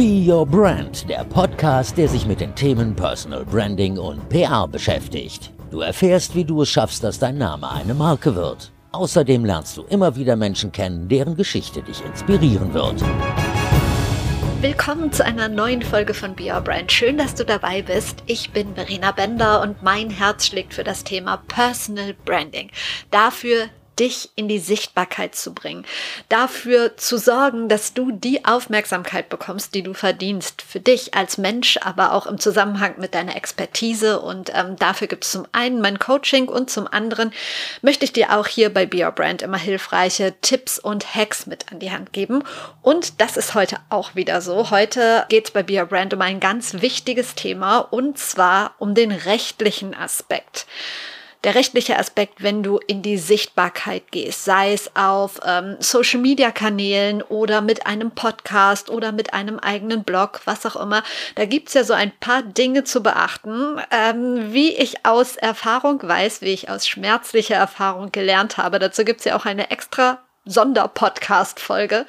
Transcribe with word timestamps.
Be 0.00 0.24
Your 0.26 0.46
Brand, 0.46 1.06
der 1.10 1.24
Podcast, 1.24 1.98
der 1.98 2.08
sich 2.08 2.24
mit 2.24 2.40
den 2.40 2.54
Themen 2.54 2.96
Personal 2.96 3.44
Branding 3.44 3.98
und 3.98 4.30
PR 4.30 4.66
beschäftigt. 4.66 5.52
Du 5.70 5.80
erfährst, 5.80 6.34
wie 6.34 6.42
du 6.42 6.62
es 6.62 6.70
schaffst, 6.70 7.04
dass 7.04 7.18
dein 7.18 7.36
Name 7.36 7.70
eine 7.70 7.92
Marke 7.92 8.34
wird. 8.34 8.72
Außerdem 8.92 9.44
lernst 9.44 9.76
du 9.76 9.82
immer 9.82 10.16
wieder 10.16 10.36
Menschen 10.36 10.72
kennen, 10.72 11.06
deren 11.10 11.36
Geschichte 11.36 11.82
dich 11.82 12.02
inspirieren 12.02 12.72
wird. 12.72 13.04
Willkommen 14.62 15.12
zu 15.12 15.22
einer 15.22 15.50
neuen 15.50 15.82
Folge 15.82 16.14
von 16.14 16.34
Be 16.34 16.44
Your 16.44 16.62
Brand. 16.62 16.90
Schön, 16.90 17.18
dass 17.18 17.34
du 17.34 17.44
dabei 17.44 17.82
bist. 17.82 18.22
Ich 18.24 18.52
bin 18.52 18.74
Verena 18.74 19.12
Bender 19.12 19.60
und 19.60 19.82
mein 19.82 20.08
Herz 20.08 20.46
schlägt 20.46 20.72
für 20.72 20.82
das 20.82 21.04
Thema 21.04 21.42
Personal 21.46 22.14
Branding. 22.24 22.70
Dafür 23.10 23.66
dich 24.00 24.30
in 24.34 24.48
die 24.48 24.58
Sichtbarkeit 24.58 25.34
zu 25.34 25.52
bringen, 25.52 25.84
dafür 26.30 26.96
zu 26.96 27.18
sorgen, 27.18 27.68
dass 27.68 27.92
du 27.92 28.10
die 28.10 28.44
Aufmerksamkeit 28.44 29.28
bekommst, 29.28 29.74
die 29.74 29.82
du 29.82 29.92
verdienst, 29.92 30.62
für 30.62 30.80
dich 30.80 31.14
als 31.14 31.36
Mensch, 31.38 31.78
aber 31.82 32.14
auch 32.14 32.26
im 32.26 32.38
Zusammenhang 32.38 32.94
mit 32.98 33.14
deiner 33.14 33.36
Expertise. 33.36 34.20
Und 34.20 34.50
ähm, 34.54 34.76
dafür 34.76 35.06
gibt 35.06 35.24
es 35.24 35.32
zum 35.32 35.46
einen 35.52 35.80
mein 35.80 35.98
Coaching 35.98 36.48
und 36.48 36.70
zum 36.70 36.88
anderen 36.88 37.32
möchte 37.82 38.04
ich 38.04 38.12
dir 38.12 38.36
auch 38.36 38.46
hier 38.46 38.72
bei 38.72 38.86
Be 38.86 39.04
Your 39.04 39.12
Brand 39.12 39.42
immer 39.42 39.58
hilfreiche 39.58 40.34
Tipps 40.40 40.78
und 40.78 41.14
Hacks 41.14 41.46
mit 41.46 41.70
an 41.70 41.78
die 41.78 41.92
Hand 41.92 42.12
geben. 42.12 42.42
Und 42.82 43.20
das 43.20 43.36
ist 43.36 43.54
heute 43.54 43.76
auch 43.90 44.14
wieder 44.14 44.40
so. 44.40 44.70
Heute 44.70 45.26
geht 45.28 45.46
es 45.46 45.50
bei 45.50 45.62
Be 45.62 45.78
Your 45.78 45.86
Brand 45.86 46.14
um 46.14 46.22
ein 46.22 46.40
ganz 46.40 46.80
wichtiges 46.80 47.34
Thema 47.34 47.78
und 47.78 48.18
zwar 48.18 48.74
um 48.78 48.94
den 48.94 49.12
rechtlichen 49.12 49.94
Aspekt 49.94 50.66
der 51.44 51.54
rechtliche 51.54 51.98
Aspekt, 51.98 52.42
wenn 52.42 52.62
du 52.62 52.78
in 52.86 53.02
die 53.02 53.16
Sichtbarkeit 53.16 54.10
gehst, 54.10 54.44
sei 54.44 54.72
es 54.72 54.94
auf 54.94 55.40
ähm, 55.44 55.76
Social-Media-Kanälen 55.78 57.22
oder 57.22 57.60
mit 57.60 57.86
einem 57.86 58.10
Podcast 58.10 58.90
oder 58.90 59.12
mit 59.12 59.32
einem 59.32 59.58
eigenen 59.58 60.04
Blog, 60.04 60.42
was 60.44 60.66
auch 60.66 60.76
immer. 60.76 61.02
Da 61.36 61.46
gibt's 61.46 61.74
ja 61.74 61.84
so 61.84 61.94
ein 61.94 62.12
paar 62.20 62.42
Dinge 62.42 62.84
zu 62.84 63.02
beachten. 63.02 63.80
Ähm, 63.90 64.52
wie 64.52 64.74
ich 64.74 65.06
aus 65.06 65.36
Erfahrung 65.36 66.00
weiß, 66.02 66.42
wie 66.42 66.52
ich 66.52 66.68
aus 66.68 66.86
schmerzlicher 66.86 67.56
Erfahrung 67.56 68.12
gelernt 68.12 68.58
habe, 68.58 68.78
dazu 68.78 69.04
gibt's 69.04 69.24
ja 69.24 69.36
auch 69.36 69.46
eine 69.46 69.70
extra 69.70 70.18
Sonderpodcast-Folge 70.46 72.06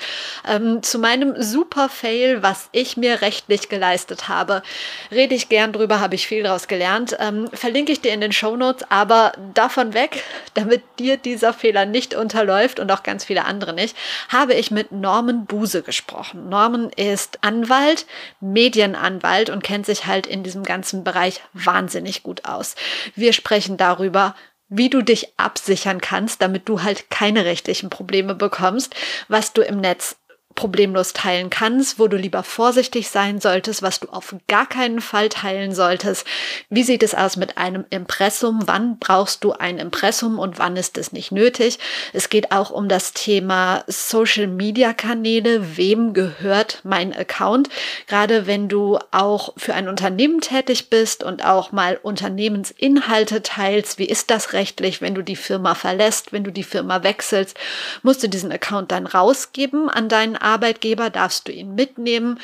ähm, 0.48 0.82
zu 0.82 1.00
meinem 1.00 1.42
Super-Fail, 1.42 2.42
was 2.42 2.70
ich 2.72 2.96
mir 2.96 3.22
rechtlich 3.22 3.68
geleistet 3.68 4.30
habe. 4.30 4.64
Rede 5.12 5.36
ich 5.36 5.50
gern 5.50 5.74
drüber, 5.74 6.00
habe 6.00 6.16
ich 6.16 6.28
viel 6.28 6.44
daraus 6.44 6.70
gelernt. 6.70 7.18
Ähm, 7.20 7.50
verlinke 7.52 7.92
ich 7.92 8.00
dir 8.00 8.14
in 8.14 8.22
den 8.22 8.32
Show 8.32 8.56
Notes, 8.56 8.86
aber 8.90 9.34
davon 9.54 9.94
weg, 9.94 10.24
damit 10.54 10.82
dir 10.98 11.18
dieser 11.18 11.52
Fehler 11.54 11.86
nicht 11.86 12.16
unterläuft 12.16 12.80
und 12.80 12.90
auch 12.92 13.04
ganz 13.04 13.26
viele 13.26 13.46
andere 13.46 13.74
nicht, 13.74 13.98
habe 14.30 14.54
ich 14.54 14.72
mit 14.72 14.94
Norman 14.94 15.46
Buse 15.46 15.82
gesprochen. 15.82 16.48
Norman 16.48 16.90
ist 16.90 17.40
Anwalt, 17.42 18.06
Medienanwalt 18.40 19.50
und 19.50 19.64
kennt 19.64 19.86
sich 19.86 20.06
halt 20.06 20.26
in 20.26 20.44
diesem 20.44 20.64
ganzen 20.64 21.04
Bereich 21.04 21.42
wahnsinnig 21.54 22.24
gut 22.24 22.46
aus. 22.46 22.76
Wir 23.14 23.34
sprechen 23.34 23.76
darüber, 23.76 24.36
wie 24.72 24.90
du 24.90 25.02
dich 25.02 25.34
absichern 25.38 26.00
kannst, 26.00 26.42
damit 26.42 26.70
du 26.70 26.82
halt 26.82 27.10
keine 27.10 27.44
rechtlichen 27.44 27.90
Probleme 27.90 28.34
bekommst, 28.34 28.96
was 29.28 29.52
du 29.52 29.62
im 29.62 29.82
Netz 29.82 30.16
problemlos 30.56 31.14
teilen 31.14 31.50
kannst, 31.50 32.00
wo 32.00 32.08
du 32.08 32.18
lieber 32.18 32.44
vorsichtig 32.44 33.10
sein 33.10 33.40
solltest, 33.40 33.82
was 33.82 34.00
du 34.00 34.08
auf 34.10 34.36
gar 34.48 34.68
keinen 34.68 35.02
Fall 35.02 35.30
teilen 35.30 35.74
solltest. 35.74 36.26
Wie 36.70 36.84
sieht 36.84 37.04
es 37.04 37.16
aus 37.16 37.38
mit 37.38 37.58
einem 37.58 37.86
Impressum? 37.90 38.62
Wann 38.66 39.00
brauchst 39.00 39.44
du 39.44 39.54
ein 39.54 39.78
Impressum 39.78 40.40
und 40.40 40.60
wann 40.60 40.76
ist 40.76 40.98
es 40.98 41.12
nicht 41.12 41.32
nötig? 41.32 41.80
Es 42.14 42.30
geht 42.30 42.52
auch 42.52 42.72
um 42.72 42.88
das 42.88 43.14
Thema 43.14 43.84
Social 43.88 44.48
Media 44.48 44.94
Kanäle. 44.94 45.78
Wem 45.78 46.14
gehört 46.14 46.82
mein 46.84 47.16
Account? 47.16 47.70
Gerade 48.08 48.48
wenn 48.48 48.68
du 48.68 49.00
auch 49.12 49.54
für 49.58 49.74
ein 49.74 49.88
Unternehmen 49.88 50.42
tätig 50.42 50.90
bist 50.90 51.24
und 51.24 51.46
auch 51.46 51.72
mal 51.72 52.00
Unternehmensinhalte 52.02 53.42
teilst, 53.42 54.00
wie 54.00 54.06
ist 54.06 54.30
das 54.30 54.54
rechtlich, 54.54 55.02
wenn 55.02 55.16
du 55.16 55.22
die 55.22 55.36
Firma 55.36 55.76
verlässt, 55.76 56.34
wenn 56.34 56.44
du 56.44 56.52
die 56.52 56.64
Firma 56.64 57.04
wechselst, 57.04 57.58
musst 58.04 58.24
du 58.24 58.30
diesen 58.30 58.52
Account 58.52 58.92
dann 58.92 59.06
rausgeben 59.06 59.90
an 59.90 60.10
deinen 60.10 60.41
Arbeitgeber 60.42 61.10
darfst 61.10 61.48
du 61.48 61.52
ihn 61.52 61.76
mitnehmen. 61.76 62.40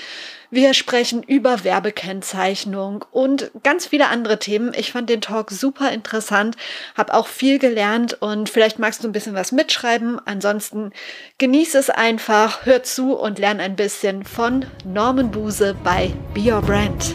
Wir 0.50 0.74
sprechen 0.74 1.24
über 1.24 1.66
Werbekennzeichnung 1.66 3.04
und 3.12 3.52
ganz 3.64 3.88
viele 3.88 4.08
andere 4.08 4.40
Themen. 4.40 4.74
Ich 4.74 4.94
fand 4.94 5.10
den 5.10 5.20
Talk 5.20 5.52
super 5.52 5.92
interessant, 5.92 6.56
habe 6.96 7.14
auch 7.14 7.28
viel 7.28 7.60
gelernt 7.60 8.22
und 8.22 8.48
vielleicht 8.48 8.80
magst 8.80 9.04
du 9.04 9.10
ein 9.10 9.12
bisschen 9.12 9.36
was 9.36 9.52
mitschreiben. 9.52 10.22
Ansonsten 10.26 10.94
genieße 11.38 11.78
es 11.78 11.90
einfach, 11.90 12.66
hör 12.66 12.82
zu 12.82 13.14
und 13.18 13.40
lerne 13.40 13.62
ein 13.62 13.76
bisschen 13.76 14.24
von 14.24 14.66
Norman 14.86 15.32
Buse 15.32 15.76
bei 15.84 16.14
Be 16.34 16.54
Your 16.54 16.62
Brand. 16.62 17.14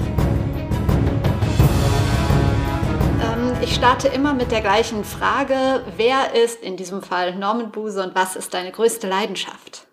Ähm, 3.22 3.56
ich 3.62 3.74
starte 3.74 4.08
immer 4.08 4.34
mit 4.34 4.52
der 4.52 4.60
gleichen 4.60 5.04
Frage. 5.04 5.82
Wer 5.96 6.34
ist 6.34 6.62
in 6.62 6.76
diesem 6.76 7.02
Fall 7.02 7.34
Norman 7.34 7.70
Buse 7.70 8.02
und 8.02 8.14
was 8.14 8.36
ist 8.36 8.52
deine 8.52 8.72
größte 8.72 9.08
Leidenschaft? 9.08 9.86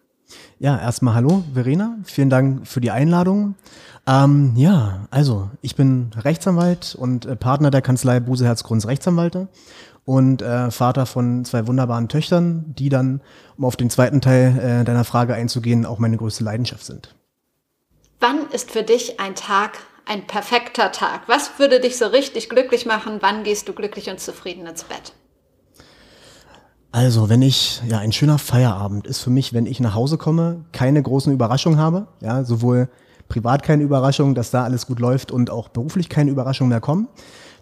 Ja, 0.62 0.78
erstmal 0.78 1.16
hallo, 1.16 1.46
Verena. 1.53 1.97
Vielen 2.03 2.30
Dank 2.30 2.68
für 2.68 2.81
die 2.81 2.92
Einladung. 2.92 3.56
Ähm, 4.06 4.53
ja, 4.58 5.08
also 5.09 5.50
ich 5.62 5.78
bin 5.78 6.12
Rechtsanwalt 6.18 6.96
und 6.96 7.25
äh, 7.25 7.38
Partner 7.38 7.72
der 7.72 7.81
Kanzlei 7.81 8.20
Buseherz 8.20 8.66
Grunz 8.66 8.86
Rechtsanwalte 8.86 9.48
und 10.03 10.42
äh, 10.42 10.69
Vater 10.69 11.06
von 11.06 11.46
zwei 11.46 11.66
wunderbaren 11.66 12.09
Töchtern, 12.09 12.75
die 12.78 12.90
dann, 12.90 13.22
um 13.58 13.64
auf 13.64 13.78
den 13.78 13.90
zweiten 13.90 14.19
Teil 14.19 14.81
äh, 14.81 14.84
deiner 14.84 15.06
Frage 15.06 15.34
einzugehen, 15.34 15.86
auch 15.86 15.98
meine 15.98 16.18
größte 16.18 16.44
Leidenschaft 16.44 16.86
sind. 16.86 17.16
Wann 18.19 18.50
ist 18.52 18.72
für 18.72 18.84
dich 18.84 19.18
ein 19.22 19.36
Tag 19.36 19.78
ein 20.06 20.28
perfekter 20.28 20.92
Tag? 20.92 21.22
Was 21.28 21.58
würde 21.58 21.80
dich 21.80 21.98
so 21.98 22.08
richtig 22.08 22.50
glücklich 22.50 22.86
machen? 22.86 23.19
Wann 23.22 23.44
gehst 23.44 23.69
du 23.69 23.74
glücklich 23.74 24.09
und 24.09 24.19
zufrieden 24.19 24.68
ins 24.68 24.84
Bett? 24.84 25.14
Also, 26.92 27.30
wenn 27.30 27.44
ich, 27.44 27.82
ja, 27.88 28.00
ein 28.00 28.12
schöner 28.12 28.40
Feierabend 28.40 29.06
ist 29.06 29.20
für 29.20 29.30
mich, 29.30 29.54
wenn 29.54 29.68
ich 29.68 29.80
nach 29.80 29.94
Hause 29.94 30.18
komme, 30.18 30.66
keine 30.72 31.02
großen 31.02 31.32
Überraschungen 31.32 31.78
habe, 31.78 32.08
ja, 32.20 32.44
sowohl 32.44 32.90
privat 33.28 33.62
keine 33.62 33.84
Überraschungen, 33.84 34.34
dass 34.34 34.50
da 34.50 34.64
alles 34.64 34.88
gut 34.88 35.00
läuft 35.00 35.32
und 35.32 35.52
auch 35.52 35.70
beruflich 35.70 36.10
keine 36.10 36.32
Überraschungen 36.32 36.70
mehr 36.70 36.82
kommen. 36.82 37.08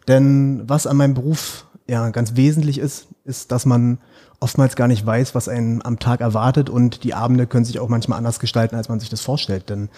Denn 0.08 0.64
was 0.66 0.88
an 0.88 0.96
meinem 0.96 1.14
Beruf 1.14 1.66
ja 1.88 2.10
ganz 2.10 2.38
wesentlich 2.38 2.80
ist, 2.80 3.08
ist, 3.26 3.52
dass 3.52 3.66
man 3.66 4.00
oftmals 4.40 4.76
gar 4.76 4.88
nicht 4.88 5.06
weiß, 5.06 5.36
was 5.36 5.50
einen 5.50 5.84
am 5.84 6.00
Tag 6.00 6.22
erwartet 6.22 6.70
und 6.70 7.04
die 7.04 7.14
Abende 7.14 7.48
können 7.48 7.66
sich 7.66 7.80
auch 7.80 7.90
manchmal 7.90 8.18
anders 8.18 8.40
gestalten, 8.40 8.76
als 8.76 8.88
man 8.88 9.00
sich 9.00 9.10
das 9.10 9.22
vorstellt. 9.22 9.70
Denn 9.70 9.90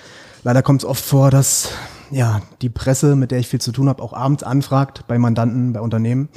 leider 0.44 0.63
kommt 0.63 0.81
es 0.81 0.89
oft 0.89 1.03
vor, 1.03 1.29
dass 1.29 1.69
ja 2.09 2.41
die 2.62 2.69
Presse, 2.69 3.16
mit 3.16 3.31
der 3.31 3.39
ich 3.39 3.47
viel 3.47 3.62
zu 3.62 3.72
tun 3.72 3.89
habe, 3.89 4.01
auch 4.01 4.13
abends 4.13 4.44
anfragt 4.44 5.06
bei 5.07 5.19
Mandanten, 5.19 5.73
bei 5.73 5.81
Unternehmen. 5.81 6.29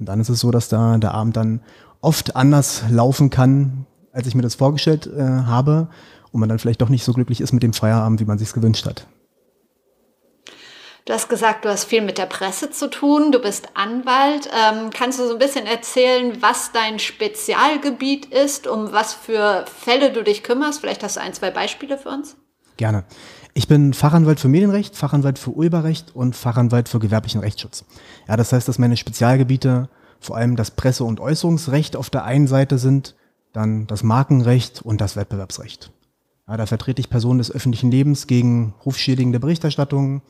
Und 0.00 0.06
dann 0.06 0.20
ist 0.20 0.30
es 0.30 0.40
so, 0.40 0.50
dass 0.50 0.68
da 0.68 0.98
der 0.98 1.14
Abend 1.14 1.36
dann 1.36 1.60
oft 2.02 2.36
anders 2.36 2.82
laufen 2.90 3.30
kann, 3.30 3.86
als 4.12 4.26
ich 4.26 4.34
mir 4.34 4.42
das 4.42 4.56
vorgestellt 4.56 5.06
äh, 5.06 5.22
habe 5.22 5.88
und 6.32 6.40
man 6.40 6.48
dann 6.48 6.58
vielleicht 6.58 6.82
doch 6.82 6.90
nicht 6.90 7.04
so 7.04 7.12
glücklich 7.14 7.40
ist 7.40 7.52
mit 7.52 7.62
dem 7.62 7.72
Feierabend, 7.72 8.20
wie 8.20 8.26
man 8.26 8.38
sich 8.38 8.52
gewünscht 8.52 8.84
hat. 8.84 9.06
Du 11.04 11.12
hast 11.12 11.28
gesagt, 11.28 11.64
du 11.64 11.68
hast 11.68 11.84
viel 11.84 12.00
mit 12.00 12.16
der 12.16 12.26
Presse 12.26 12.70
zu 12.70 12.88
tun, 12.88 13.32
du 13.32 13.40
bist 13.40 13.70
Anwalt. 13.74 14.48
Ähm, 14.52 14.90
kannst 14.90 15.18
du 15.18 15.26
so 15.26 15.32
ein 15.32 15.38
bisschen 15.38 15.66
erzählen, 15.66 16.40
was 16.40 16.70
dein 16.70 17.00
Spezialgebiet 17.00 18.26
ist, 18.26 18.68
um 18.68 18.92
was 18.92 19.12
für 19.12 19.64
Fälle 19.66 20.12
du 20.12 20.22
dich 20.22 20.44
kümmerst? 20.44 20.80
Vielleicht 20.80 21.02
hast 21.02 21.16
du 21.16 21.20
ein, 21.20 21.32
zwei 21.32 21.50
Beispiele 21.50 21.98
für 21.98 22.10
uns? 22.10 22.36
Gerne. 22.76 23.04
Ich 23.52 23.66
bin 23.66 23.94
Fachanwalt 23.94 24.38
für 24.38 24.48
Medienrecht, 24.48 24.96
Fachanwalt 24.96 25.40
für 25.40 25.50
Urheberrecht 25.50 26.14
und 26.14 26.36
Fachanwalt 26.36 26.88
für 26.88 27.00
gewerblichen 27.00 27.40
Rechtsschutz. 27.40 27.84
Ja, 28.28 28.36
das 28.36 28.52
heißt, 28.52 28.68
dass 28.68 28.78
meine 28.78 28.96
Spezialgebiete 28.96 29.88
vor 30.22 30.36
allem 30.36 30.56
das 30.56 30.70
Presse- 30.70 31.04
und 31.04 31.20
Äußerungsrecht 31.20 31.96
auf 31.96 32.08
der 32.08 32.24
einen 32.24 32.46
Seite 32.46 32.78
sind, 32.78 33.16
dann 33.52 33.86
das 33.86 34.02
Markenrecht 34.02 34.80
und 34.82 35.00
das 35.00 35.16
Wettbewerbsrecht. 35.16 35.92
Ja, 36.48 36.56
da 36.56 36.66
vertrete 36.66 37.00
ich 37.00 37.10
Personen 37.10 37.38
des 37.38 37.50
öffentlichen 37.50 37.90
Lebens 37.90 38.26
gegen 38.26 38.74
rufschädigende 38.84 39.40
Berichterstattungen, 39.40 40.22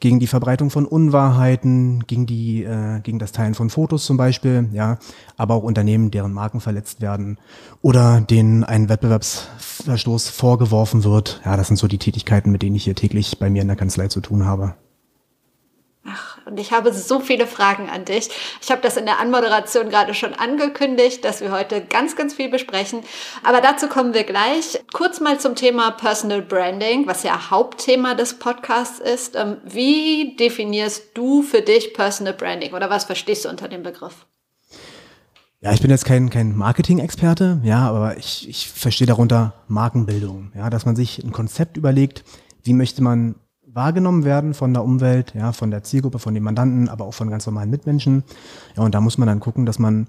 gegen 0.00 0.20
die 0.20 0.26
Verbreitung 0.26 0.70
von 0.70 0.86
Unwahrheiten, 0.86 2.04
gegen 2.06 2.26
die, 2.26 2.62
äh, 2.62 3.00
gegen 3.00 3.18
das 3.18 3.32
Teilen 3.32 3.54
von 3.54 3.70
Fotos 3.70 4.04
zum 4.04 4.16
Beispiel, 4.16 4.68
ja, 4.72 4.98
aber 5.36 5.54
auch 5.54 5.62
Unternehmen, 5.62 6.10
deren 6.10 6.32
Marken 6.32 6.60
verletzt 6.60 7.00
werden 7.00 7.38
oder 7.82 8.20
denen 8.20 8.64
ein 8.64 8.88
Wettbewerbsverstoß 8.88 10.28
vorgeworfen 10.28 11.04
wird. 11.04 11.40
Ja, 11.44 11.56
das 11.56 11.68
sind 11.68 11.76
so 11.76 11.88
die 11.88 11.98
Tätigkeiten, 11.98 12.50
mit 12.50 12.62
denen 12.62 12.76
ich 12.76 12.84
hier 12.84 12.94
täglich 12.94 13.38
bei 13.38 13.50
mir 13.50 13.62
in 13.62 13.68
der 13.68 13.76
Kanzlei 13.76 14.08
zu 14.08 14.20
tun 14.20 14.44
habe. 14.44 14.74
Und 16.48 16.58
ich 16.58 16.72
habe 16.72 16.94
so 16.94 17.20
viele 17.20 17.46
Fragen 17.46 17.90
an 17.90 18.06
dich. 18.06 18.30
Ich 18.62 18.70
habe 18.70 18.80
das 18.80 18.96
in 18.96 19.04
der 19.04 19.20
Anmoderation 19.20 19.90
gerade 19.90 20.14
schon 20.14 20.32
angekündigt, 20.32 21.22
dass 21.24 21.42
wir 21.42 21.52
heute 21.52 21.82
ganz, 21.82 22.16
ganz 22.16 22.32
viel 22.32 22.48
besprechen. 22.48 23.00
Aber 23.44 23.60
dazu 23.60 23.86
kommen 23.86 24.14
wir 24.14 24.24
gleich. 24.24 24.80
Kurz 24.94 25.20
mal 25.20 25.38
zum 25.38 25.54
Thema 25.54 25.90
Personal 25.90 26.40
Branding, 26.40 27.06
was 27.06 27.22
ja 27.22 27.50
Hauptthema 27.50 28.14
des 28.14 28.38
Podcasts 28.38 28.98
ist. 28.98 29.36
Ähm, 29.36 29.58
wie 29.62 30.36
definierst 30.36 31.10
du 31.14 31.42
für 31.42 31.60
dich 31.60 31.92
Personal 31.92 32.32
Branding 32.32 32.72
oder 32.72 32.88
was 32.88 33.04
verstehst 33.04 33.44
du 33.44 33.50
unter 33.50 33.68
dem 33.68 33.82
Begriff? 33.82 34.26
Ja, 35.60 35.72
ich 35.72 35.82
bin 35.82 35.90
jetzt 35.90 36.04
kein, 36.06 36.30
kein 36.30 36.56
Marketing-Experte, 36.56 37.60
ja, 37.64 37.88
aber 37.88 38.16
ich, 38.16 38.48
ich 38.48 38.68
verstehe 38.70 39.08
darunter 39.08 39.54
Markenbildung, 39.66 40.52
ja, 40.54 40.70
dass 40.70 40.86
man 40.86 40.94
sich 40.94 41.22
ein 41.22 41.32
Konzept 41.32 41.76
überlegt, 41.76 42.22
wie 42.62 42.72
möchte 42.72 43.02
man 43.02 43.34
wahrgenommen 43.72 44.24
werden 44.24 44.54
von 44.54 44.72
der 44.72 44.84
Umwelt, 44.84 45.34
ja, 45.34 45.52
von 45.52 45.70
der 45.70 45.82
Zielgruppe, 45.82 46.18
von 46.18 46.34
den 46.34 46.42
Mandanten, 46.42 46.88
aber 46.88 47.04
auch 47.04 47.14
von 47.14 47.30
ganz 47.30 47.46
normalen 47.46 47.70
Mitmenschen. 47.70 48.24
Ja, 48.76 48.82
und 48.82 48.94
da 48.94 49.00
muss 49.00 49.18
man 49.18 49.28
dann 49.28 49.40
gucken, 49.40 49.66
dass 49.66 49.78
man 49.78 50.08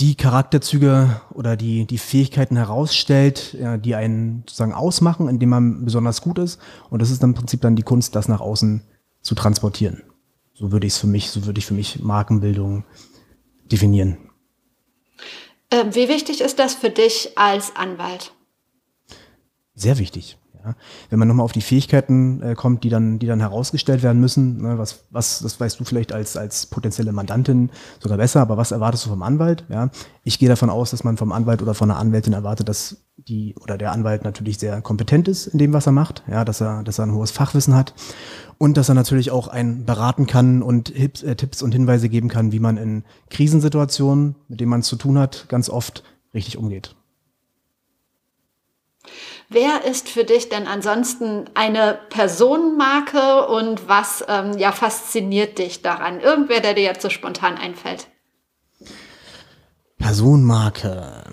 die 0.00 0.14
Charakterzüge 0.14 1.20
oder 1.34 1.56
die, 1.56 1.86
die 1.86 1.98
Fähigkeiten 1.98 2.56
herausstellt, 2.56 3.54
ja, 3.58 3.76
die 3.76 3.94
einen 3.94 4.44
sozusagen 4.46 4.72
ausmachen, 4.72 5.28
indem 5.28 5.50
man 5.50 5.84
besonders 5.84 6.22
gut 6.22 6.38
ist. 6.38 6.60
Und 6.90 7.02
das 7.02 7.10
ist 7.10 7.22
dann 7.22 7.30
im 7.30 7.34
Prinzip 7.34 7.60
dann 7.60 7.76
die 7.76 7.82
Kunst, 7.82 8.14
das 8.16 8.28
nach 8.28 8.40
außen 8.40 8.82
zu 9.20 9.34
transportieren. 9.34 10.02
So 10.54 10.72
würde 10.72 10.86
ich 10.86 10.94
es 10.94 10.98
für 10.98 11.06
mich, 11.06 11.30
so 11.30 11.44
würde 11.46 11.58
ich 11.58 11.66
für 11.66 11.74
mich 11.74 12.02
Markenbildung 12.02 12.84
definieren. 13.70 14.18
Ähm, 15.70 15.94
wie 15.94 16.08
wichtig 16.08 16.40
ist 16.40 16.58
das 16.58 16.74
für 16.74 16.90
dich 16.90 17.36
als 17.36 17.74
Anwalt? 17.76 18.32
Sehr 19.74 19.98
wichtig. 19.98 20.38
Ja. 20.64 20.74
Wenn 21.10 21.18
man 21.18 21.28
nochmal 21.28 21.44
auf 21.44 21.52
die 21.52 21.60
Fähigkeiten 21.60 22.42
äh, 22.42 22.54
kommt, 22.54 22.84
die 22.84 22.88
dann, 22.88 23.18
die 23.18 23.26
dann 23.26 23.40
herausgestellt 23.40 24.02
werden 24.02 24.20
müssen, 24.20 24.62
ne, 24.62 24.78
was, 24.78 25.04
was, 25.10 25.40
das 25.40 25.58
weißt 25.58 25.80
du 25.80 25.84
vielleicht 25.84 26.12
als, 26.12 26.36
als 26.36 26.66
potenzielle 26.66 27.12
Mandantin 27.12 27.70
sogar 28.00 28.18
besser, 28.18 28.40
aber 28.40 28.56
was 28.56 28.70
erwartest 28.70 29.06
du 29.06 29.10
vom 29.10 29.22
Anwalt? 29.22 29.64
Ja? 29.68 29.90
Ich 30.24 30.38
gehe 30.38 30.48
davon 30.48 30.70
aus, 30.70 30.90
dass 30.90 31.04
man 31.04 31.16
vom 31.16 31.32
Anwalt 31.32 31.62
oder 31.62 31.74
von 31.74 31.90
einer 31.90 31.98
Anwältin 31.98 32.32
erwartet, 32.32 32.68
dass 32.68 32.98
die 33.16 33.54
oder 33.60 33.76
der 33.76 33.92
Anwalt 33.92 34.24
natürlich 34.24 34.58
sehr 34.58 34.80
kompetent 34.80 35.28
ist 35.28 35.46
in 35.46 35.58
dem, 35.58 35.72
was 35.72 35.86
er 35.86 35.92
macht, 35.92 36.22
ja, 36.28 36.44
dass 36.44 36.60
er, 36.60 36.82
dass 36.82 36.98
er 36.98 37.06
ein 37.06 37.12
hohes 37.12 37.30
Fachwissen 37.30 37.74
hat 37.74 37.94
und 38.58 38.76
dass 38.76 38.88
er 38.88 38.94
natürlich 38.94 39.30
auch 39.30 39.48
einen 39.48 39.84
beraten 39.84 40.26
kann 40.26 40.62
und 40.62 40.88
Hips, 40.88 41.22
äh, 41.22 41.36
Tipps 41.36 41.62
und 41.62 41.72
Hinweise 41.72 42.08
geben 42.08 42.28
kann, 42.28 42.52
wie 42.52 42.60
man 42.60 42.76
in 42.76 43.04
Krisensituationen, 43.30 44.36
mit 44.48 44.60
denen 44.60 44.70
man 44.70 44.80
es 44.80 44.86
zu 44.86 44.96
tun 44.96 45.18
hat, 45.18 45.46
ganz 45.48 45.68
oft 45.68 46.04
richtig 46.34 46.56
umgeht. 46.56 46.94
Wer 49.52 49.84
ist 49.84 50.08
für 50.08 50.24
dich 50.24 50.48
denn 50.48 50.66
ansonsten 50.66 51.44
eine 51.52 51.98
Personenmarke 52.08 53.46
und 53.48 53.86
was 53.86 54.24
ähm, 54.26 54.56
ja 54.56 54.72
fasziniert 54.72 55.58
dich 55.58 55.82
daran? 55.82 56.20
Irgendwer, 56.20 56.60
der 56.60 56.72
dir 56.72 56.84
jetzt 56.84 57.02
so 57.02 57.10
spontan 57.10 57.58
einfällt? 57.58 58.08
Personenmarke. 59.98 61.24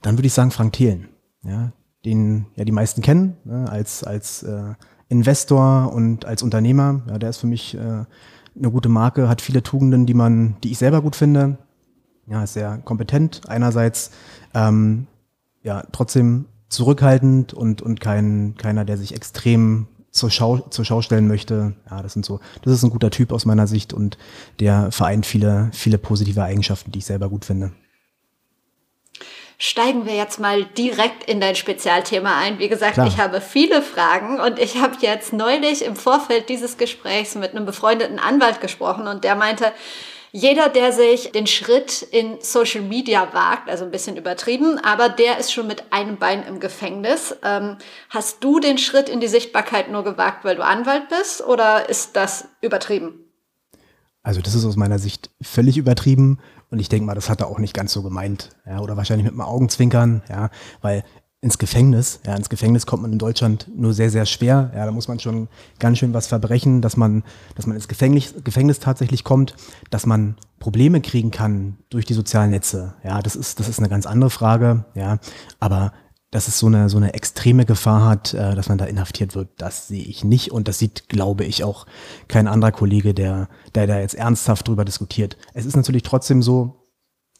Dann 0.00 0.16
würde 0.16 0.28
ich 0.28 0.32
sagen 0.32 0.52
Frank 0.52 0.74
Thelen, 0.74 1.08
ja, 1.42 1.72
den 2.04 2.46
ja 2.54 2.64
die 2.64 2.72
meisten 2.72 3.02
kennen 3.02 3.36
ne, 3.44 3.68
als 3.68 4.04
als 4.04 4.44
äh, 4.44 4.74
Investor 5.08 5.92
und 5.92 6.24
als 6.24 6.44
Unternehmer. 6.44 7.02
Ja, 7.08 7.18
der 7.18 7.30
ist 7.30 7.38
für 7.38 7.48
mich 7.48 7.74
äh, 7.74 7.78
eine 7.78 8.70
gute 8.70 8.88
Marke, 8.88 9.28
hat 9.28 9.42
viele 9.42 9.64
Tugenden, 9.64 10.06
die 10.06 10.14
man, 10.14 10.56
die 10.62 10.70
ich 10.70 10.78
selber 10.78 11.02
gut 11.02 11.16
finde. 11.16 11.58
Ja, 12.28 12.44
ist 12.44 12.52
sehr 12.52 12.78
kompetent. 12.78 13.42
Einerseits 13.48 14.12
ähm, 14.54 15.08
ja 15.64 15.82
trotzdem 15.90 16.46
zurückhaltend 16.76 17.54
und, 17.54 17.82
und 17.82 18.00
kein, 18.00 18.54
keiner, 18.56 18.84
der 18.84 18.96
sich 18.96 19.14
extrem 19.14 19.88
zur 20.10 20.30
Schau, 20.30 20.58
zur 20.58 20.84
Schau 20.84 21.02
stellen 21.02 21.28
möchte. 21.28 21.74
Ja, 21.90 22.02
das 22.02 22.12
sind 22.12 22.24
so, 22.24 22.40
das 22.62 22.72
ist 22.72 22.82
ein 22.82 22.90
guter 22.90 23.10
Typ 23.10 23.32
aus 23.32 23.44
meiner 23.44 23.66
Sicht 23.66 23.92
und 23.92 24.16
der 24.60 24.90
vereint 24.92 25.26
viele, 25.26 25.70
viele 25.72 25.98
positive 25.98 26.42
Eigenschaften, 26.42 26.92
die 26.92 27.00
ich 27.00 27.06
selber 27.06 27.28
gut 27.28 27.44
finde. 27.44 27.72
Steigen 29.58 30.04
wir 30.04 30.14
jetzt 30.14 30.38
mal 30.38 30.64
direkt 30.64 31.24
in 31.24 31.40
dein 31.40 31.54
Spezialthema 31.54 32.38
ein. 32.38 32.58
Wie 32.58 32.68
gesagt, 32.68 32.94
Klar. 32.94 33.06
ich 33.06 33.16
habe 33.18 33.40
viele 33.40 33.80
Fragen 33.80 34.38
und 34.38 34.58
ich 34.58 34.82
habe 34.82 34.96
jetzt 35.00 35.32
neulich 35.32 35.82
im 35.82 35.96
Vorfeld 35.96 36.50
dieses 36.50 36.76
Gesprächs 36.76 37.34
mit 37.36 37.52
einem 37.54 37.64
befreundeten 37.64 38.18
Anwalt 38.18 38.60
gesprochen 38.60 39.08
und 39.08 39.24
der 39.24 39.34
meinte, 39.34 39.72
jeder, 40.36 40.68
der 40.68 40.92
sich 40.92 41.32
den 41.32 41.46
Schritt 41.46 42.02
in 42.02 42.36
Social 42.42 42.82
Media 42.82 43.32
wagt, 43.32 43.70
also 43.70 43.86
ein 43.86 43.90
bisschen 43.90 44.18
übertrieben, 44.18 44.78
aber 44.78 45.08
der 45.08 45.38
ist 45.38 45.50
schon 45.50 45.66
mit 45.66 45.90
einem 45.94 46.18
Bein 46.18 46.42
im 46.46 46.60
Gefängnis. 46.60 47.34
Ähm, 47.42 47.78
hast 48.10 48.44
du 48.44 48.60
den 48.60 48.76
Schritt 48.76 49.08
in 49.08 49.20
die 49.20 49.28
Sichtbarkeit 49.28 49.90
nur 49.90 50.04
gewagt, 50.04 50.44
weil 50.44 50.54
du 50.54 50.62
Anwalt 50.62 51.08
bist 51.08 51.42
oder 51.42 51.88
ist 51.88 52.16
das 52.16 52.48
übertrieben? 52.60 53.14
Also 54.22 54.42
das 54.42 54.54
ist 54.54 54.66
aus 54.66 54.76
meiner 54.76 54.98
Sicht 54.98 55.30
völlig 55.40 55.78
übertrieben 55.78 56.38
und 56.70 56.80
ich 56.80 56.90
denke 56.90 57.06
mal, 57.06 57.14
das 57.14 57.30
hat 57.30 57.40
er 57.40 57.46
auch 57.46 57.58
nicht 57.58 57.72
ganz 57.72 57.94
so 57.94 58.02
gemeint, 58.02 58.50
ja, 58.66 58.80
oder 58.80 58.98
wahrscheinlich 58.98 59.24
mit 59.24 59.32
einem 59.32 59.40
Augenzwinkern, 59.40 60.22
ja, 60.28 60.50
weil 60.82 61.02
ins 61.46 61.58
Gefängnis. 61.58 62.18
Ja, 62.26 62.34
ins 62.34 62.48
Gefängnis 62.48 62.86
kommt 62.86 63.02
man 63.02 63.12
in 63.12 63.20
Deutschland 63.20 63.68
nur 63.72 63.92
sehr, 63.92 64.10
sehr 64.10 64.26
schwer. 64.26 64.72
Ja, 64.74 64.84
da 64.84 64.90
muss 64.90 65.06
man 65.06 65.20
schon 65.20 65.46
ganz 65.78 65.98
schön 65.98 66.12
was 66.12 66.26
verbrechen, 66.26 66.82
dass 66.82 66.96
man, 66.96 67.22
dass 67.54 67.68
man 67.68 67.76
ins 67.76 67.86
Gefängnis, 67.86 68.34
Gefängnis 68.42 68.80
tatsächlich 68.80 69.22
kommt, 69.22 69.54
dass 69.90 70.06
man 70.06 70.34
Probleme 70.58 71.00
kriegen 71.00 71.30
kann 71.30 71.76
durch 71.88 72.04
die 72.04 72.14
sozialen 72.14 72.50
Netze. 72.50 72.94
Ja, 73.04 73.22
das 73.22 73.36
ist, 73.36 73.60
das 73.60 73.68
ist 73.68 73.78
eine 73.78 73.88
ganz 73.88 74.06
andere 74.06 74.30
Frage. 74.30 74.86
Ja, 74.96 75.18
aber 75.60 75.92
dass 76.32 76.48
es 76.48 76.58
so 76.58 76.66
eine, 76.66 76.88
so 76.88 76.96
eine 76.96 77.14
extreme 77.14 77.64
Gefahr 77.64 78.04
hat, 78.04 78.34
äh, 78.34 78.56
dass 78.56 78.68
man 78.68 78.78
da 78.78 78.86
inhaftiert 78.86 79.36
wird, 79.36 79.48
das 79.58 79.86
sehe 79.86 80.02
ich 80.02 80.24
nicht. 80.24 80.50
Und 80.50 80.66
das 80.66 80.80
sieht, 80.80 81.08
glaube 81.08 81.44
ich, 81.44 81.62
auch 81.62 81.86
kein 82.26 82.48
anderer 82.48 82.72
Kollege, 82.72 83.14
der, 83.14 83.48
der 83.76 83.86
da 83.86 84.00
jetzt 84.00 84.16
ernsthaft 84.16 84.66
drüber 84.66 84.84
diskutiert. 84.84 85.36
Es 85.54 85.64
ist 85.64 85.76
natürlich 85.76 86.02
trotzdem 86.02 86.42
so, 86.42 86.85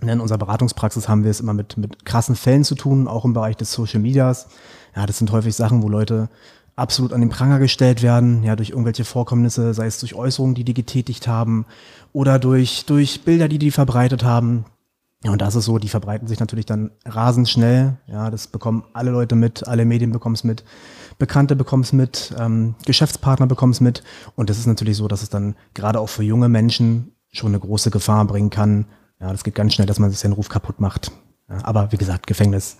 in 0.00 0.20
unserer 0.20 0.38
Beratungspraxis 0.38 1.08
haben 1.08 1.24
wir 1.24 1.30
es 1.30 1.40
immer 1.40 1.54
mit, 1.54 1.76
mit 1.76 2.04
krassen 2.04 2.36
Fällen 2.36 2.64
zu 2.64 2.74
tun, 2.74 3.08
auch 3.08 3.24
im 3.24 3.32
Bereich 3.32 3.56
des 3.56 3.72
Social 3.72 4.00
Medias. 4.00 4.48
Ja, 4.94 5.06
das 5.06 5.18
sind 5.18 5.32
häufig 5.32 5.56
Sachen, 5.56 5.82
wo 5.82 5.88
Leute 5.88 6.28
absolut 6.76 7.14
an 7.14 7.20
den 7.20 7.30
Pranger 7.30 7.58
gestellt 7.58 8.02
werden, 8.02 8.42
ja, 8.42 8.54
durch 8.54 8.70
irgendwelche 8.70 9.04
Vorkommnisse, 9.04 9.72
sei 9.72 9.86
es 9.86 9.98
durch 9.98 10.14
Äußerungen, 10.14 10.54
die 10.54 10.64
die 10.64 10.74
getätigt 10.74 11.26
haben 11.26 11.64
oder 12.12 12.38
durch, 12.38 12.84
durch 12.84 13.24
Bilder, 13.24 13.48
die 13.48 13.58
die 13.58 13.70
verbreitet 13.70 14.22
haben. 14.22 14.66
Ja, 15.24 15.32
und 15.32 15.40
das 15.40 15.54
ist 15.54 15.64
so, 15.64 15.78
die 15.78 15.88
verbreiten 15.88 16.28
sich 16.28 16.38
natürlich 16.38 16.66
dann 16.66 16.90
rasend 17.06 17.48
schnell. 17.48 17.96
Ja, 18.06 18.30
das 18.30 18.46
bekommen 18.46 18.84
alle 18.92 19.10
Leute 19.10 19.34
mit, 19.34 19.66
alle 19.66 19.86
Medien 19.86 20.12
bekommen 20.12 20.34
es 20.34 20.44
mit, 20.44 20.62
Bekannte 21.18 21.56
bekommen 21.56 21.82
es 21.82 21.94
mit, 21.94 22.34
ähm, 22.38 22.74
Geschäftspartner 22.84 23.46
bekommen 23.46 23.72
es 23.72 23.80
mit. 23.80 24.02
Und 24.34 24.50
das 24.50 24.58
ist 24.58 24.66
natürlich 24.66 24.98
so, 24.98 25.08
dass 25.08 25.22
es 25.22 25.30
dann 25.30 25.56
gerade 25.72 25.98
auch 25.98 26.10
für 26.10 26.22
junge 26.22 26.50
Menschen 26.50 27.12
schon 27.32 27.48
eine 27.48 27.60
große 27.60 27.90
Gefahr 27.90 28.26
bringen 28.26 28.50
kann, 28.50 28.86
ja, 29.20 29.30
das 29.32 29.44
geht 29.44 29.54
ganz 29.54 29.74
schnell, 29.74 29.86
dass 29.86 29.98
man 29.98 30.10
sich 30.10 30.18
seinen 30.18 30.32
Ruf 30.32 30.48
kaputt 30.48 30.80
macht. 30.80 31.10
Ja, 31.48 31.64
aber 31.64 31.92
wie 31.92 31.96
gesagt, 31.96 32.26
Gefängnis, 32.26 32.76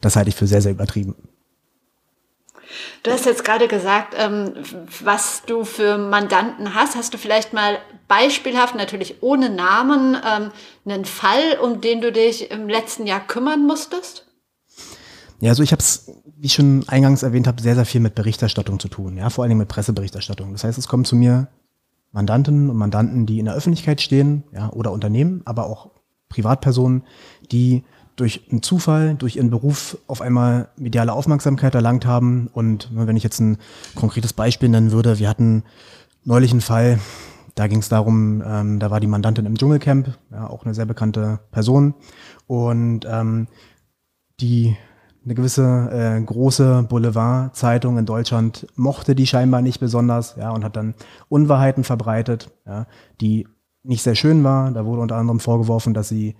das 0.00 0.16
halte 0.16 0.30
ich 0.30 0.36
für 0.36 0.46
sehr, 0.46 0.62
sehr 0.62 0.72
übertrieben. 0.72 1.14
Du 3.02 3.10
hast 3.10 3.26
jetzt 3.26 3.44
gerade 3.44 3.68
gesagt, 3.68 4.14
ähm, 4.16 4.52
was 5.04 5.42
du 5.46 5.64
für 5.64 5.98
Mandanten 5.98 6.74
hast. 6.74 6.96
Hast 6.96 7.14
du 7.14 7.18
vielleicht 7.18 7.52
mal 7.52 7.78
beispielhaft, 8.08 8.74
natürlich 8.74 9.22
ohne 9.22 9.50
Namen, 9.50 10.16
ähm, 10.16 10.50
einen 10.84 11.04
Fall, 11.04 11.58
um 11.62 11.80
den 11.80 12.00
du 12.00 12.10
dich 12.10 12.50
im 12.50 12.68
letzten 12.68 13.06
Jahr 13.06 13.24
kümmern 13.24 13.66
musstest? 13.66 14.26
Ja, 15.40 15.50
also 15.50 15.62
ich 15.62 15.72
habe 15.72 15.80
es, 15.80 16.10
wie 16.36 16.46
ich 16.46 16.54
schon 16.54 16.84
eingangs 16.88 17.22
erwähnt 17.22 17.46
habe, 17.46 17.62
sehr, 17.62 17.74
sehr 17.74 17.84
viel 17.84 18.00
mit 18.00 18.14
Berichterstattung 18.14 18.80
zu 18.80 18.88
tun. 18.88 19.16
Ja, 19.16 19.30
vor 19.30 19.44
allen 19.44 19.50
Dingen 19.50 19.60
mit 19.60 19.68
Presseberichterstattung. 19.68 20.52
Das 20.52 20.64
heißt, 20.64 20.78
es 20.78 20.88
kommen 20.88 21.04
zu 21.04 21.14
mir 21.14 21.48
Mandantinnen 22.16 22.70
und 22.70 22.76
Mandanten, 22.78 23.26
die 23.26 23.38
in 23.38 23.44
der 23.44 23.54
Öffentlichkeit 23.54 24.00
stehen, 24.00 24.42
ja, 24.52 24.70
oder 24.70 24.90
Unternehmen, 24.90 25.42
aber 25.44 25.66
auch 25.66 25.90
Privatpersonen, 26.30 27.02
die 27.52 27.84
durch 28.16 28.48
einen 28.50 28.62
Zufall, 28.62 29.16
durch 29.16 29.36
ihren 29.36 29.50
Beruf 29.50 29.98
auf 30.06 30.22
einmal 30.22 30.70
mediale 30.78 31.12
Aufmerksamkeit 31.12 31.74
erlangt 31.74 32.06
haben. 32.06 32.48
Und 32.54 32.88
wenn 32.90 33.18
ich 33.18 33.22
jetzt 33.22 33.38
ein 33.40 33.58
konkretes 33.94 34.32
Beispiel 34.32 34.70
nennen 34.70 34.92
würde, 34.92 35.18
wir 35.18 35.28
hatten 35.28 35.64
neulich 36.24 36.52
einen 36.52 36.62
Fall, 36.62 36.98
da 37.54 37.66
ging 37.66 37.80
es 37.80 37.90
darum, 37.90 38.42
ähm, 38.44 38.78
da 38.80 38.90
war 38.90 39.00
die 39.00 39.06
Mandantin 39.06 39.44
im 39.44 39.58
Dschungelcamp, 39.58 40.16
ja, 40.32 40.48
auch 40.48 40.64
eine 40.64 40.72
sehr 40.72 40.86
bekannte 40.86 41.40
Person. 41.50 41.94
Und 42.46 43.06
ähm, 43.06 43.46
die 44.40 44.74
eine 45.26 45.34
gewisse 45.34 45.90
äh, 45.90 46.20
große 46.22 46.86
Boulevardzeitung 46.88 47.98
in 47.98 48.06
Deutschland 48.06 48.66
mochte 48.76 49.16
die 49.16 49.26
scheinbar 49.26 49.60
nicht 49.60 49.80
besonders, 49.80 50.36
ja, 50.36 50.50
und 50.50 50.64
hat 50.64 50.76
dann 50.76 50.94
Unwahrheiten 51.28 51.82
verbreitet, 51.82 52.50
ja, 52.64 52.86
die 53.20 53.48
nicht 53.82 54.02
sehr 54.02 54.14
schön 54.14 54.44
war. 54.44 54.70
Da 54.70 54.86
wurde 54.86 55.02
unter 55.02 55.16
anderem 55.16 55.40
vorgeworfen, 55.40 55.94
dass 55.94 56.08
sie 56.08 56.36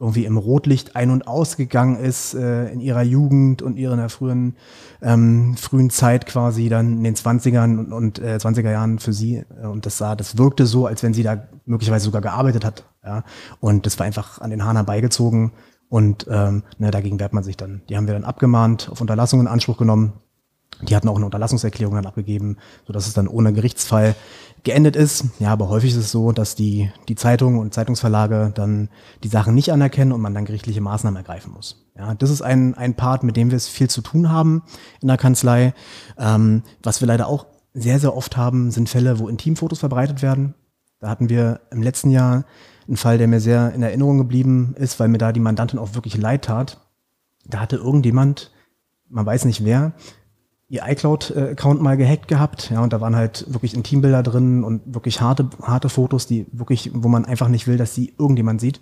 irgendwie 0.00 0.24
im 0.24 0.36
Rotlicht 0.36 0.96
ein- 0.96 1.10
und 1.10 1.28
ausgegangen 1.28 1.96
ist 1.96 2.34
äh, 2.34 2.72
in 2.72 2.80
ihrer 2.80 3.02
Jugend 3.02 3.62
und 3.62 3.76
ihrer 3.76 4.08
frühen, 4.08 4.56
ähm, 5.00 5.56
frühen 5.56 5.88
Zeit 5.90 6.26
quasi 6.26 6.68
dann 6.68 6.98
in 6.98 7.04
den 7.04 7.14
20ern 7.14 7.78
und, 7.78 7.92
und 7.92 8.18
äh, 8.18 8.36
20er 8.36 8.72
Jahren 8.72 8.98
für 8.98 9.12
sie. 9.12 9.44
Und 9.62 9.86
das 9.86 9.96
sah, 9.98 10.16
das 10.16 10.36
wirkte 10.36 10.66
so, 10.66 10.86
als 10.86 11.04
wenn 11.04 11.14
sie 11.14 11.22
da 11.22 11.46
möglicherweise 11.64 12.06
sogar 12.06 12.20
gearbeitet 12.20 12.64
hat. 12.64 12.84
Ja. 13.04 13.22
Und 13.60 13.86
das 13.86 13.98
war 14.00 14.06
einfach 14.06 14.40
an 14.40 14.50
den 14.50 14.64
Haaren 14.64 14.76
herbeigezogen. 14.76 15.52
Und 15.88 16.26
ähm, 16.28 16.64
ne, 16.78 16.90
dagegen 16.90 17.20
wehrt 17.20 17.32
man 17.32 17.44
sich 17.44 17.56
dann. 17.56 17.82
Die 17.88 17.96
haben 17.96 18.06
wir 18.06 18.14
dann 18.14 18.24
abgemahnt, 18.24 18.88
auf 18.90 19.00
Unterlassung 19.00 19.40
in 19.40 19.46
Anspruch 19.46 19.76
genommen. 19.76 20.14
Die 20.82 20.96
hatten 20.96 21.08
auch 21.08 21.16
eine 21.16 21.24
Unterlassungserklärung 21.24 21.94
dann 21.94 22.06
abgegeben, 22.06 22.56
sodass 22.86 23.06
es 23.06 23.14
dann 23.14 23.28
ohne 23.28 23.52
Gerichtsfall 23.52 24.16
geendet 24.64 24.96
ist. 24.96 25.26
Ja, 25.38 25.52
aber 25.52 25.68
häufig 25.68 25.90
ist 25.90 25.98
es 25.98 26.10
so, 26.10 26.32
dass 26.32 26.56
die, 26.56 26.90
die 27.08 27.14
Zeitungen 27.14 27.60
und 27.60 27.74
Zeitungsverlage 27.74 28.50
dann 28.54 28.88
die 29.22 29.28
Sachen 29.28 29.54
nicht 29.54 29.72
anerkennen 29.72 30.12
und 30.12 30.20
man 30.20 30.34
dann 30.34 30.46
gerichtliche 30.46 30.80
Maßnahmen 30.80 31.16
ergreifen 31.16 31.52
muss. 31.52 31.86
Ja, 31.96 32.14
das 32.14 32.30
ist 32.30 32.42
ein, 32.42 32.74
ein 32.74 32.94
Part, 32.94 33.22
mit 33.22 33.36
dem 33.36 33.50
wir 33.50 33.56
es 33.56 33.68
viel 33.68 33.88
zu 33.88 34.00
tun 34.00 34.30
haben 34.30 34.62
in 35.00 35.08
der 35.08 35.16
Kanzlei. 35.16 35.74
Ähm, 36.18 36.62
was 36.82 37.00
wir 37.00 37.06
leider 37.06 37.28
auch 37.28 37.46
sehr, 37.72 38.00
sehr 38.00 38.16
oft 38.16 38.36
haben, 38.36 38.70
sind 38.70 38.88
Fälle, 38.88 39.18
wo 39.18 39.28
Intimfotos 39.28 39.78
verbreitet 39.78 40.22
werden. 40.22 40.54
Da 41.04 41.10
hatten 41.10 41.28
wir 41.28 41.60
im 41.70 41.82
letzten 41.82 42.08
Jahr 42.08 42.46
ein 42.88 42.96
Fall, 42.96 43.18
der 43.18 43.28
mir 43.28 43.38
sehr 43.38 43.74
in 43.74 43.82
Erinnerung 43.82 44.16
geblieben 44.16 44.74
ist, 44.78 44.98
weil 44.98 45.08
mir 45.08 45.18
da 45.18 45.32
die 45.32 45.40
Mandantin 45.40 45.78
auch 45.78 45.94
wirklich 45.94 46.16
leid 46.16 46.46
tat. 46.46 46.80
Da 47.44 47.60
hatte 47.60 47.76
irgendjemand, 47.76 48.52
man 49.10 49.26
weiß 49.26 49.44
nicht 49.44 49.66
wer, 49.66 49.92
ihr 50.70 50.80
iCloud-Account 50.86 51.82
mal 51.82 51.98
gehackt 51.98 52.26
gehabt, 52.26 52.70
ja, 52.70 52.82
und 52.82 52.94
da 52.94 53.02
waren 53.02 53.16
halt 53.16 53.44
wirklich 53.52 53.74
Intimbilder 53.74 54.22
drin 54.22 54.64
und 54.64 54.94
wirklich 54.94 55.20
harte, 55.20 55.50
harte 55.60 55.90
Fotos, 55.90 56.26
die 56.26 56.46
wirklich, 56.52 56.90
wo 56.94 57.08
man 57.08 57.26
einfach 57.26 57.48
nicht 57.48 57.66
will, 57.66 57.76
dass 57.76 57.94
sie 57.94 58.14
irgendjemand 58.18 58.62
sieht. 58.62 58.80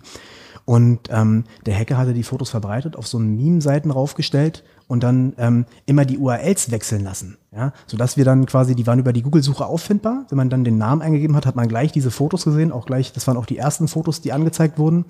Und 0.65 1.09
ähm, 1.11 1.43
der 1.65 1.77
Hacker 1.77 1.97
hatte 1.97 2.13
die 2.13 2.23
Fotos 2.23 2.49
verbreitet, 2.49 2.95
auf 2.95 3.07
so 3.07 3.17
einen 3.17 3.35
Meme-Seiten 3.35 3.91
raufgestellt 3.91 4.63
und 4.87 5.03
dann 5.03 5.33
ähm, 5.37 5.65
immer 5.85 6.05
die 6.05 6.17
URLs 6.17 6.71
wechseln 6.71 7.03
lassen. 7.03 7.37
Ja, 7.51 7.73
sodass 7.85 8.15
wir 8.15 8.25
dann 8.25 8.45
quasi, 8.45 8.73
die 8.75 8.87
waren 8.87 8.99
über 8.99 9.13
die 9.13 9.21
Google-Suche 9.21 9.65
auffindbar. 9.65 10.25
Wenn 10.29 10.37
man 10.37 10.49
dann 10.49 10.63
den 10.63 10.77
Namen 10.77 11.01
eingegeben 11.01 11.35
hat, 11.35 11.45
hat 11.45 11.55
man 11.55 11.67
gleich 11.67 11.91
diese 11.91 12.11
Fotos 12.11 12.45
gesehen, 12.45 12.71
auch 12.71 12.85
gleich, 12.85 13.11
das 13.11 13.27
waren 13.27 13.37
auch 13.37 13.45
die 13.45 13.57
ersten 13.57 13.87
Fotos, 13.87 14.21
die 14.21 14.31
angezeigt 14.31 14.79
wurden. 14.79 15.05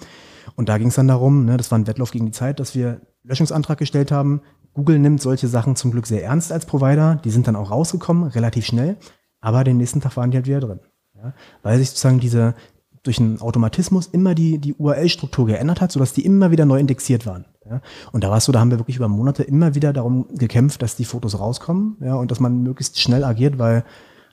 Und 0.55 0.69
da 0.69 0.77
ging 0.77 0.87
es 0.87 0.95
dann 0.95 1.07
darum, 1.07 1.45
ne, 1.45 1.57
das 1.57 1.71
war 1.71 1.77
ein 1.77 1.87
Wettlauf 1.87 2.11
gegen 2.11 2.25
die 2.25 2.31
Zeit, 2.31 2.59
dass 2.59 2.75
wir 2.75 3.01
Löschungsantrag 3.23 3.77
gestellt 3.77 4.11
haben. 4.11 4.41
Google 4.73 4.99
nimmt 4.99 5.21
solche 5.21 5.47
Sachen 5.47 5.75
zum 5.75 5.91
Glück 5.91 6.07
sehr 6.07 6.23
ernst 6.23 6.51
als 6.51 6.65
Provider. 6.65 7.21
Die 7.23 7.29
sind 7.29 7.47
dann 7.47 7.55
auch 7.55 7.71
rausgekommen, 7.71 8.29
relativ 8.29 8.65
schnell. 8.65 8.97
Aber 9.39 9.63
den 9.63 9.77
nächsten 9.77 10.01
Tag 10.01 10.17
waren 10.17 10.31
die 10.31 10.37
halt 10.37 10.47
wieder 10.47 10.59
drin. 10.59 10.79
Ja, 11.15 11.33
weil 11.61 11.77
sich 11.77 11.89
sozusagen 11.89 12.19
diese, 12.19 12.55
durch 13.03 13.19
einen 13.19 13.41
Automatismus 13.41 14.07
immer 14.07 14.33
die, 14.33 14.57
die 14.57 14.73
URL-Struktur 14.73 15.45
geändert 15.45 15.81
hat, 15.81 15.91
sodass 15.91 16.13
die 16.13 16.25
immer 16.25 16.51
wieder 16.51 16.65
neu 16.65 16.79
indexiert 16.79 17.25
waren. 17.25 17.45
Ja? 17.69 17.81
Und 18.11 18.23
da 18.23 18.29
war 18.29 18.37
es 18.37 18.45
so, 18.45 18.51
da 18.51 18.59
haben 18.59 18.71
wir 18.71 18.79
wirklich 18.79 18.95
über 18.95 19.09
Monate 19.09 19.43
immer 19.43 19.75
wieder 19.75 19.91
darum 19.91 20.27
gekämpft, 20.33 20.81
dass 20.81 20.95
die 20.95 21.05
Fotos 21.05 21.37
rauskommen 21.37 21.97
ja, 22.01 22.15
und 22.15 22.31
dass 22.31 22.39
man 22.39 22.63
möglichst 22.63 22.99
schnell 22.99 23.23
agiert, 23.23 23.59
weil 23.59 23.83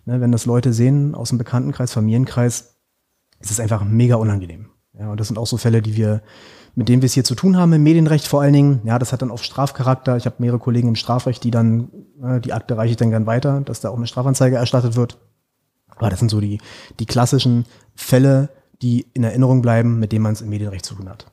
ne, 0.07 0.21
wenn 0.21 0.33
das 0.33 0.47
Leute 0.47 0.73
sehen 0.73 1.15
aus 1.15 1.31
dem 1.31 1.39
Bekanntenkreis, 1.39 1.93
Familienkreis, 1.93 2.77
ist 3.41 3.51
es 3.51 3.61
einfach 3.61 3.85
mega 3.85 4.17
unangenehm. 4.17 4.67
Ja, 4.99 5.11
und 5.11 5.19
das 5.19 5.29
sind 5.29 5.39
auch 5.39 5.47
so 5.47 5.57
Fälle, 5.57 5.83
die 5.83 5.97
wir, 5.97 6.23
mit 6.75 6.89
denen 6.89 7.03
wir 7.03 7.07
es 7.07 7.15
hier 7.15 7.25
zu 7.25 7.35
tun 7.35 7.57
haben, 7.57 7.73
im 7.73 7.83
Medienrecht 7.83 8.29
vor 8.29 8.43
allen 8.43 8.53
Dingen. 8.53 8.81
Ja, 8.85 8.99
das 8.99 9.13
hat 9.13 9.23
dann 9.23 9.31
auch 9.31 9.43
Strafcharakter. 9.43 10.17
Ich 10.17 10.27
habe 10.27 10.37
mehrere 10.39 10.59
Kollegen 10.59 10.89
im 10.89 10.97
Strafrecht, 10.97 11.43
die 11.43 11.51
dann, 11.51 11.89
äh, 12.23 12.41
die 12.41 12.53
Akte 12.53 12.77
reiche 12.77 12.93
ich 12.93 12.97
dann 12.97 13.11
gern 13.11 13.27
weiter, 13.27 13.63
dass 13.63 13.81
da 13.81 13.89
auch 13.89 13.97
eine 13.97 14.07
Strafanzeige 14.07 14.57
erstattet 14.57 14.97
wird. 14.97 15.19
Aber 15.97 16.11
das 16.11 16.19
sind 16.19 16.31
so 16.31 16.41
die, 16.41 16.59
die 16.99 17.07
klassischen 17.07 17.65
Fälle, 17.95 18.51
die 18.83 19.07
in 19.15 19.25
Erinnerung 19.25 19.63
bleiben, 19.63 19.99
mit 19.99 20.13
denen 20.13 20.23
man 20.23 20.33
es 20.33 20.41
im 20.41 20.49
Medienrecht 20.49 20.85
zu 20.87 20.95
tun 20.95 21.09
hat. 21.09 21.27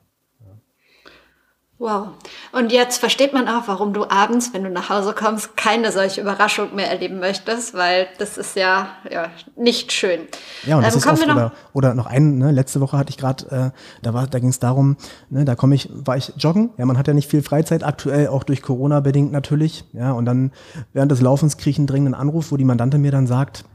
Wow. 1.79 2.07
Und 2.53 2.71
jetzt 2.71 2.97
versteht 2.97 3.33
man 3.33 3.47
auch, 3.47 3.67
warum 3.67 3.93
du 3.93 4.09
abends, 4.09 4.51
wenn 4.51 4.63
du 4.63 4.69
nach 4.71 4.89
Hause 4.89 5.13
kommst, 5.13 5.55
keine 5.55 5.91
solche 5.91 6.21
Überraschung 6.21 6.73
mehr 6.73 6.89
erleben 6.89 7.19
möchtest, 7.19 7.75
weil 7.75 8.07
das 8.17 8.39
ist 8.39 8.55
ja, 8.55 8.87
ja 9.11 9.27
nicht 9.55 9.91
schön. 9.91 10.21
Ja, 10.65 10.77
und 10.77 10.83
das 10.83 10.95
ähm, 10.95 10.99
ist 11.01 11.07
oft, 11.07 11.27
noch 11.27 11.35
oder, 11.35 11.51
oder 11.73 11.93
noch 11.93 12.07
ein, 12.07 12.39
ne, 12.39 12.51
letzte 12.51 12.81
Woche 12.81 12.97
hatte 12.97 13.11
ich 13.11 13.17
gerade, 13.17 13.73
äh, 13.75 13.79
da 14.01 14.13
war, 14.15 14.25
da 14.25 14.39
ging 14.39 14.49
es 14.49 14.57
darum, 14.57 14.97
ne, 15.29 15.45
da 15.45 15.53
komme 15.53 15.75
ich, 15.75 15.87
war 15.93 16.17
ich 16.17 16.33
joggen, 16.39 16.71
ja, 16.77 16.85
man 16.87 16.97
hat 16.97 17.07
ja 17.07 17.13
nicht 17.13 17.29
viel 17.29 17.43
Freizeit, 17.43 17.83
aktuell 17.83 18.29
auch 18.29 18.43
durch 18.43 18.63
Corona 18.63 18.99
bedingt 19.01 19.31
natürlich, 19.31 19.85
ja, 19.93 20.13
und 20.13 20.25
dann 20.25 20.51
während 20.93 21.11
des 21.11 21.21
Laufens 21.21 21.57
kriege 21.57 21.69
ich 21.69 21.77
einen 21.77 21.87
dringenden 21.87 22.15
Anruf, 22.15 22.51
wo 22.51 22.57
die 22.57 22.65
Mandante 22.65 22.97
mir 22.97 23.11
dann 23.11 23.27
sagt, 23.27 23.65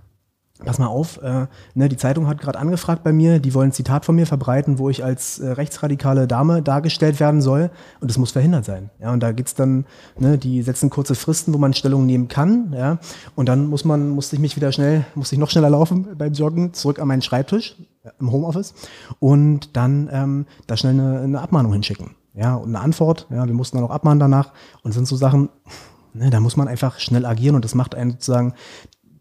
pass 0.65 0.79
mal 0.79 0.87
auf, 0.87 1.21
äh, 1.23 1.47
ne, 1.75 1.89
die 1.89 1.97
Zeitung 1.97 2.27
hat 2.27 2.41
gerade 2.41 2.59
angefragt 2.59 3.05
bei 3.05 3.13
mir, 3.13 3.39
die 3.39 3.55
wollen 3.55 3.71
ein 3.71 3.73
Zitat 3.73 4.05
von 4.05 4.15
mir 4.15 4.27
verbreiten, 4.27 4.79
wo 4.79 4.91
ich 4.91 5.05
als 5.05 5.39
äh, 5.39 5.51
rechtsradikale 5.53 6.27
Dame 6.27 6.63
dargestellt 6.63 7.21
werden 7.21 7.41
soll. 7.41 7.71
Und 8.01 8.11
das 8.11 8.19
muss 8.19 8.33
verhindert 8.33 8.65
sein. 8.65 8.91
Ja, 9.01 9.13
und 9.13 9.21
da 9.21 9.33
gibt's 9.33 9.55
dann, 9.55 9.85
ne, 10.19 10.39
die 10.39 10.63
setzen 10.63 10.91
kurze 10.91 11.15
Fristen, 11.15 11.53
wo 11.53 11.59
man 11.59 11.75
Stellung 11.75 12.07
nehmen 12.07 12.29
kann, 12.29 12.75
ja, 12.77 12.99
und 13.35 13.49
dann 13.49 13.67
muss 13.67 13.85
man, 13.85 14.11
musste 14.11 14.37
ich 14.37 14.43
mich 14.43 14.57
wieder 14.57 14.73
schnell, 14.73 15.05
musste 15.15 15.35
ich 15.35 15.39
noch 15.39 15.51
schneller 15.51 15.71
laufen 15.71 16.07
beim 16.17 16.33
Joggen, 16.33 16.73
zurück 16.75 16.99
an 16.99 17.09
meinen 17.09 17.23
Schreibtisch 17.23 17.77
im 18.19 18.33
Homeoffice. 18.33 18.75
Und 19.21 19.77
dann 19.77 20.09
ähm, 20.13 20.47
da 20.67 20.77
schnell 20.77 20.95
eine, 20.95 21.21
eine 21.21 21.41
Abmahnung 21.41 21.73
hinschicken. 21.73 22.11
Ja, 22.35 22.55
und 22.55 22.69
eine 22.69 22.81
Antwort, 22.81 23.27
ja, 23.31 23.47
wir 23.47 23.55
mussten 23.55 23.77
dann 23.77 23.87
auch 23.87 23.91
abmahnen 23.91 24.19
danach. 24.19 24.53
Und 24.83 24.93
sind 24.93 25.07
so 25.07 25.17
Sachen, 25.17 25.51
ne, 26.15 26.31
da 26.31 26.41
muss 26.41 26.57
man 26.57 26.69
einfach 26.69 26.99
schnell 26.99 27.27
agieren 27.27 27.57
und 27.57 27.65
das 27.65 27.75
macht 27.75 27.95
einen 27.95 28.13
sozusagen 28.13 28.55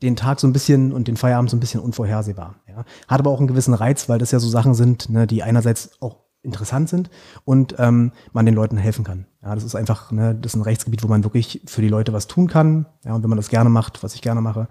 den 0.01 0.15
Tag 0.15 0.39
so 0.39 0.48
ein 0.48 0.53
bisschen 0.53 0.91
und 0.91 1.08
den 1.08 1.17
Feierabend 1.17 1.50
so 1.50 1.58
ein 1.58 1.60
bisschen 1.60 1.81
unvorhersehbar. 1.81 2.55
Ja. 2.67 2.86
Hat 3.08 3.20
aber 3.20 3.29
auch 3.29 3.39
einen 3.39 3.48
gewissen 3.48 3.74
Reiz, 3.74 4.10
weil 4.10 4.20
das 4.20 4.31
ja 4.31 4.39
so 4.39 4.50
Sachen 4.50 4.74
sind, 4.74 5.10
ne, 5.10 5.27
die 5.27 5.43
einerseits 5.43 5.91
auch 6.01 6.17
interessant 6.43 6.89
sind 6.89 7.10
und 7.46 7.75
ähm, 7.77 8.12
man 8.34 8.46
den 8.46 8.55
Leuten 8.55 8.77
helfen 8.77 9.03
kann. 9.03 9.27
Ja, 9.43 9.53
das 9.53 9.63
ist 9.63 9.75
einfach, 9.75 10.12
ne, 10.12 10.36
das 10.36 10.53
ist 10.53 10.55
ein 10.55 10.63
Rechtsgebiet, 10.63 11.03
wo 11.03 11.08
man 11.08 11.24
wirklich 11.24 11.62
für 11.65 11.81
die 11.81 11.88
Leute 11.88 12.13
was 12.13 12.27
tun 12.27 12.48
kann. 12.48 12.88
Ja, 13.05 13.13
und 13.13 13.22
wenn 13.24 13.29
man 13.29 13.38
das 13.38 13.50
gerne 13.50 13.70
macht, 13.70 14.01
was 14.01 14.15
ich 14.15 14.22
gerne 14.22 14.41
mache, 14.41 14.67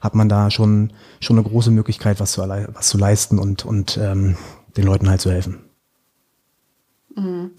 hat 0.00 0.16
man 0.16 0.28
da 0.28 0.50
schon 0.50 0.92
schon 1.20 1.38
eine 1.38 1.48
große 1.48 1.70
Möglichkeit, 1.70 2.18
was 2.18 2.32
zu, 2.32 2.40
was 2.40 2.88
zu 2.88 2.98
leisten 2.98 3.38
und 3.38 3.64
und 3.64 3.96
ähm, 3.98 4.36
den 4.76 4.84
Leuten 4.84 5.08
halt 5.08 5.20
zu 5.20 5.30
helfen. 5.30 5.60
Mhm. 7.14 7.52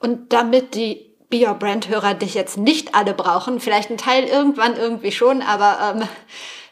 Und 0.00 0.32
damit 0.32 0.74
die 0.74 1.13
Be 1.34 1.44
Your 1.48 1.54
Brand-Hörer 1.54 2.14
dich 2.14 2.34
jetzt 2.34 2.56
nicht 2.56 2.94
alle 2.94 3.12
brauchen. 3.12 3.58
Vielleicht 3.58 3.90
ein 3.90 3.98
Teil 3.98 4.22
irgendwann 4.22 4.76
irgendwie 4.76 5.10
schon, 5.10 5.42
aber 5.42 5.96
ähm, 5.96 6.08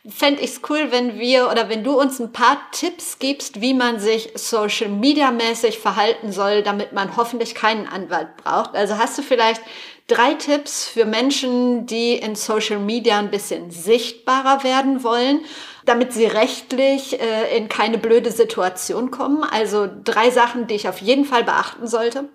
fände 0.09 0.41
ich 0.41 0.51
es 0.51 0.61
cool, 0.71 0.93
wenn 0.93 1.19
wir 1.19 1.51
oder 1.51 1.69
wenn 1.69 1.83
du 1.83 2.01
uns 2.01 2.21
ein 2.21 2.31
paar 2.31 2.59
Tipps 2.71 3.19
gibst, 3.19 3.61
wie 3.61 3.75
man 3.75 3.99
sich 3.99 4.31
Social 4.37 4.89
Media 4.89 5.33
mäßig 5.33 5.81
verhalten 5.81 6.31
soll, 6.31 6.63
damit 6.63 6.93
man 6.93 7.17
hoffentlich 7.17 7.57
keinen 7.57 7.89
Anwalt 7.89 8.37
braucht. 8.37 8.77
Also 8.77 8.99
hast 8.99 9.19
du 9.19 9.23
vielleicht 9.23 9.61
drei 10.07 10.35
Tipps 10.35 10.87
für 10.87 11.07
Menschen, 11.07 11.87
die 11.87 12.15
in 12.15 12.37
Social 12.37 12.79
Media 12.79 13.19
ein 13.19 13.33
bisschen 13.33 13.73
sichtbarer 13.73 14.63
werden 14.63 15.03
wollen, 15.03 15.41
damit 15.87 16.13
sie 16.13 16.27
rechtlich 16.27 17.21
äh, 17.21 17.57
in 17.57 17.69
keine 17.69 17.99
blöde 17.99 18.31
Situation 18.31 19.11
kommen? 19.11 19.43
Also 19.43 19.89
drei 20.05 20.31
Sachen, 20.31 20.69
die 20.69 20.75
ich 20.75 20.89
auf 20.89 20.99
jeden 20.99 21.25
Fall 21.25 21.43
beachten 21.43 21.89
sollte. 21.89 22.29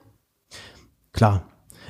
Klar, 1.13 1.45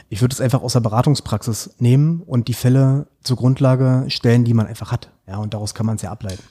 ich 0.10 0.22
würde 0.22 0.34
es 0.34 0.42
einfach 0.42 0.62
aus 0.62 0.74
der 0.74 0.80
Beratungspraxis 0.80 1.76
nehmen 1.80 2.22
und 2.26 2.48
die 2.48 2.54
Fälle 2.54 3.08
zur 3.22 3.38
Grundlage 3.38 4.06
stellen, 4.08 4.46
die 4.46 4.54
man 4.54 4.68
einfach 4.68 4.92
hat. 4.92 5.12
Ja, 5.28 5.38
und 5.38 5.54
daraus 5.54 5.74
kann 5.74 5.86
man 5.86 5.98
es 5.98 6.02
ja 6.02 6.12
ableiten. 6.12 6.44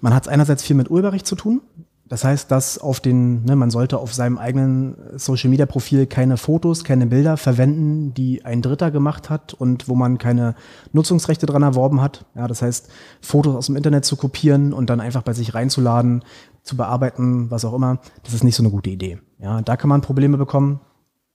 Man 0.00 0.14
hat 0.14 0.24
es 0.24 0.28
einerseits 0.28 0.62
viel 0.62 0.76
mit 0.76 0.90
Urheberrecht 0.90 1.26
zu 1.26 1.34
tun. 1.34 1.60
Das 2.08 2.24
heißt, 2.24 2.50
dass 2.50 2.78
auf 2.78 3.00
den, 3.00 3.44
ne, 3.44 3.54
man 3.54 3.70
sollte 3.70 3.98
auf 3.98 4.14
seinem 4.14 4.38
eigenen 4.38 4.96
Social 5.16 5.50
Media 5.50 5.66
Profil 5.66 6.06
keine 6.06 6.38
Fotos, 6.38 6.82
keine 6.82 7.06
Bilder 7.06 7.36
verwenden, 7.36 8.14
die 8.14 8.44
ein 8.46 8.62
Dritter 8.62 8.90
gemacht 8.90 9.28
hat 9.28 9.52
und 9.52 9.88
wo 9.88 9.94
man 9.94 10.16
keine 10.16 10.54
Nutzungsrechte 10.92 11.44
dran 11.44 11.62
erworben 11.62 12.00
hat. 12.00 12.24
Ja, 12.34 12.46
das 12.46 12.62
heißt, 12.62 12.88
Fotos 13.20 13.54
aus 13.54 13.66
dem 13.66 13.76
Internet 13.76 14.06
zu 14.06 14.16
kopieren 14.16 14.72
und 14.72 14.88
dann 14.88 15.00
einfach 15.00 15.22
bei 15.22 15.34
sich 15.34 15.54
reinzuladen, 15.54 16.24
zu 16.62 16.76
bearbeiten, 16.76 17.50
was 17.50 17.64
auch 17.64 17.74
immer, 17.74 17.98
das 18.24 18.34
ist 18.34 18.44
nicht 18.44 18.56
so 18.56 18.62
eine 18.62 18.70
gute 18.70 18.90
Idee. 18.90 19.18
Ja, 19.38 19.60
da 19.62 19.76
kann 19.76 19.88
man 19.88 20.00
Probleme 20.00 20.38
bekommen. 20.38 20.80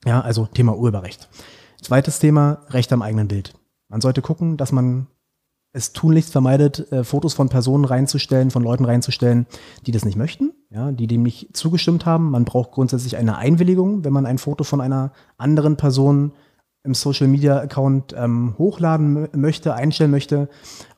Ja, 0.05 0.21
also 0.21 0.45
Thema 0.45 0.75
Urheberrecht. 0.75 1.29
Zweites 1.81 2.19
Thema, 2.19 2.59
Recht 2.69 2.91
am 2.93 3.01
eigenen 3.01 3.27
Bild. 3.27 3.53
Man 3.89 4.01
sollte 4.01 4.21
gucken, 4.21 4.57
dass 4.57 4.71
man 4.71 5.07
es 5.73 5.91
tunlichst 5.91 6.31
vermeidet, 6.31 6.91
äh, 6.91 7.03
Fotos 7.03 7.33
von 7.33 7.49
Personen 7.49 7.85
reinzustellen, 7.85 8.51
von 8.51 8.63
Leuten 8.63 8.85
reinzustellen, 8.85 9.47
die 9.85 9.91
das 9.91 10.05
nicht 10.05 10.17
möchten, 10.17 10.53
ja, 10.69 10.91
die 10.91 11.07
dem 11.07 11.23
nicht 11.23 11.55
zugestimmt 11.57 12.05
haben. 12.05 12.29
Man 12.29 12.45
braucht 12.45 12.71
grundsätzlich 12.71 13.17
eine 13.17 13.37
Einwilligung, 13.37 14.03
wenn 14.03 14.13
man 14.13 14.25
ein 14.25 14.37
Foto 14.37 14.63
von 14.63 14.81
einer 14.81 15.11
anderen 15.37 15.75
Person 15.75 16.33
im 16.83 16.93
Social 16.93 17.27
Media 17.27 17.59
Account 17.59 18.13
ähm, 18.15 18.55
hochladen 18.57 19.29
möchte, 19.33 19.73
einstellen 19.73 20.11
möchte. 20.11 20.49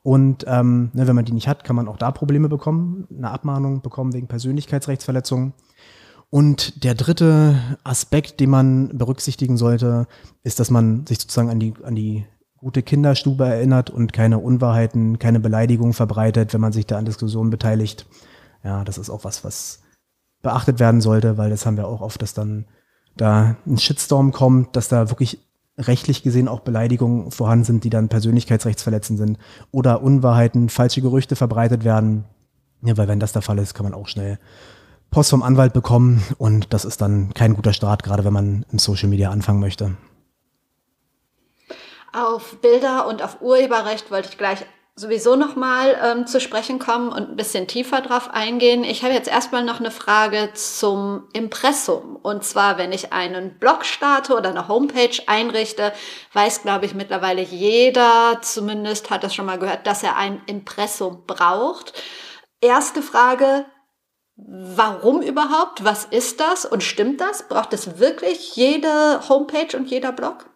Und 0.04 0.44
ähm, 0.48 0.90
ne, 0.94 1.08
wenn 1.08 1.16
man 1.16 1.26
die 1.26 1.32
nicht 1.32 1.48
hat, 1.48 1.64
kann 1.64 1.76
man 1.76 1.88
auch 1.88 1.98
da 1.98 2.12
Probleme 2.12 2.50
bekommen, 2.50 3.08
eine 3.16 3.30
Abmahnung 3.30 3.82
bekommen 3.82 4.14
wegen 4.14 4.28
Persönlichkeitsrechtsverletzungen. 4.28 5.54
Und 6.36 6.84
der 6.84 6.96
dritte 6.96 7.56
Aspekt, 7.86 8.42
den 8.42 8.50
man 8.50 8.90
berücksichtigen 8.98 9.56
sollte, 9.56 10.06
ist, 10.44 10.60
dass 10.60 10.70
man 10.70 11.08
sich 11.08 11.22
sozusagen 11.22 11.50
an 11.50 11.62
die, 11.62 11.74
an 11.82 11.96
die 11.96 12.26
gute 12.58 12.84
Kinderstube 12.84 13.46
erinnert 13.46 13.90
und 13.90 14.12
keine 14.12 14.40
Unwahrheiten, 14.40 15.18
keine 15.18 15.40
Beleidigungen 15.40 15.94
verbreitet, 15.94 16.54
wenn 16.54 16.60
man 16.60 16.74
sich 16.74 16.86
da 16.86 16.98
an 16.98 17.06
Diskussionen 17.06 17.52
beteiligt. 17.52 18.06
Ja, 18.66 18.84
das 18.84 18.98
ist 18.98 19.10
auch 19.10 19.24
was, 19.24 19.46
was 19.46 19.80
beachtet 20.42 20.78
werden 20.78 21.00
sollte, 21.00 21.38
weil 21.38 21.52
das 21.52 21.66
haben 21.66 21.78
wir 21.78 21.88
auch 21.88 22.02
oft, 22.02 22.22
dass 22.22 22.34
dann 22.34 22.66
da 23.16 23.56
ein 23.66 23.78
Shitstorm 23.78 24.34
kommt, 24.34 24.76
dass 24.76 24.90
da 24.90 25.10
wirklich 25.10 25.40
rechtlich 25.78 26.22
gesehen 26.22 26.50
auch 26.50 26.60
Beleidigungen 26.60 27.32
vorhanden 27.32 27.64
sind, 27.64 27.86
die 27.86 27.90
dann 27.90 28.10
persönlichkeitsrechtsverletzend 28.10 29.20
sind 29.20 29.38
oder 29.72 30.04
Unwahrheiten, 30.04 30.68
falsche 30.68 31.00
Gerüchte 31.00 31.38
verbreitet 31.38 31.86
werden. 31.86 32.26
Ja, 32.84 32.98
weil 32.98 33.08
wenn 33.08 33.22
das 33.22 33.32
der 33.32 33.42
Fall 33.42 33.58
ist, 33.58 33.74
kann 33.74 33.86
man 33.86 33.94
auch 33.94 34.10
schnell 34.10 34.38
Post 35.16 35.30
vom 35.30 35.44
Anwalt 35.44 35.72
bekommen 35.72 36.22
und 36.40 36.74
das 36.74 36.84
ist 36.84 37.00
dann 37.00 37.34
kein 37.34 37.54
guter 37.54 37.72
Start, 37.72 38.04
gerade 38.04 38.26
wenn 38.26 38.34
man 38.34 38.66
im 38.70 38.80
Social 38.80 39.08
Media 39.08 39.30
anfangen 39.30 39.62
möchte. 39.62 39.96
Auf 42.12 42.58
Bilder 42.58 43.08
und 43.08 43.24
auf 43.24 43.40
Urheberrecht 43.40 44.12
wollte 44.12 44.28
ich 44.28 44.38
gleich 44.38 44.66
sowieso 44.98 45.38
nochmal 45.38 45.98
ähm, 46.04 46.28
zu 46.28 46.42
sprechen 46.42 46.80
kommen 46.80 47.14
und 47.14 47.30
ein 47.30 47.36
bisschen 47.38 47.66
tiefer 47.66 48.02
drauf 48.02 48.30
eingehen. 48.34 48.84
Ich 48.84 49.06
habe 49.06 49.14
jetzt 49.14 49.30
erstmal 49.30 49.64
noch 49.64 49.80
eine 49.80 49.90
Frage 49.90 50.50
zum 50.54 51.24
Impressum. 51.32 52.18
Und 52.18 52.44
zwar, 52.44 52.78
wenn 52.78 52.92
ich 52.92 53.14
einen 53.14 53.58
Blog 53.58 53.86
starte 53.86 54.36
oder 54.36 54.50
eine 54.50 54.68
Homepage 54.68 55.18
einrichte, 55.28 55.94
weiß, 56.34 56.64
glaube 56.64 56.88
ich, 56.88 56.94
mittlerweile 56.94 57.42
jeder, 57.42 58.40
zumindest 58.42 59.12
hat 59.12 59.24
das 59.24 59.34
schon 59.34 59.46
mal 59.46 59.60
gehört, 59.60 59.88
dass 59.88 60.04
er 60.04 60.18
ein 60.18 60.42
Impressum 60.46 61.24
braucht. 61.26 61.94
Erste 62.60 63.02
Frage, 63.02 63.66
Warum 64.38 65.22
überhaupt? 65.22 65.84
Was 65.84 66.06
ist 66.06 66.40
das? 66.42 66.66
Und 66.66 66.84
stimmt 66.84 67.22
das? 67.22 67.48
Braucht 67.48 67.74
es 67.74 68.00
wirklich 68.00 68.56
jede 68.56 69.22
Homepage 69.30 69.78
und 69.78 69.90
jeder 69.90 70.12
Blog? 70.12 70.50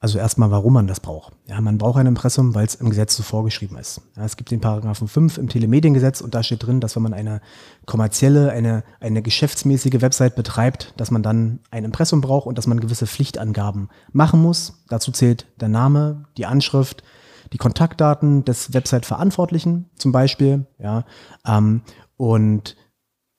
Also 0.00 0.18
erstmal, 0.18 0.50
warum 0.50 0.72
man 0.72 0.88
das 0.88 0.98
braucht. 0.98 1.32
Ja, 1.46 1.60
man 1.60 1.78
braucht 1.78 1.96
ein 1.96 2.08
Impressum, 2.08 2.56
weil 2.56 2.66
es 2.66 2.74
im 2.74 2.90
Gesetz 2.90 3.14
so 3.14 3.22
vorgeschrieben 3.22 3.78
ist. 3.78 4.00
Ja, 4.16 4.24
es 4.24 4.36
gibt 4.36 4.50
den 4.50 4.60
Paragraphen 4.60 5.06
5 5.06 5.38
im 5.38 5.48
Telemediengesetz 5.48 6.20
und 6.20 6.34
da 6.34 6.42
steht 6.42 6.66
drin, 6.66 6.80
dass 6.80 6.96
wenn 6.96 7.04
man 7.04 7.14
eine 7.14 7.40
kommerzielle, 7.86 8.50
eine, 8.50 8.82
eine 8.98 9.22
geschäftsmäßige 9.22 10.00
Website 10.00 10.34
betreibt, 10.34 10.92
dass 10.96 11.12
man 11.12 11.22
dann 11.22 11.60
ein 11.70 11.84
Impressum 11.84 12.20
braucht 12.20 12.48
und 12.48 12.58
dass 12.58 12.66
man 12.66 12.80
gewisse 12.80 13.06
Pflichtangaben 13.06 13.90
machen 14.10 14.42
muss. 14.42 14.82
Dazu 14.88 15.12
zählt 15.12 15.46
der 15.60 15.68
Name, 15.68 16.24
die 16.36 16.46
Anschrift, 16.46 17.04
die 17.52 17.58
Kontaktdaten 17.58 18.44
des 18.44 18.74
Website-Verantwortlichen 18.74 19.88
zum 19.94 20.10
Beispiel. 20.10 20.66
Ja, 20.80 21.04
ähm, 21.46 21.82
und 22.22 22.76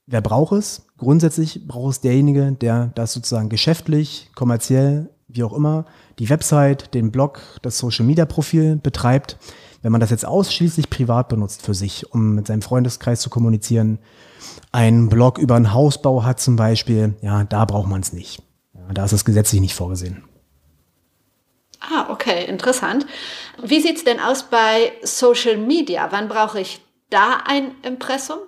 wer 0.08 0.20
braucht 0.20 0.52
es? 0.52 0.88
Grundsätzlich 0.98 1.66
braucht 1.66 1.92
es 1.92 2.02
derjenige, 2.02 2.52
der 2.52 2.92
das 2.96 3.14
sozusagen 3.14 3.48
geschäftlich, 3.48 4.30
kommerziell 4.36 5.10
wie 5.30 5.46
auch 5.46 5.54
immer, 5.54 5.86
die 6.20 6.30
Website, 6.30 6.94
den 6.94 7.10
Blog, 7.10 7.40
das 7.62 7.78
Social 7.78 8.06
Media 8.06 8.26
Profil 8.26 8.76
betreibt. 8.76 9.38
Wenn 9.84 9.94
man 9.94 10.02
das 10.02 10.10
jetzt 10.10 10.26
ausschließlich 10.26 10.90
privat 10.90 11.30
benutzt 11.30 11.62
für 11.62 11.74
sich, 11.74 12.12
um 12.12 12.36
mit 12.36 12.48
seinem 12.48 12.62
Freundeskreis 12.62 13.22
zu 13.22 13.30
kommunizieren, 13.30 14.00
einen 14.74 15.08
Blog 15.08 15.38
über 15.38 15.56
einen 15.56 15.74
Hausbau 15.74 16.26
hat 16.26 16.42
zum 16.42 16.58
Beispiel, 16.58 17.14
ja, 17.22 17.46
da 17.46 17.64
braucht 17.64 17.88
man 17.88 18.02
es 18.02 18.12
nicht. 18.12 18.44
Ja, 18.74 18.94
da 18.94 19.06
ist 19.06 19.14
es 19.14 19.24
gesetzlich 19.24 19.62
nicht 19.62 19.76
vorgesehen. 19.76 20.26
Ah, 21.80 22.08
okay, 22.10 22.44
interessant. 22.50 23.06
Wie 23.64 23.80
sieht 23.80 23.96
es 23.96 24.04
denn 24.04 24.20
aus 24.20 24.44
bei 24.44 24.92
Social 25.04 25.56
Media? 25.56 26.10
Wann 26.12 26.28
brauche 26.28 26.60
ich 26.60 26.82
da 27.10 27.44
ein 27.46 27.72
Impressum? 27.84 28.40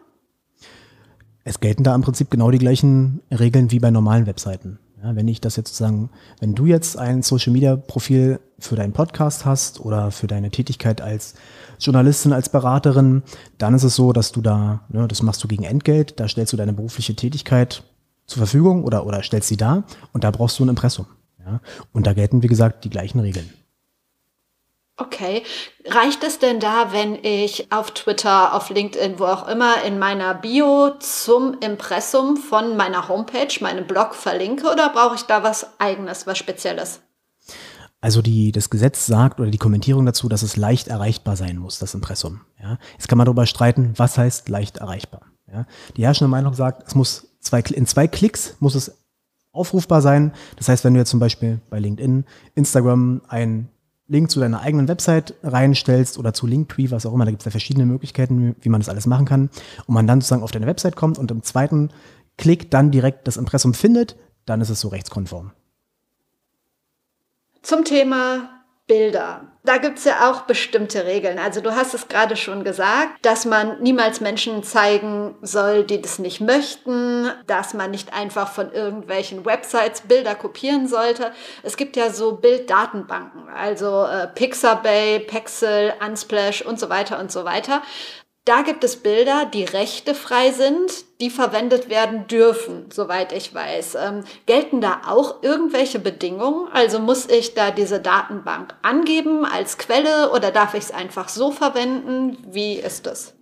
Es 1.47 1.59
gelten 1.59 1.83
da 1.83 1.93
im 1.93 2.01
Prinzip 2.01 2.31
genau 2.31 2.49
die 2.49 2.57
gleichen 2.57 3.21
Regeln 3.29 3.69
wie 3.69 3.79
bei 3.79 3.91
normalen 3.91 4.25
Webseiten. 4.25 4.79
Ja, 5.03 5.15
wenn 5.15 5.27
ich 5.27 5.41
das 5.41 5.55
jetzt 5.55 5.69
sozusagen, 5.69 6.09
wenn 6.39 6.55
du 6.55 6.65
jetzt 6.65 6.97
ein 6.97 7.21
Social 7.21 7.53
Media 7.53 7.75
Profil 7.75 8.39
für 8.57 8.75
deinen 8.75 8.93
Podcast 8.93 9.45
hast 9.45 9.79
oder 9.79 10.09
für 10.09 10.25
deine 10.25 10.49
Tätigkeit 10.49 11.01
als 11.01 11.35
Journalistin, 11.79 12.33
als 12.33 12.49
Beraterin, 12.49 13.21
dann 13.59 13.75
ist 13.75 13.83
es 13.83 13.95
so, 13.95 14.11
dass 14.11 14.31
du 14.31 14.41
da, 14.41 14.81
ne, 14.89 15.07
das 15.07 15.21
machst 15.21 15.43
du 15.43 15.47
gegen 15.47 15.65
Entgelt, 15.65 16.19
da 16.19 16.27
stellst 16.27 16.51
du 16.51 16.57
deine 16.57 16.73
berufliche 16.73 17.15
Tätigkeit 17.15 17.83
zur 18.25 18.39
Verfügung 18.39 18.83
oder, 18.83 19.05
oder 19.05 19.21
stellst 19.21 19.47
sie 19.47 19.57
da 19.57 19.83
und 20.13 20.23
da 20.23 20.31
brauchst 20.31 20.57
du 20.57 20.65
ein 20.65 20.69
Impressum. 20.69 21.05
Ja? 21.45 21.61
Und 21.93 22.07
da 22.07 22.13
gelten, 22.13 22.41
wie 22.41 22.47
gesagt, 22.47 22.85
die 22.85 22.89
gleichen 22.89 23.19
Regeln. 23.19 23.47
Okay. 24.97 25.43
Reicht 25.85 26.23
es 26.23 26.39
denn 26.39 26.61
da, 26.61 26.93
wenn 26.93 27.15
ich 27.15 27.71
auf 27.71 27.91
Twitter, 27.91 28.53
auf 28.53 28.69
LinkedIn, 28.69 29.19
wo 29.19 29.25
auch 29.25 29.47
immer 29.47 29.83
in 29.83 29.99
meiner 29.99 30.33
Bio 30.33 30.91
zum 30.99 31.59
Impressum 31.59 32.37
von 32.37 32.77
meiner 32.77 33.09
Homepage, 33.09 33.47
meinem 33.59 33.87
Blog 33.87 34.15
verlinke 34.15 34.71
oder 34.71 34.89
brauche 34.89 35.15
ich 35.15 35.23
da 35.23 35.43
was 35.43 35.79
eigenes, 35.79 36.27
was 36.27 36.37
Spezielles? 36.37 37.01
Also 37.99 38.21
die, 38.21 38.53
das 38.53 38.69
Gesetz 38.69 39.05
sagt 39.05 39.39
oder 39.39 39.49
die 39.49 39.57
Kommentierung 39.57 40.05
dazu, 40.05 40.29
dass 40.29 40.43
es 40.43 40.55
leicht 40.55 40.87
erreichbar 40.87 41.35
sein 41.35 41.57
muss, 41.57 41.79
das 41.79 41.93
Impressum. 41.93 42.41
Ja? 42.61 42.77
Jetzt 42.93 43.09
kann 43.09 43.17
man 43.17 43.25
darüber 43.25 43.47
streiten, 43.47 43.93
was 43.97 44.17
heißt 44.17 44.47
leicht 44.47 44.77
erreichbar. 44.77 45.23
Ja? 45.51 45.65
Die 45.97 46.05
herrschende 46.05 46.29
Meinung 46.29 46.53
sagt, 46.53 46.87
es 46.87 46.95
muss 46.95 47.27
zwei, 47.41 47.59
in 47.61 47.85
zwei 47.85 48.07
Klicks 48.07 48.55
muss 48.59 48.75
es 48.75 48.95
aufrufbar 49.51 50.01
sein. 50.01 50.33
Das 50.57 50.69
heißt, 50.69 50.83
wenn 50.85 50.93
du 50.93 50.99
jetzt 50.99 51.09
zum 51.09 51.19
Beispiel 51.19 51.59
bei 51.69 51.79
LinkedIn, 51.79 52.25
Instagram 52.53 53.21
ein 53.27 53.69
Link 54.07 54.29
zu 54.29 54.39
deiner 54.39 54.61
eigenen 54.61 54.87
Website 54.87 55.33
reinstellst 55.43 56.17
oder 56.17 56.33
zu 56.33 56.45
Linktree, 56.45 56.91
was 56.91 57.05
auch 57.05 57.13
immer, 57.13 57.25
da 57.25 57.31
gibt 57.31 57.41
es 57.41 57.45
ja 57.45 57.51
verschiedene 57.51 57.85
Möglichkeiten, 57.85 58.55
wie 58.61 58.69
man 58.69 58.81
das 58.81 58.89
alles 58.89 59.07
machen 59.07 59.25
kann, 59.25 59.49
und 59.87 59.93
man 59.93 60.05
dann 60.05 60.21
sozusagen 60.21 60.43
auf 60.43 60.51
deine 60.51 60.67
Website 60.67 60.95
kommt 60.95 61.17
und 61.17 61.31
im 61.31 61.41
zweiten 61.43 61.89
Klick 62.37 62.69
dann 62.69 62.91
direkt 62.91 63.27
das 63.27 63.37
Impressum 63.37 63.73
findet, 63.73 64.15
dann 64.45 64.61
ist 64.61 64.69
es 64.69 64.79
so 64.79 64.89
rechtskonform. 64.89 65.51
Zum 67.61 67.83
Thema 67.83 68.63
Bilder. 68.85 69.54
Da 69.65 69.77
gibt 69.77 69.97
es 69.97 70.05
ja 70.05 70.29
auch 70.29 70.41
bestimmte 70.41 71.05
Regeln. 71.05 71.39
Also 71.39 71.59
du 71.59 71.75
hast 71.75 71.95
es 71.95 72.07
gerade 72.07 72.35
schon 72.35 72.63
gesagt, 72.63 73.25
dass 73.25 73.45
man 73.45 73.81
niemals 73.81 74.21
Menschen 74.21 74.61
zeigen 74.63 75.35
soll, 75.41 75.83
die 75.83 75.99
das 75.99 76.19
nicht 76.19 76.39
möchten, 76.39 77.31
dass 77.47 77.73
man 77.73 77.89
nicht 77.89 78.13
einfach 78.13 78.51
von 78.51 78.71
irgendwelchen 78.71 79.43
Websites 79.43 80.01
Bilder 80.01 80.35
kopieren 80.35 80.87
sollte. 80.87 81.31
Es 81.63 81.77
gibt 81.77 81.95
ja 81.95 82.11
so 82.11 82.33
Bilddatenbanken, 82.33 83.49
also 83.49 84.05
äh, 84.05 84.27
Pixabay, 84.27 85.19
Pexel, 85.19 85.93
Unsplash 86.05 86.61
und 86.61 86.79
so 86.79 86.89
weiter 86.89 87.19
und 87.19 87.31
so 87.31 87.43
weiter. 87.43 87.81
Da 88.45 88.61
gibt 88.61 88.83
es 88.83 88.97
Bilder, 88.97 89.47
die 89.51 89.63
rechtefrei 89.63 90.51
sind, 90.51 91.05
die 91.19 91.31
verwendet 91.31 91.89
werden 91.89 92.27
dürfen, 92.27 92.85
soweit 92.93 93.33
ich 93.33 93.55
weiß. 93.55 93.95
Ähm, 93.95 94.23
gelten 94.45 94.81
da 94.81 95.01
auch 95.07 95.41
irgendwelche 95.41 95.97
Bedingungen? 95.97 96.67
Also 96.71 96.99
muss 96.99 97.27
ich 97.27 97.55
da 97.55 97.71
diese 97.71 97.99
Datenbank 97.99 98.75
angeben 98.83 99.45
als 99.45 99.79
Quelle 99.79 100.31
oder 100.31 100.51
darf 100.51 100.75
ich 100.75 100.83
es 100.83 100.91
einfach 100.91 101.27
so 101.29 101.49
verwenden? 101.49 102.37
Wie 102.51 102.73
ist 102.73 103.07
das? 103.07 103.33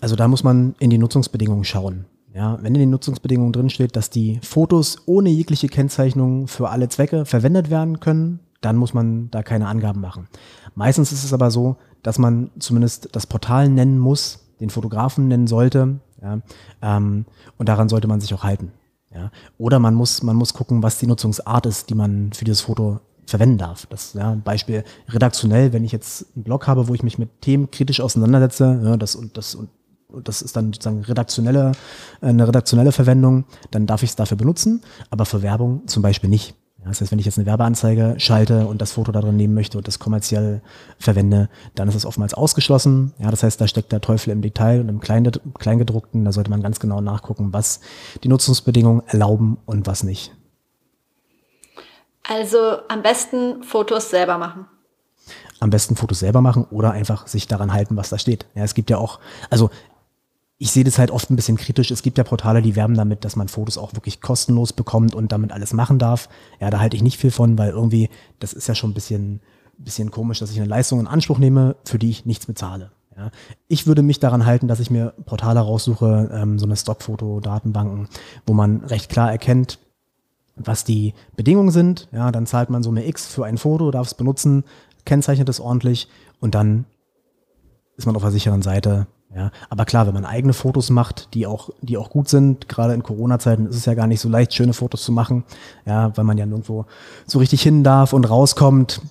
Also 0.00 0.16
da 0.16 0.26
muss 0.26 0.42
man 0.42 0.74
in 0.80 0.90
die 0.90 0.98
Nutzungsbedingungen 0.98 1.64
schauen. 1.64 2.06
Ja, 2.34 2.58
wenn 2.60 2.74
in 2.74 2.80
den 2.80 2.90
Nutzungsbedingungen 2.90 3.52
drin 3.52 3.70
steht, 3.70 3.94
dass 3.94 4.10
die 4.10 4.40
Fotos 4.42 5.02
ohne 5.06 5.28
jegliche 5.28 5.68
Kennzeichnung 5.68 6.48
für 6.48 6.70
alle 6.70 6.88
Zwecke 6.88 7.26
verwendet 7.26 7.70
werden 7.70 8.00
können, 8.00 8.40
dann 8.60 8.76
muss 8.76 8.92
man 8.92 9.30
da 9.30 9.44
keine 9.44 9.68
Angaben 9.68 10.00
machen. 10.00 10.26
Meistens 10.74 11.12
ist 11.12 11.22
es 11.22 11.32
aber 11.32 11.52
so, 11.52 11.76
dass 12.02 12.18
man 12.18 12.50
zumindest 12.58 13.10
das 13.12 13.28
Portal 13.28 13.68
nennen 13.68 14.00
muss, 14.00 14.47
den 14.60 14.70
Fotografen 14.70 15.28
nennen 15.28 15.46
sollte. 15.46 16.00
Ja, 16.22 16.40
ähm, 16.82 17.26
und 17.58 17.68
daran 17.68 17.88
sollte 17.88 18.08
man 18.08 18.20
sich 18.20 18.34
auch 18.34 18.42
halten. 18.42 18.72
Ja. 19.14 19.30
Oder 19.56 19.78
man 19.78 19.94
muss, 19.94 20.22
man 20.22 20.36
muss 20.36 20.52
gucken, 20.54 20.82
was 20.82 20.98
die 20.98 21.06
Nutzungsart 21.06 21.66
ist, 21.66 21.90
die 21.90 21.94
man 21.94 22.32
für 22.32 22.44
dieses 22.44 22.60
Foto 22.60 23.00
verwenden 23.26 23.58
darf. 23.58 23.86
Das 23.86 24.14
ja, 24.14 24.34
Beispiel 24.42 24.84
redaktionell, 25.08 25.72
wenn 25.72 25.84
ich 25.84 25.92
jetzt 25.92 26.26
einen 26.34 26.44
Blog 26.44 26.66
habe, 26.66 26.88
wo 26.88 26.94
ich 26.94 27.02
mich 27.02 27.18
mit 27.18 27.40
Themen 27.40 27.70
kritisch 27.70 28.00
auseinandersetze, 28.00 28.80
ja, 28.82 28.96
das 28.96 29.14
und 29.14 29.36
das 29.36 29.54
und 29.54 29.68
das 30.24 30.40
ist 30.40 30.56
dann 30.56 30.72
sozusagen 30.72 31.02
redaktionelle, 31.02 31.72
eine 32.22 32.48
redaktionelle 32.48 32.92
Verwendung, 32.92 33.44
dann 33.70 33.86
darf 33.86 34.02
ich 34.02 34.10
es 34.10 34.16
dafür 34.16 34.38
benutzen, 34.38 34.82
aber 35.10 35.26
für 35.26 35.42
Werbung 35.42 35.86
zum 35.86 36.02
Beispiel 36.02 36.30
nicht. 36.30 36.54
Das 36.84 37.00
heißt, 37.00 37.10
wenn 37.10 37.18
ich 37.18 37.26
jetzt 37.26 37.38
eine 37.38 37.46
Werbeanzeige 37.46 38.14
schalte 38.18 38.66
und 38.66 38.80
das 38.80 38.92
Foto 38.92 39.12
da 39.12 39.20
drin 39.20 39.36
nehmen 39.36 39.54
möchte 39.54 39.76
und 39.76 39.86
das 39.86 39.98
kommerziell 39.98 40.62
verwende, 40.98 41.48
dann 41.74 41.88
ist 41.88 41.94
es 41.94 42.06
oftmals 42.06 42.34
ausgeschlossen. 42.34 43.12
Ja, 43.18 43.30
das 43.30 43.42
heißt, 43.42 43.60
da 43.60 43.68
steckt 43.68 43.92
der 43.92 44.00
Teufel 44.00 44.30
im 44.30 44.40
Detail 44.40 44.80
und 44.80 44.88
im 44.88 45.00
Kleingedruckten. 45.00 46.24
Da 46.24 46.32
sollte 46.32 46.50
man 46.50 46.62
ganz 46.62 46.80
genau 46.80 47.00
nachgucken, 47.00 47.52
was 47.52 47.80
die 48.22 48.28
Nutzungsbedingungen 48.28 49.02
erlauben 49.06 49.58
und 49.66 49.86
was 49.86 50.02
nicht. 50.02 50.34
Also 52.22 52.78
am 52.88 53.02
besten 53.02 53.62
Fotos 53.62 54.10
selber 54.10 54.38
machen 54.38 54.66
am 55.60 55.70
besten 55.70 55.96
Fotos 55.96 56.20
selber 56.20 56.40
machen 56.40 56.64
oder 56.70 56.92
einfach 56.92 57.26
sich 57.26 57.46
daran 57.46 57.72
halten, 57.72 57.96
was 57.96 58.10
da 58.10 58.18
steht. 58.18 58.46
Ja, 58.54 58.62
es 58.64 58.74
gibt 58.74 58.90
ja 58.90 58.98
auch, 58.98 59.18
also 59.50 59.70
ich 60.58 60.72
sehe 60.72 60.84
das 60.84 60.98
halt 60.98 61.12
oft 61.12 61.30
ein 61.30 61.36
bisschen 61.36 61.56
kritisch. 61.56 61.90
Es 61.92 62.02
gibt 62.02 62.18
ja 62.18 62.24
Portale, 62.24 62.62
die 62.62 62.74
werben 62.74 62.94
damit, 62.94 63.24
dass 63.24 63.36
man 63.36 63.46
Fotos 63.48 63.78
auch 63.78 63.94
wirklich 63.94 64.20
kostenlos 64.20 64.72
bekommt 64.72 65.14
und 65.14 65.30
damit 65.30 65.52
alles 65.52 65.72
machen 65.72 66.00
darf. 66.00 66.28
Ja, 66.60 66.68
da 66.70 66.80
halte 66.80 66.96
ich 66.96 67.02
nicht 67.02 67.18
viel 67.18 67.30
von, 67.30 67.56
weil 67.56 67.70
irgendwie, 67.70 68.10
das 68.40 68.52
ist 68.52 68.66
ja 68.66 68.74
schon 68.74 68.90
ein 68.90 68.94
bisschen, 68.94 69.40
bisschen 69.78 70.10
komisch, 70.10 70.40
dass 70.40 70.50
ich 70.50 70.58
eine 70.58 70.68
Leistung 70.68 70.98
in 70.98 71.06
Anspruch 71.06 71.38
nehme, 71.38 71.76
für 71.84 72.00
die 72.00 72.10
ich 72.10 72.26
nichts 72.26 72.46
bezahle. 72.46 72.90
Ja, 73.16 73.30
ich 73.68 73.86
würde 73.86 74.02
mich 74.02 74.18
daran 74.18 74.46
halten, 74.46 74.66
dass 74.68 74.80
ich 74.80 74.90
mir 74.90 75.14
Portale 75.26 75.60
raussuche, 75.60 76.30
ähm, 76.32 76.58
so 76.58 76.66
eine 76.66 76.76
Stockfoto-Datenbanken, 76.76 78.08
wo 78.46 78.52
man 78.52 78.84
recht 78.84 79.10
klar 79.10 79.30
erkennt, 79.30 79.78
was 80.56 80.82
die 80.82 81.14
Bedingungen 81.36 81.70
sind. 81.70 82.08
Ja, 82.10 82.32
dann 82.32 82.46
zahlt 82.46 82.68
man 82.68 82.82
so 82.82 82.90
eine 82.90 83.06
X 83.06 83.26
für 83.26 83.44
ein 83.44 83.58
Foto, 83.58 83.92
darf 83.92 84.08
es 84.08 84.14
benutzen, 84.14 84.64
kennzeichnet 85.04 85.48
es 85.48 85.60
ordentlich 85.60 86.08
und 86.40 86.54
dann 86.56 86.84
ist 87.96 88.06
man 88.06 88.16
auf 88.16 88.22
der 88.22 88.30
sicheren 88.30 88.62
Seite, 88.62 89.06
ja, 89.34 89.50
aber 89.68 89.84
klar, 89.84 90.06
wenn 90.06 90.14
man 90.14 90.24
eigene 90.24 90.54
Fotos 90.54 90.88
macht, 90.88 91.34
die 91.34 91.46
auch, 91.46 91.70
die 91.82 91.98
auch 91.98 92.08
gut 92.08 92.28
sind, 92.28 92.68
gerade 92.68 92.94
in 92.94 93.02
Corona-Zeiten 93.02 93.66
ist 93.66 93.76
es 93.76 93.84
ja 93.84 93.94
gar 93.94 94.06
nicht 94.06 94.20
so 94.20 94.28
leicht, 94.28 94.54
schöne 94.54 94.72
Fotos 94.72 95.02
zu 95.02 95.12
machen, 95.12 95.44
ja, 95.84 96.16
weil 96.16 96.24
man 96.24 96.38
ja 96.38 96.46
nirgendwo 96.46 96.86
so 97.26 97.38
richtig 97.38 97.62
hin 97.62 97.84
darf 97.84 98.12
und 98.14 98.28
rauskommt. 98.28 99.02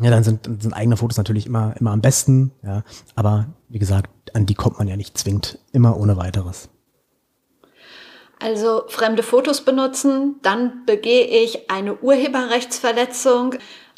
Ja, 0.00 0.10
dann 0.10 0.24
sind, 0.24 0.46
sind 0.60 0.72
eigene 0.72 0.96
Fotos 0.96 1.18
natürlich 1.18 1.46
immer, 1.46 1.74
immer 1.78 1.90
am 1.92 2.00
besten, 2.00 2.52
ja. 2.62 2.82
Aber 3.14 3.46
wie 3.68 3.78
gesagt, 3.78 4.10
an 4.34 4.46
die 4.46 4.54
kommt 4.54 4.78
man 4.78 4.88
ja 4.88 4.96
nicht 4.96 5.18
zwingend 5.18 5.58
immer 5.72 5.98
ohne 5.98 6.16
weiteres. 6.16 6.70
Also 8.42 8.82
fremde 8.88 9.22
Fotos 9.22 9.64
benutzen, 9.64 10.36
dann 10.42 10.84
begehe 10.84 11.26
ich 11.26 11.70
eine 11.70 11.94
Urheberrechtsverletzung. 11.94 13.54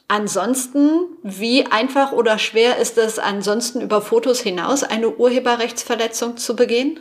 Ansonsten, 0.08 1.06
wie 1.22 1.66
einfach 1.66 2.12
oder 2.12 2.38
schwer 2.38 2.78
ist 2.78 2.98
es 2.98 3.18
ansonsten 3.18 3.80
über 3.80 4.02
Fotos 4.02 4.40
hinaus 4.40 4.82
eine 4.82 5.08
Urheberrechtsverletzung 5.08 6.36
zu 6.36 6.54
begehen? 6.56 7.00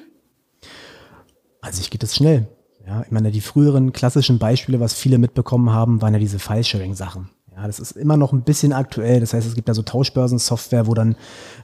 Also 1.62 1.82
ich 1.82 1.90
geht 1.90 2.04
es 2.04 2.16
schnell. 2.16 2.48
Ja, 2.86 3.02
ich 3.06 3.12
meine, 3.12 3.32
die 3.32 3.42
früheren 3.42 3.94
klassischen 3.94 4.40
Beispiele, 4.40 4.80
was 4.80 4.94
viele 4.94 5.18
mitbekommen 5.18 5.72
haben, 5.72 6.02
waren 6.02 6.14
ja 6.14 6.20
diese 6.20 6.40
File-Sharing-Sachen. 6.40 7.30
Ja, 7.56 7.68
das 7.68 7.80
ist 7.80 7.92
immer 7.92 8.18
noch 8.18 8.34
ein 8.34 8.42
bisschen 8.42 8.74
aktuell. 8.74 9.20
Das 9.20 9.34
heißt, 9.34 9.48
es 9.48 9.54
gibt 9.54 9.70
da 9.70 9.74
so 9.74 9.84
Tauschbörsen-Software, 9.84 10.88
wo 10.88 10.96
dann 10.96 11.16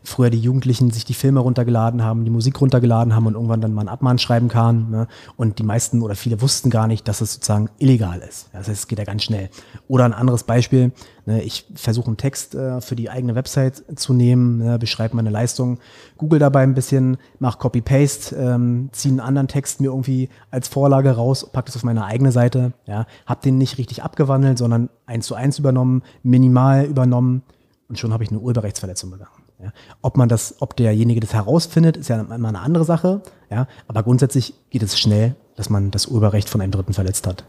früher 0.03 0.29
die 0.29 0.39
Jugendlichen 0.39 0.91
sich 0.91 1.03
die 1.03 1.15
Filme 1.15 1.39
runtergeladen 1.39 2.03
haben, 2.03 2.25
die 2.25 2.31
Musik 2.31 2.61
runtergeladen 2.61 3.15
haben 3.15 3.25
und 3.25 3.33
irgendwann 3.33 3.59
dann 3.59 3.73
mal 3.73 3.81
ein 3.81 3.89
Abmahn 3.89 4.19
schreiben 4.19 4.49
kann. 4.49 4.91
Ne? 4.91 5.07
Und 5.35 5.57
die 5.57 5.63
meisten 5.63 6.01
oder 6.01 6.15
viele 6.15 6.41
wussten 6.41 6.69
gar 6.69 6.87
nicht, 6.87 7.07
dass 7.07 7.21
es 7.21 7.33
sozusagen 7.33 7.69
illegal 7.79 8.19
ist. 8.19 8.49
Ja, 8.53 8.59
das 8.59 8.67
heißt, 8.67 8.81
es 8.81 8.87
geht 8.87 8.99
ja 8.99 9.05
ganz 9.05 9.23
schnell. 9.23 9.49
Oder 9.87 10.05
ein 10.05 10.13
anderes 10.13 10.43
Beispiel. 10.43 10.91
Ne? 11.29 11.43
Ich 11.43 11.65
versuche 11.75 12.07
einen 12.07 12.17
Text 12.17 12.55
äh, 12.55 12.81
für 12.81 12.95
die 12.95 13.11
eigene 13.11 13.35
Website 13.35 13.83
zu 13.95 14.13
nehmen, 14.13 14.57
ne? 14.57 14.79
beschreibe 14.79 15.15
meine 15.15 15.29
Leistung, 15.29 15.77
google 16.17 16.39
dabei 16.39 16.63
ein 16.63 16.73
bisschen, 16.73 17.17
mache 17.37 17.59
Copy-Paste, 17.59 18.35
ähm, 18.35 18.89
ziehe 18.93 19.11
einen 19.11 19.19
anderen 19.19 19.47
Text 19.47 19.79
mir 19.79 19.91
irgendwie 19.91 20.29
als 20.49 20.67
Vorlage 20.67 21.11
raus, 21.11 21.47
packe 21.51 21.67
das 21.67 21.75
auf 21.75 21.83
meine 21.83 22.05
eigene 22.05 22.31
Seite. 22.31 22.73
Ja? 22.87 23.05
Hab 23.27 23.41
den 23.41 23.59
nicht 23.59 23.77
richtig 23.77 24.01
abgewandelt, 24.01 24.57
sondern 24.57 24.89
eins 25.05 25.27
zu 25.27 25.35
eins 25.35 25.59
übernommen, 25.59 26.01
minimal 26.23 26.85
übernommen 26.85 27.43
und 27.89 27.99
schon 27.99 28.11
habe 28.11 28.23
ich 28.23 28.31
eine 28.31 28.39
Urheberrechtsverletzung 28.39 29.11
begangen. 29.11 29.43
Ja. 29.61 29.71
Ob 30.01 30.17
man 30.17 30.29
das, 30.29 30.55
ob 30.61 30.75
derjenige 30.77 31.19
das 31.19 31.35
herausfindet, 31.35 31.95
ist 31.95 32.07
ja 32.07 32.21
immer 32.21 32.47
eine 32.47 32.59
andere 32.59 32.85
Sache. 32.85 33.21
Ja. 33.51 33.67
Aber 33.87 34.01
grundsätzlich 34.01 34.55
geht 34.71 34.81
es 34.81 34.97
schnell, 34.97 35.35
dass 35.55 35.69
man 35.69 35.91
das 35.91 36.07
Urheberrecht 36.07 36.49
von 36.49 36.61
einem 36.61 36.71
Dritten 36.71 36.93
verletzt 36.93 37.27
hat. 37.27 37.43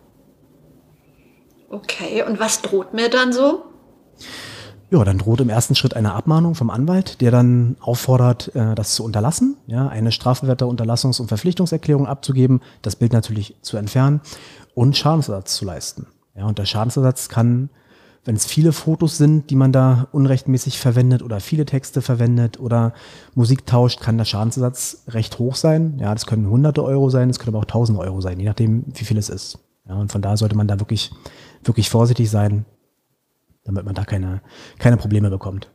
Okay, 1.71 2.25
und 2.25 2.41
was 2.41 2.63
droht 2.63 2.93
mir 2.95 3.09
dann 3.09 3.33
so? 3.33 3.63
Ja, 4.91 5.05
dann 5.05 5.19
droht 5.19 5.41
im 5.41 5.49
ersten 5.49 5.77
Schritt 5.77 5.95
eine 5.95 6.15
Abmahnung 6.15 6.57
vom 6.57 6.69
Anwalt, 6.69 7.21
der 7.21 7.31
dann 7.31 7.77
auffordert, 7.81 8.55
äh, 8.57 8.75
das 8.75 8.95
zu 8.95 9.05
unterlassen, 9.05 9.57
ja, 9.67 9.87
eine 9.89 10.11
strafbewährte 10.11 10.65
Unterlassungs- 10.65 11.21
und 11.21 11.29
Verpflichtungserklärung 11.29 12.07
abzugeben, 12.07 12.61
das 12.83 12.97
Bild 12.97 13.13
natürlich 13.13 13.57
zu 13.63 13.77
entfernen 13.77 14.21
und 14.75 14.97
Schadensersatz 14.97 15.55
zu 15.55 15.65
leisten. 15.65 16.07
Ja, 16.35 16.47
und 16.47 16.59
der 16.59 16.65
Schadensersatz 16.65 17.29
kann 17.29 17.71
wenn 18.25 18.37
es 18.37 18.45
viele 18.45 18.73
Fotos 18.73 19.17
sind, 19.17 19.49
die 19.51 19.57
man 19.57 19.73
da 19.73 20.09
unrechtmäßig 20.13 20.79
verwendet 20.79 21.23
oder 21.23 21.41
viele 21.41 21.65
Texte 21.65 22.03
verwendet 22.03 22.61
oder 22.61 22.93
Musik 23.35 23.67
tauscht, 23.67 24.01
kann 24.01 24.19
der 24.19 24.27
Schadensersatz 24.27 25.05
recht 25.09 25.39
hoch 25.39 25.55
sein. 25.55 25.99
Ja, 25.99 26.13
das 26.13 26.27
können 26.27 26.49
hunderte 26.49 26.85
Euro 26.85 27.09
sein, 27.09 27.29
das 27.29 27.39
können 27.39 27.55
aber 27.55 27.63
auch 27.63 27.71
tausend 27.71 27.99
Euro 27.99 28.21
sein, 28.21 28.39
je 28.39 28.47
nachdem, 28.47 28.85
wie 28.95 29.05
viel 29.05 29.17
es 29.17 29.31
ist. 29.31 29.59
Ja, 29.89 29.95
und 29.95 30.13
von 30.13 30.21
da 30.21 30.37
sollte 30.37 30.55
man 30.55 30.69
da 30.69 30.79
wirklich, 30.81 31.11
wirklich 31.65 31.89
vorsichtig 31.89 32.31
sein, 32.31 32.67
damit 33.75 33.87
man 33.87 33.95
da 33.95 34.05
keine, 34.05 34.43
keine 34.79 34.97
Probleme 34.97 35.31
bekommt. 35.31 35.71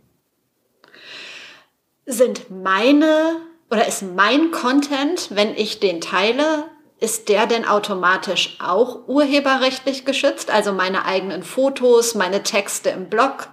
Sind 2.05 2.51
meine 2.51 3.37
oder 3.71 3.87
ist 3.87 4.03
mein 4.03 4.51
Content, 4.51 5.29
wenn 5.31 5.55
ich 5.55 5.79
den 5.79 6.01
teile, 6.01 6.65
ist 6.99 7.29
der 7.29 7.47
denn 7.47 7.65
automatisch 7.65 8.57
auch 8.61 9.07
urheberrechtlich 9.07 10.05
geschützt? 10.05 10.51
Also 10.51 10.71
meine 10.71 11.05
eigenen 11.05 11.43
Fotos, 11.43 12.15
meine 12.15 12.43
Texte 12.43 12.89
im 12.89 13.09
Blog? 13.09 13.49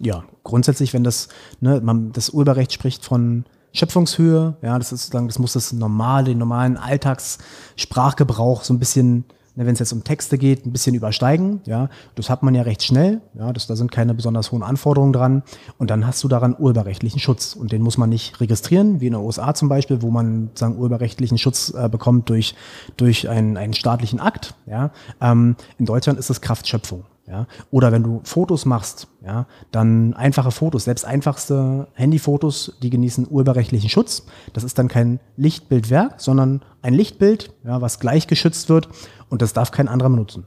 Ja, 0.00 0.24
grundsätzlich, 0.44 0.94
wenn 0.94 1.04
das, 1.04 1.28
ne, 1.60 1.80
man, 1.82 2.12
das 2.12 2.30
Urheberrecht 2.30 2.72
spricht 2.72 3.04
von 3.04 3.44
Schöpfungshöhe, 3.72 4.56
ja, 4.62 4.78
das 4.78 4.92
ist 4.92 5.02
sozusagen, 5.02 5.28
das 5.28 5.38
muss 5.38 5.52
das 5.52 5.72
normale, 5.72 6.26
den 6.26 6.38
normalen 6.38 6.76
Alltagssprachgebrauch 6.76 8.64
so 8.64 8.72
ein 8.72 8.78
bisschen 8.78 9.24
wenn 9.66 9.72
es 9.72 9.78
jetzt 9.78 9.92
um 9.92 10.04
Texte 10.04 10.38
geht, 10.38 10.66
ein 10.66 10.72
bisschen 10.72 10.94
übersteigen. 10.94 11.60
Ja, 11.66 11.88
das 12.14 12.30
hat 12.30 12.42
man 12.42 12.54
ja 12.54 12.62
recht 12.62 12.82
schnell. 12.82 13.20
Ja, 13.38 13.52
das, 13.52 13.66
da 13.66 13.76
sind 13.76 13.90
keine 13.90 14.14
besonders 14.14 14.52
hohen 14.52 14.62
Anforderungen 14.62 15.12
dran. 15.12 15.42
Und 15.78 15.90
dann 15.90 16.06
hast 16.06 16.22
du 16.22 16.28
daran 16.28 16.54
urheberrechtlichen 16.58 17.20
Schutz. 17.20 17.54
Und 17.54 17.72
den 17.72 17.82
muss 17.82 17.98
man 17.98 18.08
nicht 18.08 18.40
registrieren, 18.40 19.00
wie 19.00 19.06
in 19.08 19.14
den 19.14 19.22
USA 19.22 19.54
zum 19.54 19.68
Beispiel, 19.68 20.02
wo 20.02 20.10
man 20.10 20.50
sagen 20.54 20.76
urheberrechtlichen 20.76 21.38
Schutz 21.38 21.72
äh, 21.76 21.88
bekommt 21.88 22.28
durch 22.28 22.54
durch 22.96 23.28
einen, 23.28 23.56
einen 23.56 23.74
staatlichen 23.74 24.20
Akt. 24.20 24.54
Ja, 24.66 24.90
ähm, 25.20 25.56
in 25.78 25.86
Deutschland 25.86 26.18
ist 26.18 26.30
es 26.30 26.40
Kraftschöpfung. 26.40 27.04
Ja? 27.28 27.46
Oder 27.70 27.92
wenn 27.92 28.02
du 28.02 28.20
Fotos 28.24 28.64
machst, 28.64 29.08
ja, 29.24 29.46
dann 29.70 30.14
einfache 30.14 30.50
Fotos, 30.50 30.84
selbst 30.84 31.04
einfachste 31.04 31.88
Handyfotos, 31.94 32.78
die 32.82 32.90
genießen 32.90 33.26
urheberrechtlichen 33.28 33.90
Schutz. 33.90 34.26
Das 34.52 34.64
ist 34.64 34.78
dann 34.78 34.88
kein 34.88 35.20
Lichtbildwerk, 35.36 36.14
sondern 36.18 36.62
ein 36.82 36.94
Lichtbild, 36.94 37.52
ja, 37.64 37.80
was 37.80 38.00
gleich 38.00 38.26
geschützt 38.26 38.68
wird 38.68 38.88
und 39.28 39.42
das 39.42 39.52
darf 39.52 39.70
kein 39.70 39.88
anderer 39.88 40.10
benutzen. 40.10 40.46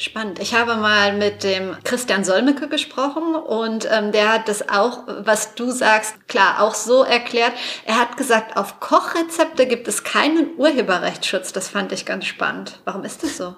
Spannend. 0.00 0.38
Ich 0.38 0.54
habe 0.54 0.76
mal 0.76 1.16
mit 1.16 1.42
dem 1.42 1.76
Christian 1.82 2.22
Solmecke 2.22 2.68
gesprochen 2.68 3.34
und 3.34 3.88
ähm, 3.90 4.12
der 4.12 4.32
hat 4.32 4.48
das 4.48 4.68
auch, 4.68 5.08
was 5.08 5.56
du 5.56 5.72
sagst, 5.72 6.28
klar, 6.28 6.62
auch 6.62 6.74
so 6.74 7.02
erklärt. 7.02 7.52
Er 7.84 7.98
hat 7.98 8.16
gesagt, 8.16 8.56
auf 8.56 8.78
Kochrezepte 8.78 9.66
gibt 9.66 9.88
es 9.88 10.04
keinen 10.04 10.56
Urheberrechtsschutz. 10.56 11.52
Das 11.52 11.68
fand 11.68 11.90
ich 11.90 12.06
ganz 12.06 12.26
spannend. 12.26 12.80
Warum 12.84 13.02
ist 13.02 13.24
das 13.24 13.36
so? 13.36 13.56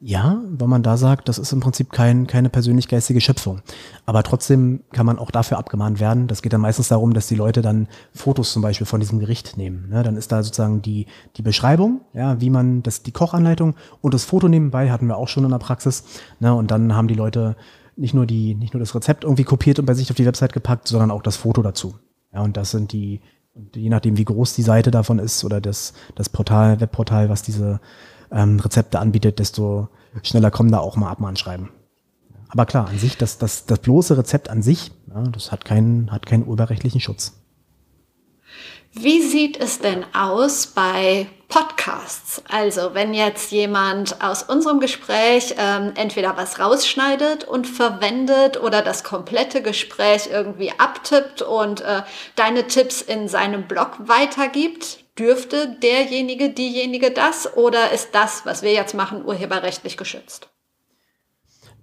Ja, 0.00 0.42
weil 0.50 0.68
man 0.68 0.82
da 0.82 0.96
sagt, 0.96 1.28
das 1.28 1.38
ist 1.38 1.52
im 1.52 1.60
Prinzip 1.60 1.90
kein, 1.90 2.26
keine 2.26 2.50
persönlich 2.50 2.88
geistige 2.88 3.20
Schöpfung. 3.20 3.62
Aber 4.04 4.22
trotzdem 4.22 4.82
kann 4.92 5.06
man 5.06 5.18
auch 5.18 5.30
dafür 5.30 5.56
abgemahnt 5.56 5.98
werden. 5.98 6.26
Das 6.26 6.42
geht 6.42 6.52
dann 6.52 6.60
meistens 6.60 6.88
darum, 6.88 7.14
dass 7.14 7.28
die 7.28 7.36
Leute 7.36 7.62
dann 7.62 7.88
Fotos 8.12 8.52
zum 8.52 8.60
Beispiel 8.60 8.86
von 8.86 9.00
diesem 9.00 9.18
Gericht 9.18 9.56
nehmen. 9.56 9.88
Ne? 9.88 10.02
Dann 10.02 10.16
ist 10.16 10.30
da 10.30 10.42
sozusagen 10.42 10.82
die, 10.82 11.06
die 11.36 11.42
Beschreibung, 11.42 12.02
ja, 12.12 12.40
wie 12.40 12.50
man 12.50 12.82
das, 12.82 13.02
die 13.02 13.12
Kochanleitung 13.12 13.76
und 14.02 14.12
das 14.12 14.24
Foto 14.24 14.48
nebenbei 14.48 14.90
hatten 14.90 15.06
wir 15.06 15.16
auch 15.16 15.28
schon 15.28 15.44
in 15.44 15.50
der 15.50 15.58
Praxis. 15.58 16.04
Ne? 16.38 16.52
Und 16.52 16.70
dann 16.70 16.94
haben 16.94 17.08
die 17.08 17.14
Leute 17.14 17.56
nicht 17.96 18.14
nur 18.14 18.26
die, 18.26 18.54
nicht 18.56 18.74
nur 18.74 18.80
das 18.80 18.94
Rezept 18.94 19.24
irgendwie 19.24 19.44
kopiert 19.44 19.78
und 19.78 19.86
bei 19.86 19.94
sich 19.94 20.10
auf 20.10 20.16
die 20.16 20.26
Website 20.26 20.52
gepackt, 20.52 20.88
sondern 20.88 21.12
auch 21.12 21.22
das 21.22 21.36
Foto 21.36 21.62
dazu. 21.62 21.94
Ja, 22.32 22.42
und 22.42 22.56
das 22.56 22.72
sind 22.72 22.92
die, 22.92 23.20
je 23.74 23.88
nachdem, 23.88 24.16
wie 24.16 24.24
groß 24.24 24.54
die 24.54 24.62
Seite 24.62 24.90
davon 24.90 25.18
ist 25.18 25.44
oder 25.44 25.60
das, 25.60 25.94
das 26.14 26.28
Portal, 26.28 26.80
Webportal, 26.80 27.28
was 27.28 27.42
diese 27.42 27.80
ähm, 28.34 28.60
Rezepte 28.60 28.98
anbietet, 28.98 29.38
desto 29.38 29.88
schneller 30.22 30.50
kommen 30.50 30.70
da 30.70 30.78
auch 30.80 30.96
mal 30.96 31.10
Abmahnschreiben. 31.10 31.70
Aber 32.48 32.66
klar, 32.66 32.88
an 32.88 32.98
sich, 32.98 33.16
das, 33.16 33.38
das, 33.38 33.66
das 33.66 33.78
bloße 33.80 34.16
Rezept 34.16 34.48
an 34.50 34.62
sich, 34.62 34.92
ja, 35.08 35.22
das 35.22 35.50
hat 35.50 35.64
keinen, 35.64 36.12
hat 36.12 36.26
keinen 36.26 36.46
urheberrechtlichen 36.46 37.00
Schutz. 37.00 37.32
Wie 38.96 39.22
sieht 39.22 39.56
es 39.56 39.80
denn 39.80 40.04
aus 40.14 40.68
bei 40.68 41.26
Podcasts? 41.48 42.44
Also 42.48 42.94
wenn 42.94 43.12
jetzt 43.12 43.50
jemand 43.50 44.22
aus 44.22 44.44
unserem 44.44 44.78
Gespräch 44.78 45.56
ähm, 45.58 45.94
entweder 45.96 46.36
was 46.36 46.60
rausschneidet 46.60 47.42
und 47.42 47.66
verwendet 47.66 48.62
oder 48.62 48.82
das 48.82 49.02
komplette 49.02 49.62
Gespräch 49.62 50.28
irgendwie 50.30 50.70
abtippt 50.78 51.42
und 51.42 51.80
äh, 51.80 52.02
deine 52.36 52.68
Tipps 52.68 53.02
in 53.02 53.26
seinem 53.26 53.66
Blog 53.66 53.96
weitergibt, 53.98 55.03
dürfte 55.18 55.76
derjenige, 55.82 56.50
diejenige 56.50 57.10
das 57.10 57.56
oder 57.56 57.92
ist 57.92 58.10
das, 58.12 58.44
was 58.44 58.62
wir 58.62 58.72
jetzt 58.72 58.94
machen, 58.94 59.24
urheberrechtlich 59.24 59.96
geschützt? 59.96 60.48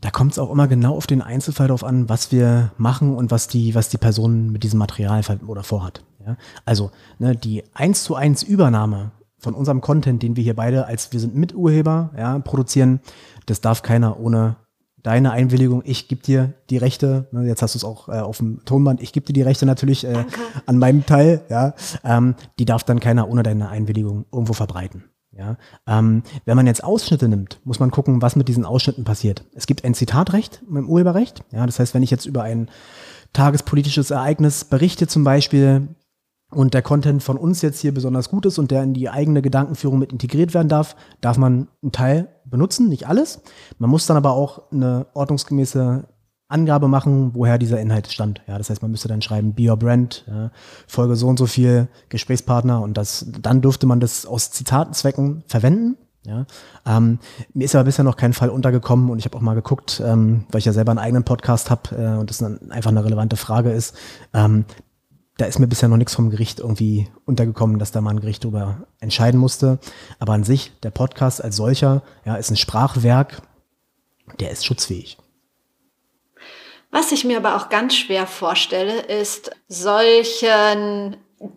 Da 0.01 0.09
kommt 0.09 0.31
es 0.31 0.39
auch 0.39 0.49
immer 0.49 0.67
genau 0.67 0.95
auf 0.95 1.05
den 1.05 1.21
Einzelfall 1.21 1.67
darauf 1.67 1.83
an, 1.83 2.09
was 2.09 2.31
wir 2.31 2.71
machen 2.77 3.15
und 3.15 3.29
was 3.29 3.47
die, 3.47 3.75
was 3.75 3.89
die 3.89 3.99
Person 3.99 4.51
mit 4.51 4.63
diesem 4.63 4.79
Material 4.79 5.21
oder 5.47 5.63
vorhat. 5.63 6.03
Ja? 6.25 6.37
Also 6.65 6.91
ne, 7.19 7.35
die 7.35 7.63
eins 7.73 8.03
zu 8.03 8.15
eins 8.15 8.41
Übernahme 8.41 9.11
von 9.37 9.53
unserem 9.53 9.81
Content, 9.81 10.23
den 10.23 10.35
wir 10.35 10.43
hier 10.43 10.55
beide 10.55 10.85
als 10.87 11.11
wir 11.13 11.19
sind 11.19 11.35
Miturheber 11.35 12.11
ja, 12.17 12.39
produzieren, 12.39 12.99
das 13.45 13.61
darf 13.61 13.83
keiner 13.83 14.19
ohne 14.19 14.55
deine 15.03 15.31
Einwilligung, 15.31 15.81
ich 15.85 16.07
gebe 16.07 16.21
dir 16.21 16.53
die 16.69 16.77
Rechte, 16.77 17.27
ne, 17.31 17.47
jetzt 17.47 17.61
hast 17.61 17.75
du 17.75 17.77
es 17.77 17.83
auch 17.83 18.07
äh, 18.09 18.19
auf 18.19 18.37
dem 18.37 18.63
Tonband, 18.65 19.01
ich 19.01 19.13
gebe 19.13 19.25
dir 19.25 19.33
die 19.33 19.41
Rechte 19.41 19.65
natürlich 19.65 20.05
äh, 20.05 20.25
an 20.65 20.77
meinem 20.77 21.05
Teil, 21.05 21.41
ja, 21.49 21.73
ähm, 22.03 22.35
die 22.59 22.65
darf 22.65 22.83
dann 22.83 22.99
keiner 22.99 23.29
ohne 23.29 23.43
deine 23.43 23.69
Einwilligung 23.69 24.25
irgendwo 24.31 24.53
verbreiten. 24.53 25.05
Ja, 25.33 25.55
ähm, 25.87 26.23
wenn 26.43 26.57
man 26.57 26.67
jetzt 26.67 26.83
Ausschnitte 26.83 27.29
nimmt, 27.29 27.61
muss 27.63 27.79
man 27.79 27.89
gucken, 27.89 28.21
was 28.21 28.35
mit 28.35 28.49
diesen 28.49 28.65
Ausschnitten 28.65 29.05
passiert. 29.05 29.45
Es 29.55 29.65
gibt 29.65 29.85
ein 29.85 29.93
Zitatrecht 29.93 30.61
im 30.67 30.89
Urheberrecht. 30.89 31.45
Ja, 31.53 31.65
das 31.65 31.79
heißt, 31.79 31.93
wenn 31.93 32.03
ich 32.03 32.11
jetzt 32.11 32.25
über 32.25 32.43
ein 32.43 32.69
tagespolitisches 33.31 34.11
Ereignis 34.11 34.65
berichte 34.65 35.07
zum 35.07 35.23
Beispiel, 35.23 35.87
und 36.51 36.73
der 36.73 36.81
Content 36.81 37.23
von 37.23 37.37
uns 37.37 37.61
jetzt 37.61 37.79
hier 37.79 37.93
besonders 37.93 38.29
gut 38.29 38.45
ist 38.45 38.59
und 38.59 38.71
der 38.71 38.83
in 38.83 38.93
die 38.93 39.09
eigene 39.09 39.41
Gedankenführung 39.41 39.97
mit 39.97 40.11
integriert 40.11 40.53
werden 40.53 40.67
darf, 40.67 40.95
darf 41.21 41.37
man 41.37 41.69
einen 41.81 41.91
Teil 41.91 42.27
benutzen, 42.51 42.89
nicht 42.89 43.07
alles. 43.07 43.41
Man 43.79 43.89
muss 43.89 44.05
dann 44.05 44.17
aber 44.17 44.33
auch 44.33 44.71
eine 44.71 45.07
ordnungsgemäße 45.13 46.05
Angabe 46.51 46.87
machen, 46.87 47.31
woher 47.33 47.57
dieser 47.57 47.79
Inhalt 47.79 48.11
stammt. 48.11 48.41
Ja, 48.47 48.57
das 48.57 48.69
heißt, 48.69 48.81
man 48.81 48.91
müsste 48.91 49.07
dann 49.07 49.21
schreiben, 49.21 49.53
Be 49.53 49.69
Your 49.69 49.77
Brand, 49.77 50.25
ja, 50.27 50.51
Folge 50.85 51.15
so 51.15 51.27
und 51.27 51.39
so 51.39 51.45
viel, 51.47 51.87
Gesprächspartner 52.09 52.81
und 52.81 52.97
das, 52.97 53.25
dann 53.41 53.61
dürfte 53.61 53.87
man 53.87 53.99
das 53.99 54.25
aus 54.25 54.51
Zitatenzwecken 54.51 55.43
verwenden. 55.47 55.97
Ja, 56.23 56.45
ähm, 56.85 57.17
mir 57.53 57.65
ist 57.65 57.73
aber 57.73 57.85
bisher 57.85 58.05
noch 58.05 58.15
kein 58.15 58.33
Fall 58.33 58.49
untergekommen 58.49 59.09
und 59.09 59.17
ich 59.17 59.25
habe 59.25 59.35
auch 59.37 59.41
mal 59.41 59.55
geguckt, 59.55 60.03
ähm, 60.05 60.45
weil 60.51 60.59
ich 60.59 60.65
ja 60.65 60.73
selber 60.73 60.91
einen 60.91 60.99
eigenen 60.99 61.23
Podcast 61.23 61.71
habe 61.71 61.95
äh, 61.95 62.19
und 62.19 62.29
das 62.29 62.37
dann 62.37 62.69
einfach 62.69 62.91
eine 62.91 63.03
relevante 63.03 63.37
Frage 63.37 63.71
ist. 63.71 63.95
Ähm, 64.31 64.65
da 65.37 65.45
ist 65.45 65.59
mir 65.59 65.67
bisher 65.67 65.89
noch 65.89 65.97
nichts 65.97 66.15
vom 66.15 66.29
Gericht 66.29 66.59
irgendwie 66.59 67.09
untergekommen, 67.25 67.79
dass 67.79 67.91
da 67.91 68.01
mal 68.01 68.11
ein 68.11 68.19
Gericht 68.19 68.43
darüber 68.43 68.87
entscheiden 68.99 69.39
musste. 69.39 69.79
Aber 70.19 70.33
an 70.33 70.43
sich, 70.43 70.71
der 70.83 70.91
Podcast 70.91 71.43
als 71.43 71.55
solcher, 71.55 72.03
ja, 72.25 72.35
ist 72.35 72.51
ein 72.51 72.57
Sprachwerk, 72.57 73.41
der 74.39 74.51
ist 74.51 74.65
schutzfähig. 74.65 75.17
Was 76.91 77.11
ich 77.13 77.23
mir 77.23 77.37
aber 77.37 77.55
auch 77.55 77.69
ganz 77.69 77.95
schwer 77.95 78.27
vorstelle, 78.27 79.01
ist 79.01 79.51
solchen 79.69 81.15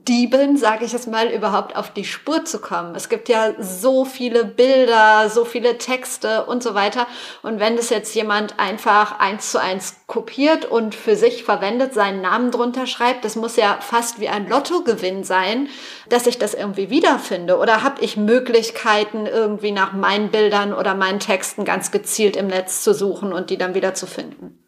Dieben, 0.09 0.57
sage 0.57 0.87
ich 0.87 0.95
es 0.95 1.07
mal, 1.07 1.29
überhaupt 1.29 1.77
auf 1.77 1.93
die 1.93 2.07
Spur 2.07 2.47
zu 2.47 2.59
kommen. 2.59 2.95
Es 2.95 3.11
gibt 3.11 3.29
ja 3.29 3.53
so 3.61 4.07
viele 4.07 4.47
Bilder, 4.47 5.29
so 5.29 5.45
viele 5.45 5.77
Texte 5.77 6.47
und 6.47 6.63
so 6.63 6.75
weiter. 6.75 7.07
Und 7.43 7.61
wenn 7.61 7.77
das 7.77 7.91
jetzt 7.91 8.15
jemand 8.15 8.59
einfach 8.59 9.19
eins 9.19 9.51
zu 9.51 9.61
eins 9.61 9.97
kopiert 10.07 10.65
und 10.65 10.95
für 10.95 11.17
sich 11.17 11.45
verwendet, 11.45 11.93
seinen 11.93 12.23
Namen 12.23 12.51
drunter 12.51 12.87
schreibt, 12.87 13.27
das 13.27 13.37
muss 13.37 13.57
ja 13.57 13.79
fast 13.81 14.21
wie 14.21 14.29
ein 14.29 14.49
Lottogewinn 14.49 15.23
sein, 15.23 15.69
dass 16.09 16.27
ich 16.27 16.39
das 16.39 16.55
irgendwie 16.55 16.89
wiederfinde. 16.89 17.59
Oder 17.59 17.83
habe 17.83 18.03
ich 18.03 18.17
Möglichkeiten, 18.17 19.27
irgendwie 19.27 19.73
nach 19.73 19.93
meinen 19.93 20.31
Bildern 20.31 20.73
oder 20.73 20.95
meinen 20.95 21.21
Texten 21.21 21.67
ganz 21.67 21.91
gezielt 21.91 22.37
im 22.37 22.47
Netz 22.47 22.83
zu 22.83 22.95
suchen 22.95 23.35
und 23.35 23.51
die 23.51 23.59
dann 23.59 23.75
wieder 23.75 23.93
zu 23.93 24.07
finden? 24.07 24.65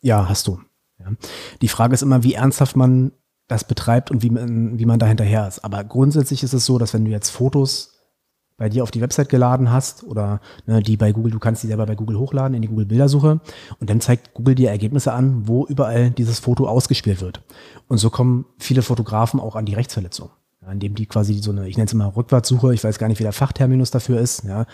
Ja, 0.00 0.28
hast 0.28 0.46
du. 0.46 0.60
Die 1.62 1.68
Frage 1.68 1.94
ist 1.94 2.02
immer, 2.02 2.22
wie 2.22 2.34
ernsthaft 2.34 2.76
man 2.76 3.12
das 3.48 3.64
betreibt 3.64 4.10
und 4.10 4.22
wie 4.22 4.30
man, 4.30 4.78
wie 4.78 4.84
man 4.84 4.98
da 4.98 5.06
hinterher 5.06 5.48
ist. 5.48 5.64
Aber 5.64 5.82
grundsätzlich 5.82 6.42
ist 6.42 6.52
es 6.52 6.66
so, 6.66 6.78
dass 6.78 6.94
wenn 6.94 7.04
du 7.04 7.10
jetzt 7.10 7.30
Fotos 7.30 7.94
bei 8.58 8.68
dir 8.68 8.82
auf 8.82 8.90
die 8.90 9.00
Website 9.00 9.28
geladen 9.28 9.70
hast 9.70 10.04
oder 10.04 10.40
ne, 10.66 10.82
die 10.82 10.96
bei 10.96 11.12
Google, 11.12 11.32
du 11.32 11.38
kannst 11.38 11.62
die 11.62 11.68
selber 11.68 11.86
bei 11.86 11.94
Google 11.94 12.18
hochladen 12.18 12.54
in 12.54 12.62
die 12.62 12.68
Google 12.68 12.86
Bildersuche 12.86 13.40
und 13.78 13.88
dann 13.88 14.00
zeigt 14.00 14.34
Google 14.34 14.56
dir 14.56 14.70
Ergebnisse 14.70 15.12
an, 15.12 15.46
wo 15.46 15.64
überall 15.64 16.10
dieses 16.10 16.40
Foto 16.40 16.66
ausgespielt 16.66 17.20
wird. 17.20 17.40
Und 17.86 17.98
so 17.98 18.10
kommen 18.10 18.44
viele 18.58 18.82
Fotografen 18.82 19.40
auch 19.40 19.56
an 19.56 19.64
die 19.64 19.74
Rechtsverletzung, 19.74 20.30
indem 20.70 20.96
die 20.96 21.06
quasi 21.06 21.34
so 21.34 21.52
eine, 21.52 21.68
ich 21.68 21.76
nenne 21.76 21.86
es 21.86 21.92
immer 21.92 22.14
Rückwärtssuche, 22.16 22.74
ich 22.74 22.82
weiß 22.82 22.98
gar 22.98 23.08
nicht, 23.08 23.20
wie 23.20 23.24
der 23.24 23.32
Fachterminus 23.32 23.92
dafür 23.92 24.20
ist, 24.20 24.44
ja, 24.44 24.66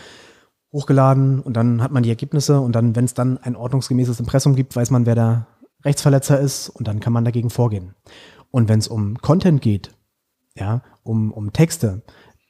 hochgeladen 0.72 1.40
und 1.40 1.54
dann 1.54 1.82
hat 1.82 1.92
man 1.92 2.02
die 2.02 2.08
Ergebnisse 2.08 2.60
und 2.60 2.72
dann, 2.72 2.96
wenn 2.96 3.04
es 3.04 3.14
dann 3.14 3.38
ein 3.38 3.54
ordnungsgemäßes 3.54 4.18
Impressum 4.18 4.56
gibt, 4.56 4.74
weiß 4.74 4.90
man, 4.90 5.06
wer 5.06 5.14
der 5.14 5.46
Rechtsverletzer 5.84 6.40
ist 6.40 6.70
und 6.70 6.88
dann 6.88 7.00
kann 7.00 7.12
man 7.12 7.24
dagegen 7.24 7.50
vorgehen. 7.50 7.94
Und 8.55 8.69
wenn 8.69 8.79
es 8.79 8.87
um 8.87 9.19
Content 9.19 9.61
geht, 9.62 9.90
ja, 10.57 10.83
um, 11.03 11.33
um 11.33 11.53
Texte, 11.53 12.03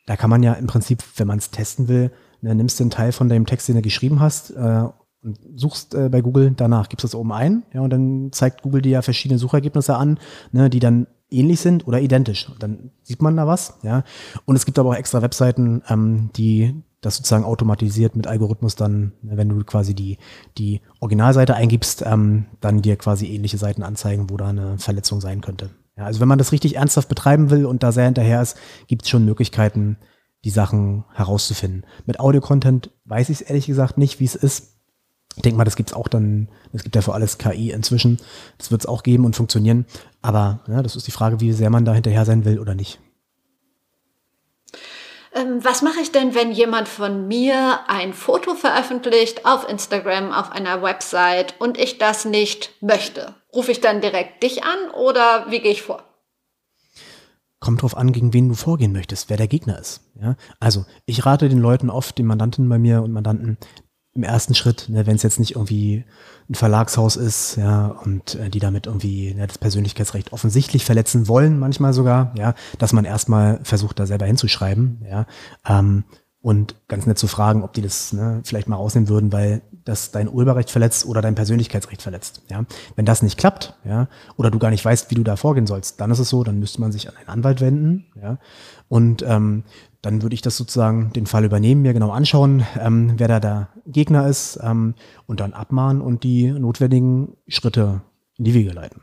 da 0.05 0.17
kann 0.17 0.29
man 0.29 0.43
ja 0.43 0.53
im 0.53 0.67
Prinzip, 0.67 1.03
wenn 1.17 1.27
man 1.27 1.39
es 1.39 1.51
testen 1.51 1.89
will, 1.89 2.13
ne, 2.43 2.55
nimmst 2.55 2.79
du 2.79 2.85
einen 2.85 2.91
Teil 2.91 3.11
von 3.11 3.31
dem 3.31 3.47
Text, 3.47 3.69
den 3.69 3.77
du 3.77 3.81
geschrieben 3.81 4.21
hast, 4.21 4.51
äh, 4.51 4.85
und 5.23 5.39
suchst 5.57 5.95
äh, 5.95 6.11
bei 6.11 6.21
Google 6.21 6.53
danach, 6.55 6.91
gibst 6.91 7.05
das 7.05 7.15
oben 7.15 7.33
ein, 7.33 7.63
ja, 7.73 7.81
und 7.81 7.89
dann 7.89 8.29
zeigt 8.33 8.61
Google 8.61 8.83
dir 8.83 8.91
ja 8.91 9.01
verschiedene 9.01 9.39
Suchergebnisse 9.39 9.97
an, 9.97 10.19
ne, 10.53 10.69
die 10.69 10.79
dann 10.79 11.07
ähnlich 11.31 11.61
sind 11.61 11.89
oder 11.89 12.03
identisch. 12.03 12.51
Und 12.51 12.63
dann 12.63 12.91
sieht 13.03 13.23
man 13.23 13.35
da 13.39 13.47
was, 13.47 13.79
ja. 13.83 14.05
Und 14.45 14.57
es 14.57 14.67
gibt 14.67 14.79
aber 14.79 14.91
auch 14.91 14.97
extra 14.97 15.23
Webseiten, 15.23 15.81
ähm, 15.89 16.29
die 16.37 16.83
das 17.01 17.17
sozusagen 17.17 17.45
automatisiert 17.45 18.15
mit 18.15 18.27
Algorithmus 18.27 18.77
dann, 18.77 19.13
wenn 19.23 19.49
du 19.49 19.65
quasi 19.65 19.95
die, 19.95 20.19
die 20.59 20.83
Originalseite 21.01 21.55
eingibst, 21.55 22.03
ähm, 22.05 22.45
dann 22.61 22.83
dir 22.83 22.97
quasi 22.97 23.29
ähnliche 23.29 23.57
Seiten 23.57 23.83
anzeigen, 23.83 24.29
wo 24.29 24.37
da 24.37 24.49
eine 24.49 24.77
Verletzung 24.77 25.23
sein 25.23 25.41
könnte. 25.41 25.71
Ja, 25.97 26.05
also 26.05 26.21
wenn 26.21 26.29
man 26.29 26.39
das 26.39 26.53
richtig 26.53 26.77
ernsthaft 26.77 27.09
betreiben 27.09 27.51
will 27.51 27.67
und 27.67 27.83
da 27.83 27.93
sehr 27.93 28.05
hinterher 28.05 28.43
ist, 28.43 28.57
gibt 28.87 29.03
es 29.03 29.09
schon 29.09 29.25
Möglichkeiten, 29.25 29.97
die 30.45 30.51
Sachen 30.51 31.05
herauszufinden. 31.15 31.87
Mit 32.05 32.21
Audio-Content 32.21 32.91
weiß 33.05 33.31
ich 33.31 33.41
es 33.41 33.47
ehrlich 33.47 33.67
gesagt 33.67 33.97
nicht, 33.97 34.21
wie 34.21 34.25
es 34.25 34.35
ist. 34.35 34.75
Ich 35.37 35.43
denke 35.43 35.57
mal, 35.57 35.65
das 35.65 35.77
gibt's 35.77 35.93
auch 35.93 36.09
dann, 36.09 36.49
es 36.73 36.83
gibt 36.83 36.95
ja 36.95 37.03
für 37.03 37.15
alles 37.15 37.39
KI 37.39 37.71
inzwischen. 37.71 38.19
Das 38.59 38.71
wird 38.71 38.83
es 38.83 38.87
auch 38.87 39.03
geben 39.03 39.25
und 39.25 39.35
funktionieren. 39.35 39.87
Aber 40.23 40.61
ja, 40.69 40.83
das 40.83 40.97
ist 40.97 41.07
die 41.07 41.13
Frage, 41.13 41.41
wie 41.41 41.53
sehr 41.53 41.71
man 41.71 41.85
da 41.85 41.95
hinterher 41.95 42.25
sein 42.25 42.45
will 42.45 42.59
oder 42.59 42.75
nicht. 42.75 43.01
Ähm, 45.35 45.65
was 45.65 45.83
mache 45.83 46.01
ich 46.01 46.13
denn, 46.13 46.35
wenn 46.35 46.53
jemand 46.53 46.87
von 46.87 47.27
mir 47.27 47.81
ein 47.89 48.13
Foto 48.13 48.55
veröffentlicht 48.55 49.45
auf 49.45 49.69
Instagram, 49.69 50.33
auf 50.33 50.53
einer 50.53 50.81
Website 50.81 51.57
und 51.59 51.77
ich 51.77 51.99
das 51.99 52.25
nicht 52.25 52.71
möchte? 52.81 53.35
Rufe 53.53 53.73
ich 53.73 53.81
dann 53.81 54.01
direkt 54.01 54.45
dich 54.45 54.63
an 54.63 54.91
oder 54.91 55.51
wie 55.51 55.61
gehe 55.61 55.73
ich 55.73 55.83
vor? 55.83 56.05
Kommt 57.59 57.83
drauf 57.83 57.97
an, 57.97 58.13
gegen 58.13 58.33
wen 58.33 58.49
du 58.49 58.55
vorgehen 58.55 58.93
möchtest, 58.93 59.29
wer 59.29 59.37
der 59.37 59.49
Gegner 59.49 59.79
ist. 59.79 60.03
Ja? 60.21 60.37
Also 60.61 60.85
ich 61.05 61.27
rate 61.27 61.49
den 61.49 61.61
Leuten 61.61 61.91
oft, 61.91 62.17
den 62.19 62.27
Mandanten 62.27 62.69
bei 62.69 62.79
mir 62.79 63.03
und 63.03 63.11
Mandanten, 63.11 63.59
im 64.15 64.23
ersten 64.23 64.55
Schritt, 64.55 64.89
ne, 64.89 65.07
wenn 65.07 65.17
es 65.17 65.23
jetzt 65.23 65.41
nicht 65.41 65.57
irgendwie 65.57 66.05
ein 66.49 66.55
Verlagshaus 66.55 67.17
ist, 67.17 67.57
ja, 67.57 67.87
und 67.87 68.37
äh, 68.37 68.49
die 68.49 68.61
damit 68.61 68.87
irgendwie 68.87 69.35
ja, 69.37 69.47
das 69.47 69.59
Persönlichkeitsrecht 69.59 70.33
offensichtlich 70.33 70.85
verletzen 70.85 71.27
wollen, 71.27 71.59
manchmal 71.59 71.93
sogar, 71.93 72.33
ja, 72.37 72.55
dass 72.79 72.93
man 72.93 73.05
erstmal 73.05 73.61
versucht, 73.65 73.99
da 73.99 74.07
selber 74.07 74.27
hinzuschreiben, 74.27 75.05
ja, 75.11 75.27
ähm, 75.67 76.05
und 76.45 76.77
ganz 76.89 77.07
nett 77.07 77.19
zu 77.19 77.27
fragen, 77.27 77.65
ob 77.65 77.73
die 77.73 77.81
das 77.81 78.13
ne, 78.13 78.43
vielleicht 78.45 78.69
mal 78.69 78.77
rausnehmen 78.77 79.09
würden, 79.09 79.33
weil 79.33 79.63
das 79.87 80.11
dein 80.11 80.29
Urheberrecht 80.29 80.71
verletzt 80.71 81.07
oder 81.07 81.23
dein 81.23 81.35
Persönlichkeitsrecht 81.35 82.03
verletzt. 82.03 82.43
Ja? 82.51 82.67
Wenn 82.97 83.07
das 83.07 83.23
nicht 83.23 83.39
klappt, 83.39 83.75
ja, 83.85 84.09
oder 84.37 84.51
du 84.51 84.59
gar 84.59 84.69
nicht 84.69 84.85
weißt, 84.85 85.11
wie 85.11 85.15
du 85.15 85.23
da 85.23 85.37
vorgehen 85.37 85.67
sollst, 85.67 86.03
dann 86.03 86.11
ist 86.11 86.19
es 86.19 86.29
so, 86.29 86.45
dann 86.45 86.59
müsste 86.59 86.83
man 86.83 86.93
sich 86.93 87.09
an 87.09 87.17
einen 87.17 87.29
Anwalt 87.29 87.63
wenden, 87.63 88.05
ja, 88.21 88.39
und 88.89 89.25
ähm, 89.27 89.65
dann 90.05 90.23
würde 90.23 90.35
ich 90.35 90.43
das 90.43 90.57
sozusagen 90.57 91.13
den 91.15 91.27
Fall 91.27 91.45
übernehmen, 91.45 91.83
mir 91.83 91.95
genau 91.95 92.11
anschauen, 92.11 92.67
ähm, 92.79 93.15
wer 93.17 93.29
da 93.29 93.41
der 93.41 93.69
Gegner 93.87 94.29
ist 94.29 94.59
ähm, 94.63 94.95
und 95.27 95.41
dann 95.41 95.55
abmahnen 95.55 96.03
und 96.03 96.25
die 96.25 96.51
notwendigen 96.51 97.37
Schritte 97.49 98.03
in 98.37 98.45
die 98.45 98.55
Wege 98.55 98.73
leiten. 98.73 99.03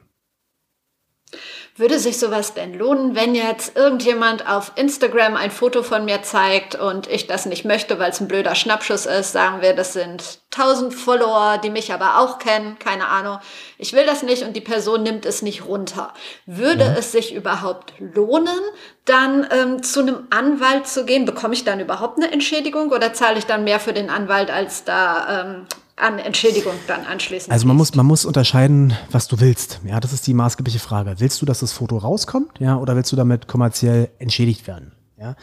Würde 1.78 2.00
sich 2.00 2.20
sowas 2.20 2.54
denn 2.54 2.78
lohnen, 2.78 3.16
wenn 3.16 3.34
jetzt 3.34 3.78
irgendjemand 3.78 4.48
auf 4.48 4.74
Instagram 4.76 5.36
ein 5.38 5.52
Foto 5.52 5.84
von 5.84 6.04
mir 6.04 6.22
zeigt 6.22 6.76
und 6.76 7.08
ich 7.08 7.28
das 7.28 7.46
nicht 7.46 7.64
möchte, 7.64 7.98
weil 7.98 8.12
es 8.12 8.20
ein 8.20 8.28
blöder 8.28 8.56
Schnappschuss 8.56 9.06
ist? 9.06 9.32
Sagen 9.32 9.62
wir, 9.62 9.74
das 9.74 9.94
sind 9.94 10.40
1000 10.56 10.94
Follower, 10.94 11.58
die 11.64 11.70
mich 11.70 11.94
aber 11.94 12.20
auch 12.20 12.40
kennen, 12.40 12.78
keine 12.78 13.08
Ahnung. 13.08 13.40
Ich 13.78 13.94
will 13.94 14.06
das 14.06 14.22
nicht 14.22 14.44
und 14.44 14.54
die 14.54 14.62
Person 14.62 15.04
nimmt 15.04 15.26
es 15.26 15.42
nicht 15.42 15.66
runter. 15.66 16.14
Würde 16.46 16.84
ja. 16.84 16.96
es 16.98 17.14
sich 17.14 17.34
überhaupt 17.34 17.94
lohnen, 18.00 18.60
dann 19.06 19.48
ähm, 19.50 19.82
zu 19.82 20.02
einem 20.02 20.28
Anwalt 20.30 20.88
zu 20.88 21.06
gehen? 21.06 21.24
Bekomme 21.24 21.54
ich 21.54 21.64
dann 21.64 21.80
überhaupt 21.80 22.18
eine 22.18 22.32
Entschädigung 22.32 22.92
oder 22.92 23.14
zahle 23.14 23.40
ich 23.40 23.46
dann 23.46 23.64
mehr 23.64 23.80
für 23.80 23.94
den 23.94 24.10
Anwalt, 24.10 24.52
als 24.52 24.84
da 24.84 25.42
ähm, 25.42 25.68
an 26.02 26.20
Entschädigung 26.20 26.74
dann 26.88 27.06
anschließend. 27.06 27.52
Also 27.52 27.68
man 27.68 27.78
muss, 27.78 27.96
man 27.96 28.06
muss 28.06 28.26
unterscheiden, 28.26 28.94
was 29.12 29.28
du 29.28 29.40
willst. 29.40 29.80
Ja, 29.86 30.00
das 30.00 30.14
ist 30.14 30.26
die 30.28 30.34
maßgebliche 30.34 30.80
Frage. 30.80 31.16
Willst 31.20 31.42
du, 31.42 31.46
dass 31.46 31.60
das 31.60 31.72
Foto 31.72 31.98
rauskommt, 31.98 32.60
ja, 32.60 32.78
oder 32.78 32.96
willst 32.96 33.12
du 33.12 33.16
damit 33.16 33.48
kommerziell 33.48 34.10
entschädigt 34.20 34.68
werden? 34.68 34.94
Ja. 35.20 35.36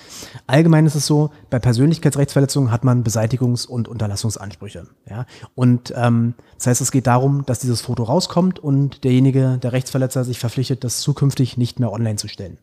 Allgemein 0.48 0.86
ist 0.86 0.96
es 0.96 1.06
so, 1.06 1.30
bei 1.50 1.60
Persönlichkeitsrechtsverletzungen 1.60 2.72
hat 2.72 2.82
man 2.82 3.04
Beseitigungs- 3.04 3.64
und 3.64 3.86
Unterlassungsansprüche. 3.86 4.88
Ja. 5.08 5.24
Und 5.54 5.94
ähm, 5.96 6.34
das 6.56 6.66
heißt, 6.66 6.80
es 6.80 6.90
geht 6.90 7.06
darum, 7.06 7.46
dass 7.46 7.60
dieses 7.60 7.80
Foto 7.80 8.02
rauskommt 8.02 8.58
und 8.58 9.04
derjenige, 9.04 9.58
der 9.62 9.72
Rechtsverletzer, 9.72 10.24
sich 10.24 10.40
verpflichtet, 10.40 10.82
das 10.82 11.00
zukünftig 11.00 11.56
nicht 11.56 11.78
mehr 11.78 11.92
online 11.92 12.16
zu 12.16 12.26
stellen. 12.26 12.58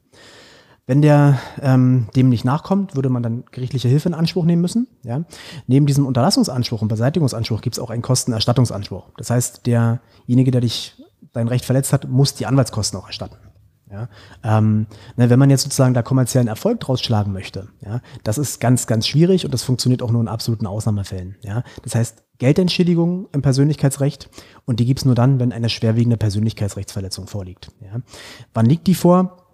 Wenn 0.87 1.01
der 1.01 1.39
ähm, 1.61 2.07
dem 2.15 2.29
nicht 2.29 2.45
nachkommt, 2.45 2.95
würde 2.95 3.09
man 3.09 3.23
dann 3.23 3.43
gerichtliche 3.51 3.87
Hilfe 3.87 4.09
in 4.09 4.13
Anspruch 4.13 4.45
nehmen 4.45 4.61
müssen. 4.61 4.87
Ja? 5.03 5.23
Neben 5.65 5.87
diesem 5.87 6.05
Unterlassungsanspruch 6.05 6.81
und 6.81 6.89
Beseitigungsanspruch 6.89 7.61
gibt 7.61 7.75
es 7.75 7.79
auch 7.79 7.89
einen 7.89 8.03
Kostenerstattungsanspruch. 8.03 9.09
Das 9.17 9.31
heißt, 9.31 9.65
derjenige, 9.65 10.51
der 10.51 10.61
dich 10.61 11.01
dein 11.33 11.47
Recht 11.47 11.65
verletzt 11.65 11.91
hat, 11.91 12.07
muss 12.07 12.35
die 12.35 12.45
Anwaltskosten 12.45 12.99
auch 12.99 13.07
erstatten. 13.07 13.37
Ja, 13.91 14.09
ähm, 14.43 14.87
ne, 15.15 15.29
wenn 15.29 15.37
man 15.37 15.51
jetzt 15.51 15.61
sozusagen 15.61 15.93
da 15.93 16.01
kommerziellen 16.01 16.47
Erfolg 16.47 16.79
draus 16.79 17.01
schlagen 17.01 17.31
möchte, 17.31 17.69
ja, 17.85 18.01
das 18.23 18.39
ist 18.39 18.59
ganz, 18.59 18.87
ganz 18.87 19.07
schwierig 19.07 19.45
und 19.45 19.53
das 19.53 19.61
funktioniert 19.61 20.01
auch 20.01 20.09
nur 20.09 20.21
in 20.21 20.27
absoluten 20.27 20.65
Ausnahmefällen. 20.65 21.35
Ja, 21.43 21.63
das 21.83 21.93
heißt 21.93 22.23
Geldentschädigung 22.39 23.29
im 23.31 23.43
Persönlichkeitsrecht 23.43 24.29
und 24.65 24.79
die 24.79 24.85
gibt's 24.85 25.05
nur 25.05 25.13
dann, 25.13 25.39
wenn 25.39 25.51
eine 25.51 25.69
schwerwiegende 25.69 26.17
Persönlichkeitsrechtsverletzung 26.17 27.27
vorliegt. 27.27 27.69
Ja. 27.79 28.01
Wann 28.55 28.65
liegt 28.65 28.87
die 28.87 28.95
vor? 28.95 29.44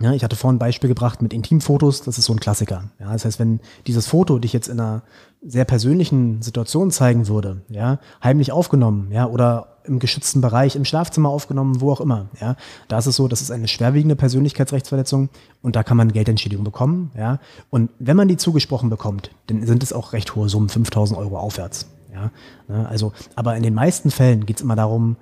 Ja, 0.00 0.12
ich 0.12 0.22
hatte 0.22 0.36
vorhin 0.36 0.56
ein 0.56 0.60
Beispiel 0.60 0.88
gebracht 0.88 1.22
mit 1.22 1.32
Intimfotos, 1.32 2.02
das 2.02 2.18
ist 2.18 2.26
so 2.26 2.32
ein 2.32 2.38
Klassiker. 2.38 2.84
Ja, 3.00 3.12
das 3.12 3.24
heißt, 3.24 3.40
wenn 3.40 3.60
dieses 3.86 4.06
Foto 4.06 4.38
dich 4.38 4.52
jetzt 4.52 4.68
in 4.68 4.78
einer 4.78 5.02
sehr 5.42 5.64
persönlichen 5.64 6.40
Situation 6.40 6.90
zeigen 6.90 7.26
würde, 7.26 7.62
ja, 7.68 7.98
heimlich 8.22 8.52
aufgenommen, 8.52 9.10
ja, 9.10 9.26
oder 9.26 9.78
im 9.84 9.98
geschützten 9.98 10.40
Bereich, 10.40 10.76
im 10.76 10.84
Schlafzimmer 10.84 11.30
aufgenommen, 11.30 11.80
wo 11.80 11.90
auch 11.90 12.00
immer, 12.00 12.28
ja, 12.40 12.54
da 12.86 12.98
ist 12.98 13.06
es 13.06 13.16
so, 13.16 13.26
das 13.26 13.40
ist 13.40 13.50
eine 13.50 13.66
schwerwiegende 13.66 14.14
Persönlichkeitsrechtsverletzung 14.14 15.30
und 15.62 15.74
da 15.74 15.82
kann 15.82 15.96
man 15.96 16.12
Geldentschädigung 16.12 16.64
bekommen, 16.64 17.10
ja. 17.16 17.40
Und 17.70 17.90
wenn 17.98 18.16
man 18.16 18.28
die 18.28 18.36
zugesprochen 18.36 18.90
bekommt, 18.90 19.30
dann 19.48 19.66
sind 19.66 19.82
es 19.82 19.92
auch 19.92 20.12
recht 20.12 20.36
hohe 20.36 20.48
Summen, 20.48 20.68
5000 20.68 21.18
Euro 21.18 21.38
aufwärts, 21.38 21.86
ja. 22.12 22.30
Ne, 22.68 22.88
also, 22.88 23.12
aber 23.34 23.56
in 23.56 23.64
den 23.64 23.74
meisten 23.74 24.12
Fällen 24.12 24.46
geht 24.46 24.58
es 24.58 24.62
immer 24.62 24.76
darum, 24.76 25.16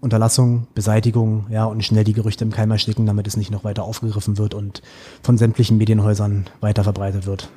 Unterlassung, 0.00 0.66
Beseitigung, 0.74 1.46
ja, 1.50 1.64
und 1.64 1.84
schnell 1.84 2.04
die 2.04 2.14
Gerüchte 2.14 2.44
im 2.44 2.50
Keim 2.50 2.70
ersticken, 2.70 3.06
damit 3.06 3.26
es 3.26 3.36
nicht 3.36 3.50
noch 3.50 3.64
weiter 3.64 3.84
aufgegriffen 3.84 4.38
wird 4.38 4.54
und 4.54 4.82
von 5.22 5.36
sämtlichen 5.36 5.76
Medienhäusern 5.76 6.48
weiter 6.60 6.84
verbreitet 6.84 7.26
wird. 7.26 7.50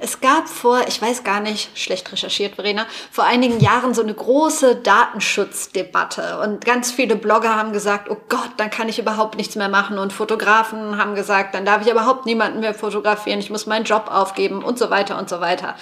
Es 0.00 0.20
gab 0.20 0.48
vor, 0.48 0.80
ich 0.88 1.00
weiß 1.00 1.24
gar 1.24 1.40
nicht, 1.40 1.76
schlecht 1.78 2.10
recherchiert, 2.10 2.54
Verena, 2.54 2.86
vor 3.10 3.24
einigen 3.24 3.60
Jahren 3.60 3.94
so 3.94 4.02
eine 4.02 4.14
große 4.14 4.76
Datenschutzdebatte 4.76 6.40
und 6.40 6.64
ganz 6.64 6.90
viele 6.90 7.16
Blogger 7.16 7.54
haben 7.54 7.72
gesagt, 7.72 8.10
oh 8.10 8.16
Gott, 8.28 8.50
dann 8.56 8.70
kann 8.70 8.88
ich 8.88 8.98
überhaupt 8.98 9.36
nichts 9.36 9.56
mehr 9.56 9.68
machen 9.68 9.98
und 9.98 10.12
Fotografen 10.12 10.96
haben 10.96 11.14
gesagt, 11.14 11.54
dann 11.54 11.64
darf 11.64 11.82
ich 11.84 11.92
überhaupt 11.92 12.26
niemanden 12.26 12.60
mehr 12.60 12.74
fotografieren, 12.74 13.40
ich 13.40 13.50
muss 13.50 13.66
meinen 13.66 13.84
Job 13.84 14.08
aufgeben 14.10 14.64
und 14.64 14.78
so 14.78 14.90
weiter 14.90 15.18
und 15.18 15.28
so 15.28 15.40
weiter. 15.40 15.74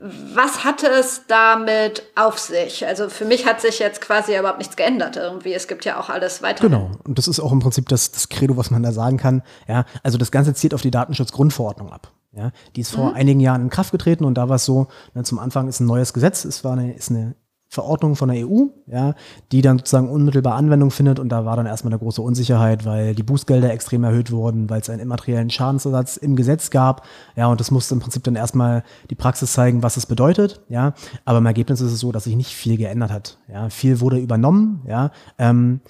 Was 0.00 0.64
hatte 0.64 0.86
es 0.88 1.22
damit 1.28 2.02
auf 2.14 2.38
sich? 2.38 2.86
Also 2.86 3.08
für 3.08 3.24
mich 3.24 3.46
hat 3.46 3.60
sich 3.60 3.78
jetzt 3.78 4.00
quasi 4.00 4.36
überhaupt 4.36 4.58
nichts 4.58 4.76
geändert 4.76 5.16
irgendwie. 5.16 5.52
Es 5.52 5.68
gibt 5.68 5.84
ja 5.84 5.98
auch 6.00 6.08
alles 6.08 6.42
weiter. 6.42 6.66
Genau. 6.66 6.90
Und 7.04 7.18
das 7.18 7.28
ist 7.28 7.40
auch 7.40 7.52
im 7.52 7.60
Prinzip 7.60 7.88
das, 7.88 8.10
das 8.12 8.28
Credo, 8.28 8.56
was 8.56 8.70
man 8.70 8.82
da 8.82 8.92
sagen 8.92 9.16
kann. 9.16 9.42
Ja, 9.68 9.84
also 10.02 10.18
das 10.18 10.30
Ganze 10.30 10.54
zielt 10.54 10.74
auf 10.74 10.82
die 10.82 10.90
Datenschutzgrundverordnung 10.90 11.92
ab. 11.92 12.10
Ja, 12.36 12.52
die 12.74 12.82
ist 12.82 12.90
vor 12.90 13.10
mhm. 13.10 13.16
einigen 13.16 13.40
Jahren 13.40 13.62
in 13.62 13.70
Kraft 13.70 13.92
getreten 13.92 14.24
und 14.24 14.34
da 14.34 14.48
war 14.48 14.56
es 14.56 14.64
so, 14.64 14.88
ne, 15.14 15.22
zum 15.22 15.38
Anfang 15.38 15.68
ist 15.68 15.80
ein 15.80 15.86
neues 15.86 16.12
Gesetz, 16.12 16.44
es 16.44 16.64
war 16.64 16.72
eine, 16.72 16.92
ist 16.92 17.10
eine 17.10 17.34
Verordnung 17.68 18.14
von 18.14 18.28
der 18.28 18.46
EU, 18.46 18.66
ja, 18.86 19.14
die 19.52 19.60
dann 19.60 19.78
sozusagen 19.78 20.08
unmittelbar 20.08 20.54
Anwendung 20.54 20.90
findet 20.90 21.18
und 21.18 21.30
da 21.30 21.44
war 21.44 21.56
dann 21.56 21.66
erstmal 21.66 21.92
eine 21.92 21.98
große 21.98 22.22
Unsicherheit, 22.22 22.84
weil 22.84 23.14
die 23.14 23.22
Bußgelder 23.22 23.72
extrem 23.72 24.04
erhöht 24.04 24.30
wurden, 24.30 24.70
weil 24.70 24.80
es 24.80 24.88
einen 24.88 25.00
immateriellen 25.00 25.50
Schadensersatz 25.50 26.16
im 26.16 26.36
Gesetz 26.36 26.70
gab, 26.70 27.04
ja, 27.34 27.46
und 27.48 27.58
das 27.58 27.70
musste 27.70 27.94
im 27.94 28.00
Prinzip 28.00 28.22
dann 28.22 28.36
erstmal 28.36 28.84
die 29.10 29.14
Praxis 29.14 29.52
zeigen, 29.52 29.82
was 29.82 29.96
es 29.96 30.06
bedeutet, 30.06 30.60
ja, 30.68 30.94
aber 31.24 31.38
im 31.38 31.46
Ergebnis 31.46 31.80
ist 31.80 31.92
es 31.92 32.00
so, 32.00 32.12
dass 32.12 32.24
sich 32.24 32.36
nicht 32.36 32.54
viel 32.54 32.76
geändert 32.76 33.10
hat, 33.10 33.38
ja, 33.52 33.68
viel 33.68 34.00
wurde 34.00 34.18
übernommen, 34.18 34.82
ja, 34.86 35.10
ähm, 35.38 35.80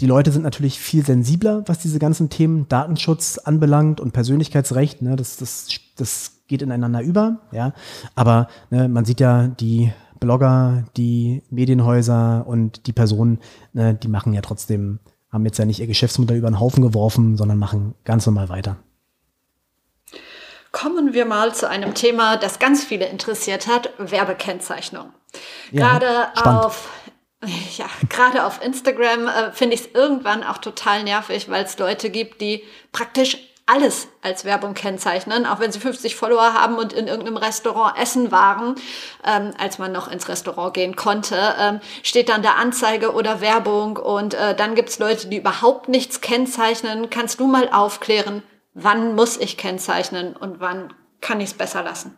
die 0.00 0.06
Leute 0.06 0.32
sind 0.32 0.42
natürlich 0.42 0.78
viel 0.80 1.04
sensibler, 1.04 1.62
was 1.66 1.78
diese 1.78 1.98
ganzen 1.98 2.30
Themen 2.30 2.68
Datenschutz 2.68 3.38
anbelangt 3.38 4.00
und 4.00 4.12
Persönlichkeitsrecht. 4.12 5.02
Ne, 5.02 5.16
das, 5.16 5.36
das, 5.36 5.68
das 5.96 6.40
geht 6.48 6.62
ineinander 6.62 7.02
über. 7.02 7.40
Ja, 7.52 7.74
aber 8.14 8.48
ne, 8.70 8.88
man 8.88 9.04
sieht 9.04 9.20
ja 9.20 9.48
die 9.48 9.92
Blogger, 10.18 10.84
die 10.96 11.42
Medienhäuser 11.50 12.46
und 12.46 12.86
die 12.86 12.92
Personen, 12.92 13.40
ne, 13.72 13.94
die 13.94 14.08
machen 14.08 14.32
ja 14.32 14.40
trotzdem, 14.40 15.00
haben 15.30 15.44
jetzt 15.44 15.58
ja 15.58 15.66
nicht 15.66 15.80
ihr 15.80 15.86
Geschäftsmodell 15.86 16.38
über 16.38 16.50
den 16.50 16.60
Haufen 16.60 16.82
geworfen, 16.82 17.36
sondern 17.36 17.58
machen 17.58 17.94
ganz 18.04 18.24
normal 18.24 18.48
weiter. 18.48 18.76
Kommen 20.72 21.12
wir 21.14 21.26
mal 21.26 21.52
zu 21.52 21.68
einem 21.68 21.94
Thema, 21.94 22.36
das 22.36 22.58
ganz 22.58 22.84
viele 22.84 23.06
interessiert 23.06 23.66
hat, 23.66 23.90
Werbekennzeichnung. 23.98 25.06
Ja, 25.72 25.98
Gerade 25.98 26.28
spannend. 26.36 26.64
auf 26.64 26.88
ja, 27.76 27.86
gerade 28.08 28.44
auf 28.44 28.62
Instagram 28.62 29.26
äh, 29.28 29.52
finde 29.52 29.74
ich 29.74 29.82
es 29.82 29.94
irgendwann 29.94 30.44
auch 30.44 30.58
total 30.58 31.04
nervig, 31.04 31.48
weil 31.48 31.64
es 31.64 31.78
Leute 31.78 32.10
gibt, 32.10 32.40
die 32.40 32.64
praktisch 32.92 33.38
alles 33.70 34.08
als 34.20 34.44
Werbung 34.44 34.74
kennzeichnen, 34.74 35.46
auch 35.46 35.60
wenn 35.60 35.70
sie 35.70 35.78
50 35.78 36.16
Follower 36.16 36.54
haben 36.54 36.76
und 36.76 36.92
in 36.92 37.06
irgendeinem 37.06 37.36
Restaurant 37.36 37.96
essen 37.96 38.32
waren, 38.32 38.74
ähm, 39.24 39.52
als 39.58 39.78
man 39.78 39.92
noch 39.92 40.08
ins 40.08 40.28
Restaurant 40.28 40.74
gehen 40.74 40.96
konnte, 40.96 41.54
ähm, 41.58 41.80
steht 42.02 42.28
dann 42.28 42.42
da 42.42 42.54
Anzeige 42.54 43.14
oder 43.14 43.40
Werbung 43.40 43.96
und 43.96 44.34
äh, 44.34 44.56
dann 44.56 44.74
gibt's 44.74 44.98
Leute, 44.98 45.28
die 45.28 45.36
überhaupt 45.36 45.88
nichts 45.88 46.20
kennzeichnen. 46.20 47.10
Kannst 47.10 47.38
du 47.38 47.46
mal 47.46 47.70
aufklären, 47.70 48.42
wann 48.74 49.14
muss 49.14 49.36
ich 49.36 49.56
kennzeichnen 49.56 50.34
und 50.34 50.58
wann 50.58 50.92
kann 51.20 51.40
ich 51.40 51.50
es 51.50 51.54
besser 51.54 51.84
lassen? 51.84 52.16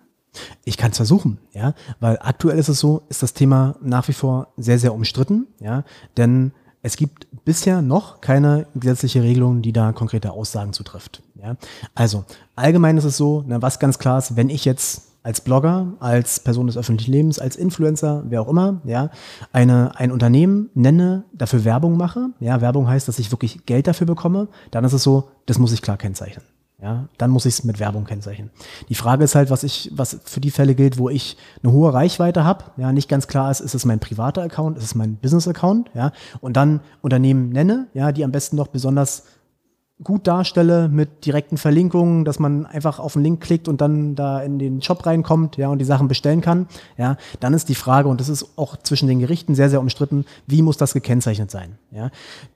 Ich 0.64 0.76
kann 0.76 0.92
es 0.92 0.96
versuchen, 0.96 1.38
ja, 1.52 1.74
weil 2.00 2.18
aktuell 2.20 2.58
ist 2.58 2.68
es 2.68 2.80
so, 2.80 3.02
ist 3.08 3.22
das 3.22 3.34
Thema 3.34 3.76
nach 3.82 4.08
wie 4.08 4.12
vor 4.12 4.48
sehr, 4.56 4.78
sehr 4.78 4.94
umstritten, 4.94 5.46
ja, 5.60 5.84
denn 6.16 6.52
es 6.82 6.96
gibt 6.96 7.28
bisher 7.44 7.80
noch 7.80 8.20
keine 8.20 8.66
gesetzliche 8.74 9.22
Regelung, 9.22 9.62
die 9.62 9.72
da 9.72 9.92
konkrete 9.92 10.32
Aussagen 10.32 10.72
zutrifft. 10.72 11.22
Ja. 11.40 11.56
Also 11.94 12.24
allgemein 12.56 12.96
ist 12.98 13.04
es 13.04 13.16
so, 13.16 13.44
na, 13.46 13.62
was 13.62 13.78
ganz 13.78 13.98
klar 13.98 14.18
ist, 14.18 14.36
wenn 14.36 14.50
ich 14.50 14.64
jetzt 14.64 15.12
als 15.22 15.40
Blogger, 15.40 15.92
als 16.00 16.40
Person 16.40 16.66
des 16.66 16.76
öffentlichen 16.76 17.12
Lebens, 17.12 17.38
als 17.38 17.54
Influencer, 17.54 18.24
wer 18.26 18.42
auch 18.42 18.48
immer, 18.48 18.80
ja, 18.84 19.10
eine, 19.52 19.96
ein 19.96 20.10
Unternehmen 20.10 20.70
nenne, 20.74 21.24
dafür 21.32 21.64
Werbung 21.64 21.96
mache, 21.96 22.30
ja, 22.40 22.60
Werbung 22.60 22.88
heißt, 22.88 23.06
dass 23.06 23.20
ich 23.20 23.30
wirklich 23.30 23.64
Geld 23.64 23.86
dafür 23.86 24.06
bekomme, 24.06 24.48
dann 24.72 24.84
ist 24.84 24.92
es 24.92 25.04
so, 25.04 25.28
das 25.46 25.60
muss 25.60 25.72
ich 25.72 25.82
klar 25.82 25.96
kennzeichnen. 25.96 26.44
Ja, 26.82 27.06
dann 27.16 27.30
muss 27.30 27.46
ich 27.46 27.54
es 27.54 27.64
mit 27.64 27.78
Werbung 27.78 28.04
kennzeichnen. 28.04 28.50
Die 28.88 28.96
Frage 28.96 29.22
ist 29.22 29.36
halt, 29.36 29.50
was 29.50 29.62
ich, 29.62 29.92
was 29.94 30.18
für 30.24 30.40
die 30.40 30.50
Fälle 30.50 30.74
gilt, 30.74 30.98
wo 30.98 31.08
ich 31.08 31.36
eine 31.62 31.72
hohe 31.72 31.94
Reichweite 31.94 32.44
habe, 32.44 32.64
ja, 32.76 32.90
nicht 32.90 33.08
ganz 33.08 33.28
klar 33.28 33.52
ist, 33.52 33.60
ist 33.60 33.76
es 33.76 33.84
mein 33.84 34.00
privater 34.00 34.42
Account, 34.42 34.78
ist 34.78 34.84
es 34.84 34.94
mein 34.96 35.14
Business-Account, 35.14 35.90
ja, 35.94 36.10
und 36.40 36.56
dann 36.56 36.80
Unternehmen 37.00 37.50
nenne, 37.50 37.86
ja, 37.94 38.10
die 38.10 38.24
am 38.24 38.32
besten 38.32 38.56
noch 38.56 38.66
besonders 38.66 39.22
gut 40.04 40.26
darstelle 40.26 40.88
mit 40.88 41.26
direkten 41.26 41.56
Verlinkungen, 41.56 42.24
dass 42.24 42.38
man 42.38 42.66
einfach 42.66 42.98
auf 42.98 43.14
den 43.14 43.22
Link 43.22 43.40
klickt 43.40 43.68
und 43.68 43.80
dann 43.80 44.14
da 44.14 44.40
in 44.40 44.58
den 44.58 44.82
Shop 44.82 45.04
reinkommt, 45.06 45.56
ja, 45.56 45.68
und 45.68 45.78
die 45.78 45.84
Sachen 45.84 46.08
bestellen 46.08 46.40
kann, 46.40 46.66
ja, 46.96 47.16
dann 47.40 47.54
ist 47.54 47.68
die 47.68 47.74
Frage, 47.74 48.08
und 48.08 48.20
das 48.20 48.28
ist 48.28 48.56
auch 48.56 48.76
zwischen 48.76 49.08
den 49.08 49.18
Gerichten 49.20 49.54
sehr, 49.54 49.70
sehr 49.70 49.80
umstritten, 49.80 50.24
wie 50.46 50.62
muss 50.62 50.76
das 50.76 50.92
gekennzeichnet 50.92 51.50
sein, 51.50 51.76
ja. 51.90 52.10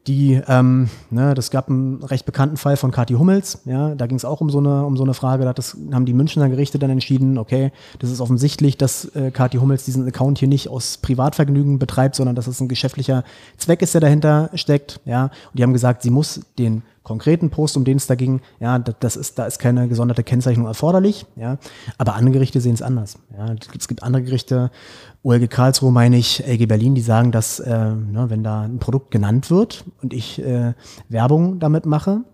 Die, 0.06 0.40
ähm, 0.46 0.88
ne, 1.11 1.35
das 1.35 1.50
gab 1.50 1.68
einen 1.68 2.02
recht 2.02 2.26
bekannten 2.26 2.56
Fall 2.56 2.76
von 2.76 2.90
Kathi 2.90 3.14
Hummels, 3.14 3.61
ja, 3.64 3.94
da 3.94 4.06
ging 4.06 4.16
es 4.16 4.24
auch 4.24 4.40
um 4.40 4.50
so 4.50 4.59
eine, 4.59 4.85
um 4.85 4.96
so 4.96 5.04
eine 5.04 5.14
Frage, 5.14 5.44
da 5.44 5.52
das 5.52 5.76
haben 5.92 6.06
die 6.06 6.14
Münchner 6.14 6.48
Gerichte 6.48 6.78
dann 6.78 6.90
entschieden, 6.90 7.38
okay, 7.38 7.72
das 7.98 8.11
ist 8.11 8.20
offensichtlich, 8.20 8.76
dass 8.76 9.06
äh, 9.14 9.30
Kathi 9.30 9.59
Hummels 9.59 9.85
diesen 9.85 10.06
Account 10.06 10.38
hier 10.38 10.48
nicht 10.48 10.68
aus 10.68 10.98
Privatvergnügen 10.98 11.78
betreibt, 11.78 12.16
sondern 12.16 12.37
dass 12.37 12.46
es 12.46 12.61
ein 12.61 12.68
geschäftlicher 12.68 13.24
Zweck 13.56 13.82
ist, 13.82 13.94
der 13.94 14.00
dahinter 14.00 14.50
steckt, 14.54 15.00
ja, 15.04 15.24
und 15.24 15.59
die 15.59 15.62
haben 15.62 15.72
gesagt, 15.72 16.02
sie 16.02 16.11
muss 16.11 16.40
den 16.59 16.82
konkreten 17.06 17.50
Post, 17.50 17.76
um 17.76 17.84
den 17.84 17.98
es 17.98 18.08
da 18.08 18.16
ging, 18.16 18.40
ja, 18.58 18.80
das 18.80 19.14
ist, 19.14 19.38
da 19.38 19.46
ist 19.46 19.60
keine 19.60 19.86
gesonderte 19.86 20.24
Kennzeichnung 20.24 20.66
erforderlich, 20.66 21.24
ja, 21.36 21.56
aber 21.98 22.16
andere 22.16 22.32
Gerichte 22.32 22.60
sehen 22.60 22.74
es 22.74 22.82
anders. 22.82 23.16
Ja. 23.38 23.54
Es 23.78 23.86
gibt 23.86 24.02
andere 24.02 24.24
Gerichte, 24.24 24.72
OLG 25.22 25.48
Karlsruhe 25.48 25.92
meine 25.92 26.16
ich, 26.16 26.42
LG 26.44 26.66
Berlin, 26.66 26.96
die 26.96 27.02
sagen, 27.02 27.30
dass 27.30 27.60
äh, 27.60 27.94
ne, 27.94 28.26
wenn 28.28 28.42
da 28.42 28.62
ein 28.62 28.80
Produkt 28.80 29.12
genannt 29.12 29.52
wird 29.52 29.84
und 30.02 30.12
ich 30.12 30.42
äh, 30.42 30.74
Werbung 31.08 31.60
damit 31.60 31.86
mache, 31.86 32.24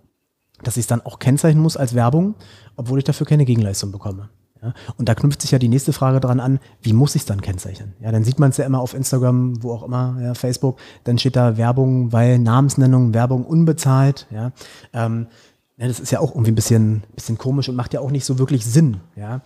dass 0.63 0.79
ich 0.79 0.85
es 0.85 0.87
dann 0.87 1.03
auch 1.03 1.19
kennzeichnen 1.19 1.63
muss 1.63 1.77
als 1.77 1.95
Werbung, 1.95 2.35
obwohl 2.77 2.99
ich 2.99 3.05
dafür 3.05 3.27
keine 3.27 3.45
Gegenleistung 3.45 3.93
bekomme. 3.93 4.31
Ja, 4.63 4.73
und 4.97 5.09
da 5.09 5.15
knüpft 5.15 5.43
sich 5.43 5.51
ja 5.51 5.59
die 5.59 5.69
nächste 5.69 5.93
Frage 5.93 6.21
dran 6.21 6.39
an, 6.39 6.61
wie 6.83 6.93
muss 6.93 7.17
ich 7.17 7.23
es 7.23 7.27
dann 7.27 7.41
kennzeichnen? 7.41 7.95
Ja, 8.01 8.13
dann 8.13 8.23
sieht 8.23 8.39
man 8.39 8.51
es 8.51 8.59
ja 8.59 8.65
immer 8.65 8.81
auf 8.81 8.95
Instagram, 8.95 9.63
wo 9.63 9.73
auch 9.73 9.83
immer, 9.83 10.17
ja, 10.21 10.35
Facebook, 10.35 10.79
dann 11.03 11.19
steht 11.19 11.35
da 11.35 11.57
Werbung, 11.57 12.13
weil 12.13 12.39
Namensnennung, 12.39 13.13
Werbung 13.13 13.45
unbezahlt, 13.45 14.27
ja. 14.31 14.53
Ähm, 14.93 15.27
ja, 15.79 15.89
das 15.89 15.99
ist 15.99 16.13
ja 16.13 16.21
auch 16.21 16.31
irgendwie 16.31 16.53
ein 16.53 16.55
bisschen, 16.55 17.03
bisschen 17.15 17.39
komisch 17.39 17.69
und 17.69 17.75
macht 17.75 17.93
ja 17.93 18.01
auch 18.01 18.13
nicht 18.13 18.25
so 18.25 18.39
wirklich 18.39 18.65
Sinn, 18.65 18.99
ja. 19.17 19.41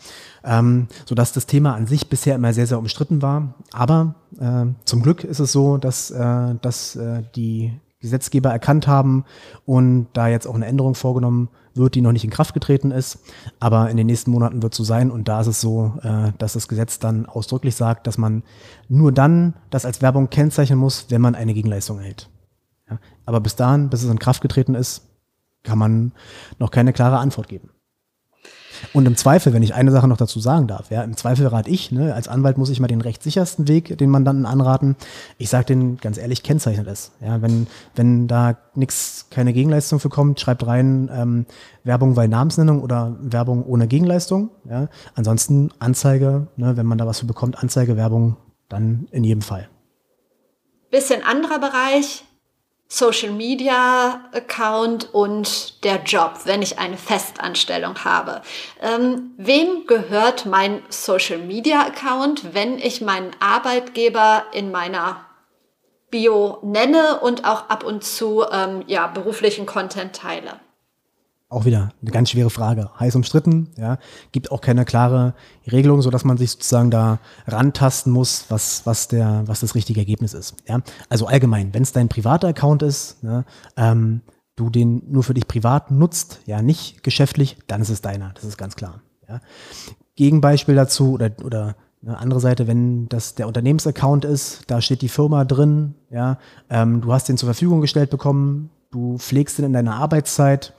Ähm, 0.44 0.88
sodass 1.06 1.32
das 1.32 1.46
Thema 1.46 1.74
an 1.74 1.86
sich 1.86 2.10
bisher 2.10 2.34
immer 2.34 2.52
sehr, 2.52 2.66
sehr 2.66 2.78
umstritten 2.78 3.22
war. 3.22 3.54
Aber 3.72 4.16
äh, 4.38 4.66
zum 4.84 5.02
Glück 5.02 5.24
ist 5.24 5.38
es 5.38 5.50
so, 5.50 5.78
dass, 5.78 6.10
äh, 6.10 6.54
dass 6.60 6.94
äh, 6.96 7.22
die 7.36 7.72
Gesetzgeber 8.00 8.50
erkannt 8.50 8.86
haben 8.86 9.24
und 9.64 10.08
da 10.12 10.28
jetzt 10.28 10.46
auch 10.46 10.54
eine 10.54 10.66
Änderung 10.66 10.94
vorgenommen 10.94 11.48
wird, 11.76 11.94
die 11.94 12.00
noch 12.00 12.12
nicht 12.12 12.24
in 12.24 12.30
Kraft 12.30 12.54
getreten 12.54 12.90
ist. 12.90 13.18
Aber 13.60 13.90
in 13.90 13.96
den 13.96 14.06
nächsten 14.06 14.30
Monaten 14.30 14.62
wird 14.62 14.72
es 14.72 14.76
so 14.76 14.84
sein. 14.84 15.10
Und 15.10 15.28
da 15.28 15.40
ist 15.40 15.46
es 15.46 15.60
so, 15.60 15.94
äh, 16.02 16.32
dass 16.38 16.54
das 16.54 16.68
Gesetz 16.68 16.98
dann 16.98 17.26
ausdrücklich 17.26 17.74
sagt, 17.74 18.06
dass 18.06 18.18
man 18.18 18.42
nur 18.88 19.12
dann 19.12 19.54
das 19.70 19.84
als 19.84 20.02
Werbung 20.02 20.30
kennzeichnen 20.30 20.78
muss, 20.78 21.06
wenn 21.10 21.20
man 21.20 21.34
eine 21.34 21.54
Gegenleistung 21.54 21.98
erhält. 21.98 22.28
Ja? 22.90 22.98
Aber 23.24 23.40
bis 23.40 23.56
dahin, 23.56 23.88
bis 23.90 24.02
es 24.02 24.10
in 24.10 24.18
Kraft 24.18 24.42
getreten 24.42 24.74
ist, 24.74 25.02
kann 25.62 25.78
man 25.78 26.12
noch 26.58 26.70
keine 26.70 26.92
klare 26.92 27.18
Antwort 27.18 27.48
geben. 27.48 27.70
Und 28.92 29.06
im 29.06 29.16
Zweifel, 29.16 29.52
wenn 29.52 29.62
ich 29.62 29.74
eine 29.74 29.90
Sache 29.90 30.08
noch 30.08 30.16
dazu 30.16 30.40
sagen 30.40 30.66
darf, 30.66 30.90
ja, 30.90 31.02
im 31.02 31.16
Zweifel 31.16 31.46
rate 31.46 31.70
ich, 31.70 31.92
ne, 31.92 32.14
als 32.14 32.28
Anwalt 32.28 32.58
muss 32.58 32.70
ich 32.70 32.80
mal 32.80 32.88
den 32.88 33.00
rechtssichersten 33.00 33.68
Weg 33.68 33.96
den 33.98 34.10
Mandanten 34.10 34.46
anraten. 34.46 34.96
Ich 35.38 35.48
sage 35.48 35.66
den 35.66 35.98
ganz 35.98 36.18
ehrlich, 36.18 36.42
kennzeichnet 36.42 36.86
es. 36.86 37.12
Ja, 37.20 37.42
wenn, 37.42 37.66
wenn 37.94 38.28
da 38.28 38.56
nichts, 38.74 39.26
keine 39.30 39.52
Gegenleistung 39.52 40.00
für 40.00 40.08
kommt, 40.08 40.40
schreibt 40.40 40.66
rein 40.66 41.10
ähm, 41.12 41.46
Werbung 41.84 42.14
bei 42.14 42.26
Namensnennung 42.26 42.82
oder 42.82 43.16
Werbung 43.20 43.64
ohne 43.64 43.86
Gegenleistung. 43.86 44.50
Ja. 44.68 44.88
Ansonsten 45.14 45.70
Anzeige, 45.78 46.48
ne, 46.56 46.76
wenn 46.76 46.86
man 46.86 46.98
da 46.98 47.06
was 47.06 47.20
für 47.20 47.26
bekommt, 47.26 47.62
Anzeige, 47.62 47.96
Werbung, 47.96 48.36
dann 48.68 49.08
in 49.10 49.24
jedem 49.24 49.42
Fall. 49.42 49.68
Bisschen 50.90 51.22
anderer 51.22 51.58
Bereich, 51.58 52.24
Social 52.88 53.32
Media 53.32 54.28
Account 54.32 55.12
und 55.12 55.82
der 55.84 56.02
Job, 56.04 56.40
wenn 56.44 56.62
ich 56.62 56.78
eine 56.78 56.96
Festanstellung 56.96 58.04
habe. 58.04 58.42
Ähm, 58.80 59.34
wem 59.36 59.86
gehört 59.86 60.46
mein 60.46 60.82
Social 60.88 61.38
Media 61.38 61.82
Account, 61.82 62.54
wenn 62.54 62.78
ich 62.78 63.00
meinen 63.00 63.32
Arbeitgeber 63.40 64.44
in 64.52 64.70
meiner 64.70 65.24
Bio 66.10 66.58
nenne 66.62 67.18
und 67.20 67.44
auch 67.44 67.68
ab 67.68 67.82
und 67.82 68.04
zu 68.04 68.44
ähm, 68.50 68.84
ja, 68.86 69.08
beruflichen 69.08 69.66
Content 69.66 70.14
teile? 70.14 70.60
Auch 71.56 71.64
wieder 71.64 71.88
eine 72.02 72.10
ganz 72.10 72.30
schwere 72.30 72.50
Frage. 72.50 72.90
Heiß 73.00 73.16
umstritten, 73.16 73.70
ja. 73.76 73.98
Gibt 74.30 74.52
auch 74.52 74.60
keine 74.60 74.84
klare 74.84 75.34
Regelung, 75.70 76.02
so 76.02 76.10
dass 76.10 76.24
man 76.24 76.36
sich 76.36 76.50
sozusagen 76.52 76.90
da 76.90 77.18
rantasten 77.46 78.12
muss, 78.12 78.44
was, 78.50 78.84
was 78.84 79.08
der, 79.08 79.42
was 79.46 79.60
das 79.60 79.74
richtige 79.74 80.00
Ergebnis 80.00 80.34
ist, 80.34 80.54
ja. 80.68 80.80
Also 81.08 81.26
allgemein, 81.26 81.72
wenn 81.74 81.82
es 81.82 81.92
dein 81.92 82.08
privater 82.08 82.48
Account 82.48 82.82
ist, 82.82 83.24
ne, 83.24 83.44
ähm, 83.76 84.20
du 84.54 84.70
den 84.70 85.02
nur 85.10 85.22
für 85.22 85.34
dich 85.34 85.48
privat 85.48 85.90
nutzt, 85.90 86.40
ja, 86.46 86.62
nicht 86.62 87.02
geschäftlich, 87.02 87.56
dann 87.66 87.80
ist 87.80 87.90
es 87.90 88.02
deiner. 88.02 88.32
Das 88.34 88.44
ist 88.44 88.58
ganz 88.58 88.76
klar, 88.76 89.00
ja. 89.28 89.40
Gegenbeispiel 90.14 90.74
dazu 90.74 91.12
oder, 91.12 91.30
oder 91.42 91.76
eine 92.02 92.18
andere 92.18 92.40
Seite, 92.40 92.66
wenn 92.66 93.08
das 93.08 93.34
der 93.34 93.48
Unternehmensaccount 93.48 94.24
ist, 94.24 94.64
da 94.68 94.80
steht 94.80 95.02
die 95.02 95.08
Firma 95.08 95.44
drin, 95.44 95.94
ja, 96.10 96.38
ähm, 96.70 97.00
du 97.00 97.12
hast 97.12 97.28
den 97.28 97.38
zur 97.38 97.48
Verfügung 97.48 97.80
gestellt 97.80 98.10
bekommen, 98.10 98.70
du 98.90 99.18
pflegst 99.18 99.58
den 99.58 99.64
in 99.64 99.72
deiner 99.72 99.94
Arbeitszeit, 99.94 100.74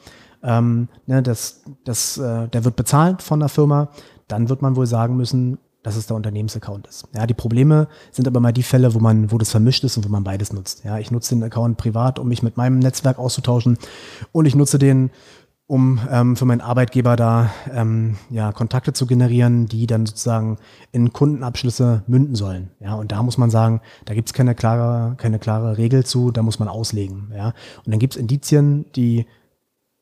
ähm, 0.47 0.87
ne, 1.05 1.21
das, 1.21 1.61
das, 1.83 2.17
äh, 2.17 2.47
der 2.47 2.65
wird 2.65 2.75
bezahlt 2.75 3.21
von 3.21 3.39
der 3.39 3.49
Firma, 3.49 3.89
dann 4.27 4.49
wird 4.49 4.61
man 4.61 4.75
wohl 4.75 4.87
sagen 4.87 5.17
müssen, 5.17 5.59
dass 5.83 5.95
es 5.95 6.07
der 6.07 6.15
Unternehmensaccount 6.15 6.87
ist. 6.87 7.07
Ja, 7.13 7.27
die 7.27 7.33
Probleme 7.33 7.87
sind 8.11 8.27
aber 8.27 8.39
mal 8.39 8.51
die 8.51 8.63
Fälle, 8.63 8.93
wo 8.93 8.99
man, 8.99 9.31
wo 9.31 9.37
das 9.37 9.51
vermischt 9.51 9.83
ist 9.83 9.97
und 9.97 10.05
wo 10.05 10.09
man 10.09 10.23
beides 10.23 10.51
nutzt. 10.51 10.83
Ja, 10.83 10.97
ich 10.97 11.11
nutze 11.11 11.35
den 11.35 11.43
Account 11.43 11.77
privat, 11.77 12.17
um 12.17 12.27
mich 12.27 12.41
mit 12.43 12.57
meinem 12.57 12.79
Netzwerk 12.79 13.19
auszutauschen 13.19 13.77
und 14.31 14.45
ich 14.45 14.55
nutze 14.55 14.79
den 14.79 15.11
um 15.69 15.99
ähm, 16.09 16.37
für 16.37 16.45
meinen 16.45 16.61
Arbeitgeber 16.61 17.17
da 17.17 17.51
ähm, 17.73 18.15
ja, 18.29 18.53
Kontakte 18.53 18.93
zu 18.93 19.05
generieren, 19.05 19.65
die 19.65 19.85
dann 19.85 20.05
sozusagen 20.05 20.57
in 20.93 21.11
Kundenabschlüsse 21.11 22.03
münden 22.07 22.35
sollen. 22.35 22.71
Ja, 22.79 22.95
und 22.95 23.11
da 23.11 23.21
muss 23.21 23.37
man 23.37 23.49
sagen, 23.49 23.81
da 24.05 24.13
gibt's 24.13 24.31
keine 24.31 24.55
klare, 24.55 25.15
keine 25.17 25.39
klare 25.39 25.77
Regel 25.77 26.05
zu, 26.05 26.31
da 26.31 26.41
muss 26.41 26.59
man 26.59 26.69
auslegen. 26.69 27.33
Ja, 27.35 27.47
und 27.83 27.91
dann 27.91 27.99
gibt's 27.99 28.15
Indizien, 28.15 28.85
die 28.95 29.25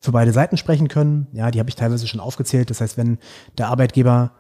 für 0.05 0.11
beide 0.11 0.31
Seiten 0.31 0.57
sprechen 0.57 0.87
können. 0.87 1.27
Ja, 1.33 1.51
die 1.51 1.59
habe 1.59 1.69
ich 1.69 1.75
teilweise 1.75 2.07
schon 2.07 2.19
aufgezählt. 2.19 2.69
Das 2.69 2.81
heißt, 2.81 2.97
wenn 2.97 3.17
der 3.57 3.67
Arbeitgeber 3.67 4.31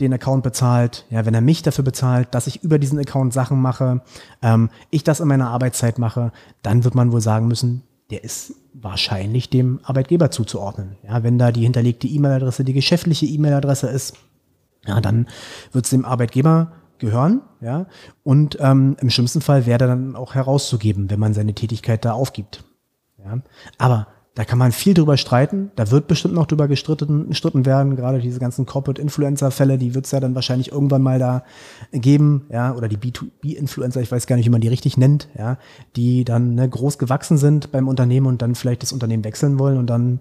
den 0.00 0.12
Account 0.12 0.44
bezahlt, 0.44 1.06
ja, 1.10 1.26
wenn 1.26 1.34
er 1.34 1.40
mich 1.40 1.62
dafür 1.62 1.84
bezahlt, 1.84 2.32
dass 2.32 2.46
ich 2.46 2.62
über 2.62 2.78
diesen 2.78 2.98
Account 2.98 3.32
Sachen 3.32 3.60
mache, 3.60 4.02
ähm, 4.42 4.70
ich 4.90 5.02
das 5.02 5.20
in 5.20 5.26
meiner 5.26 5.50
Arbeitszeit 5.50 5.98
mache, 5.98 6.30
dann 6.62 6.84
wird 6.84 6.94
man 6.94 7.10
wohl 7.10 7.20
sagen 7.20 7.48
müssen, 7.48 7.82
der 8.10 8.22
ist 8.22 8.54
wahrscheinlich 8.74 9.50
dem 9.50 9.80
Arbeitgeber 9.82 10.30
zuzuordnen. 10.30 10.96
Ja, 11.02 11.22
wenn 11.24 11.38
da 11.38 11.50
die 11.50 11.62
hinterlegte 11.62 12.06
E-Mail-Adresse 12.06 12.64
die 12.64 12.72
geschäftliche 12.72 13.26
E-Mail-Adresse 13.26 13.88
ist, 13.88 14.16
ja, 14.86 15.00
dann 15.00 15.26
wird 15.72 15.84
es 15.84 15.90
dem 15.90 16.04
Arbeitgeber 16.04 16.72
gehören, 16.98 17.42
ja, 17.60 17.86
und 18.24 18.58
ähm, 18.60 18.96
im 19.00 19.10
schlimmsten 19.10 19.40
Fall 19.40 19.66
wäre 19.66 19.78
dann 19.78 20.16
auch 20.16 20.34
herauszugeben, 20.34 21.10
wenn 21.10 21.20
man 21.20 21.34
seine 21.34 21.54
Tätigkeit 21.54 22.04
da 22.04 22.12
aufgibt. 22.12 22.64
Ja, 23.18 23.38
aber 23.78 24.06
da 24.38 24.44
kann 24.44 24.56
man 24.56 24.70
viel 24.70 24.94
drüber 24.94 25.16
streiten. 25.16 25.72
Da 25.74 25.90
wird 25.90 26.06
bestimmt 26.06 26.34
noch 26.34 26.46
drüber 26.46 26.68
gestritten, 26.68 27.28
gestritten 27.30 27.66
werden. 27.66 27.96
Gerade 27.96 28.20
diese 28.20 28.38
ganzen 28.38 28.66
Corporate 28.66 29.02
Influencer-Fälle, 29.02 29.78
die 29.78 29.96
wird 29.96 30.04
es 30.04 30.12
ja 30.12 30.20
dann 30.20 30.36
wahrscheinlich 30.36 30.70
irgendwann 30.70 31.02
mal 31.02 31.18
da 31.18 31.42
geben, 31.90 32.46
ja, 32.48 32.72
oder 32.72 32.86
die 32.86 32.98
B2B-Influencer, 32.98 34.00
ich 34.00 34.12
weiß 34.12 34.28
gar 34.28 34.36
nicht, 34.36 34.46
wie 34.46 34.50
man 34.50 34.60
die 34.60 34.68
richtig 34.68 34.96
nennt, 34.96 35.28
ja, 35.36 35.58
die 35.96 36.24
dann 36.24 36.54
ne, 36.54 36.68
groß 36.68 36.98
gewachsen 36.98 37.36
sind 37.36 37.72
beim 37.72 37.88
Unternehmen 37.88 38.28
und 38.28 38.40
dann 38.40 38.54
vielleicht 38.54 38.84
das 38.84 38.92
Unternehmen 38.92 39.24
wechseln 39.24 39.58
wollen 39.58 39.76
und 39.76 39.88
dann 39.88 40.20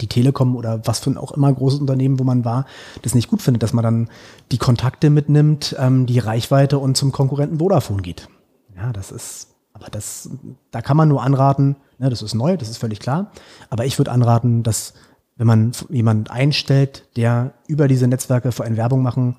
die 0.00 0.08
Telekom 0.08 0.56
oder 0.56 0.84
was 0.84 0.98
für 0.98 1.10
ein 1.10 1.16
auch 1.16 1.30
immer 1.30 1.52
großes 1.52 1.78
Unternehmen, 1.78 2.18
wo 2.18 2.24
man 2.24 2.44
war, 2.44 2.66
das 3.02 3.14
nicht 3.14 3.28
gut 3.28 3.40
findet, 3.40 3.62
dass 3.62 3.72
man 3.72 3.84
dann 3.84 4.10
die 4.50 4.58
Kontakte 4.58 5.10
mitnimmt, 5.10 5.76
ähm, 5.78 6.06
die 6.06 6.18
Reichweite 6.18 6.80
und 6.80 6.96
zum 6.96 7.12
Konkurrenten 7.12 7.60
Vodafone 7.60 8.02
geht. 8.02 8.28
Ja, 8.74 8.92
das 8.92 9.12
ist, 9.12 9.54
aber 9.74 9.86
das, 9.92 10.28
da 10.72 10.82
kann 10.82 10.96
man 10.96 11.08
nur 11.08 11.22
anraten, 11.22 11.76
Ne, 11.98 12.10
das 12.10 12.22
ist 12.22 12.34
neu, 12.34 12.56
das 12.56 12.68
ist 12.68 12.78
völlig 12.78 13.00
klar. 13.00 13.32
Aber 13.70 13.84
ich 13.84 13.98
würde 13.98 14.12
anraten, 14.12 14.62
dass 14.62 14.94
wenn 15.36 15.46
man 15.46 15.72
jemanden 15.88 16.28
einstellt, 16.28 17.04
der 17.16 17.54
über 17.66 17.88
diese 17.88 18.06
Netzwerke 18.06 18.52
für 18.52 18.64
eine 18.64 18.76
Werbung 18.76 19.02
machen 19.02 19.36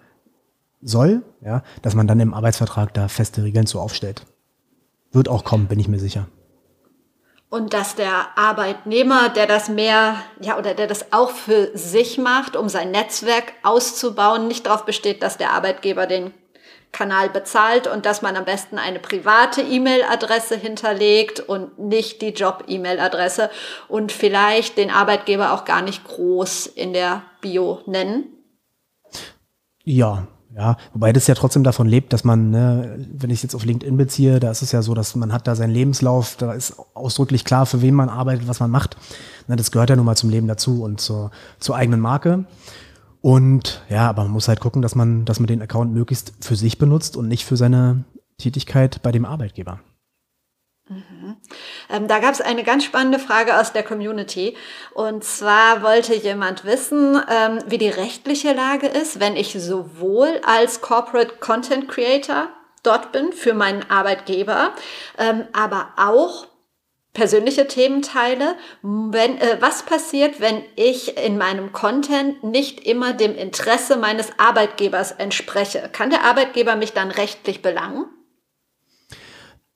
soll, 0.82 1.24
ja, 1.42 1.62
dass 1.82 1.96
man 1.96 2.08
dann 2.08 2.20
im 2.20 2.34
Arbeitsvertrag 2.34 2.94
da 2.94 3.08
feste 3.08 3.44
Regeln 3.44 3.66
zu 3.66 3.80
aufstellt. 3.80 4.26
Wird 5.12 5.28
auch 5.28 5.44
kommen, 5.44 5.68
bin 5.68 5.80
ich 5.80 5.88
mir 5.88 6.00
sicher. 6.00 6.28
Und 7.50 7.74
dass 7.74 7.96
der 7.96 8.38
Arbeitnehmer, 8.38 9.30
der 9.30 9.48
das 9.48 9.70
mehr, 9.70 10.16
ja, 10.40 10.58
oder 10.58 10.76
der 10.76 10.88
das 10.88 11.12
auch 11.12 11.32
für 11.32 11.76
sich 11.76 12.18
macht, 12.18 12.56
um 12.56 12.70
sein 12.70 12.92
Netzwerk 12.92 13.54
auszubauen, 13.64 14.48
nicht 14.48 14.68
darauf 14.68 14.86
besteht, 14.86 15.24
dass 15.24 15.38
der 15.38 15.52
Arbeitgeber 15.52 16.06
den 16.06 16.32
Kanal 16.92 17.30
bezahlt 17.30 17.88
und 17.88 18.06
dass 18.06 18.22
man 18.22 18.36
am 18.36 18.46
besten 18.46 18.78
eine 18.78 19.00
private 19.00 19.62
E-Mail-Adresse 19.62 20.58
hinterlegt 20.58 21.40
und 21.40 21.78
nicht 21.78 22.22
die 22.22 22.30
Job-E-Mail-Adresse 22.30 23.50
und 23.88 24.12
vielleicht 24.12 24.78
den 24.78 24.90
Arbeitgeber 24.90 25.54
auch 25.54 25.66
gar 25.66 25.82
nicht 25.82 26.04
groß 26.04 26.68
in 26.68 26.94
der 26.94 27.24
Bio 27.42 27.82
nennen? 27.86 28.26
Ja, 29.84 30.28
ja, 30.56 30.78
wobei 30.94 31.14
das 31.14 31.28
ja 31.28 31.36
trotzdem 31.36 31.64
davon 31.64 31.88
lebt, 31.88 32.12
dass 32.12 32.24
man, 32.24 32.50
ne, 32.50 33.06
wenn 33.14 33.30
ich 33.30 33.38
es 33.38 33.44
jetzt 33.44 33.56
auf 33.56 33.66
LinkedIn 33.66 33.98
beziehe, 33.98 34.40
da 34.40 34.50
ist 34.50 34.64
es 34.64 34.72
ja 34.72 34.82
so, 34.82 34.96
dass 34.96 35.16
man 35.16 35.32
hat 35.32 35.48
da 35.48 35.56
seinen 35.56 35.74
Lebenslauf, 35.74 36.38
da 36.38 36.54
ist 36.54 36.74
ausdrücklich 36.96 37.46
klar, 37.46 37.68
für 37.68 37.82
wen 37.82 37.94
man 37.94 38.10
arbeitet, 38.10 38.48
was 38.48 38.60
man 38.60 38.72
macht. 38.72 38.98
Ne, 39.48 39.56
das 39.56 39.72
gehört 39.72 39.92
ja 39.92 39.96
nun 39.96 40.06
mal 40.06 40.18
zum 40.18 40.32
Leben 40.32 40.48
dazu 40.48 40.84
und 40.84 41.00
zur, 41.00 41.30
zur 41.60 41.76
eigenen 41.76 42.00
Marke. 42.00 42.46
Und 43.22 43.84
ja, 43.90 44.10
aber 44.10 44.24
man 44.24 44.32
muss 44.32 44.48
halt 44.48 44.60
gucken, 44.62 44.82
dass 44.82 44.96
man, 44.96 45.26
dass 45.26 45.40
man 45.40 45.48
den 45.48 45.62
Account 45.62 45.94
möglichst 45.94 46.34
für 46.42 46.56
sich 46.56 46.78
benutzt 46.78 47.18
und 47.18 47.28
nicht 47.28 47.46
für 47.46 47.58
seine 47.58 48.06
Tätigkeit 48.38 49.02
bei 49.02 49.12
dem 49.12 49.26
Arbeitgeber. 49.26 49.82
Mhm. 50.90 51.38
Ähm, 51.90 52.08
da 52.08 52.20
gab 52.20 52.34
es 52.34 52.42
eine 52.42 52.64
ganz 52.64 52.84
spannende 52.84 53.20
Frage 53.20 53.60
aus 53.60 53.74
der 53.74 53.84
Community. 53.84 54.58
Und 54.96 55.24
zwar 55.24 55.84
wollte 55.84 56.16
jemand 56.16 56.66
wissen, 56.66 57.22
ähm, 57.30 57.60
wie 57.68 57.78
die 57.78 57.90
rechtliche 57.90 58.54
Lage 58.54 58.88
ist, 58.88 59.20
wenn 59.20 59.36
ich 59.36 59.54
sowohl 59.54 60.42
als 60.46 60.82
Corporate 60.82 61.36
Content 61.40 61.88
Creator 61.88 62.50
dort 62.82 63.12
bin 63.12 63.34
für 63.34 63.54
meinen 63.54 63.90
Arbeitgeber, 63.90 64.72
ähm, 65.18 65.44
aber 65.54 65.90
auch 65.98 66.48
persönliche 67.14 67.68
Thementeile. 67.68 68.56
Wenn, 68.82 69.38
äh, 69.38 69.58
was 69.60 69.84
passiert, 69.84 70.40
wenn 70.40 70.62
ich 70.76 71.18
in 71.18 71.38
meinem 71.38 71.72
Content 71.72 72.44
nicht 72.44 72.82
immer 72.82 73.14
dem 73.14 73.36
Interesse 73.36 73.98
meines 73.98 74.28
Arbeitgebers 74.38 75.12
entspreche? 75.12 75.90
Kann 75.92 76.10
der 76.10 76.24
Arbeitgeber 76.24 76.76
mich 76.76 76.94
dann 76.94 77.12
rechtlich 77.12 77.62
belangen? 77.62 78.06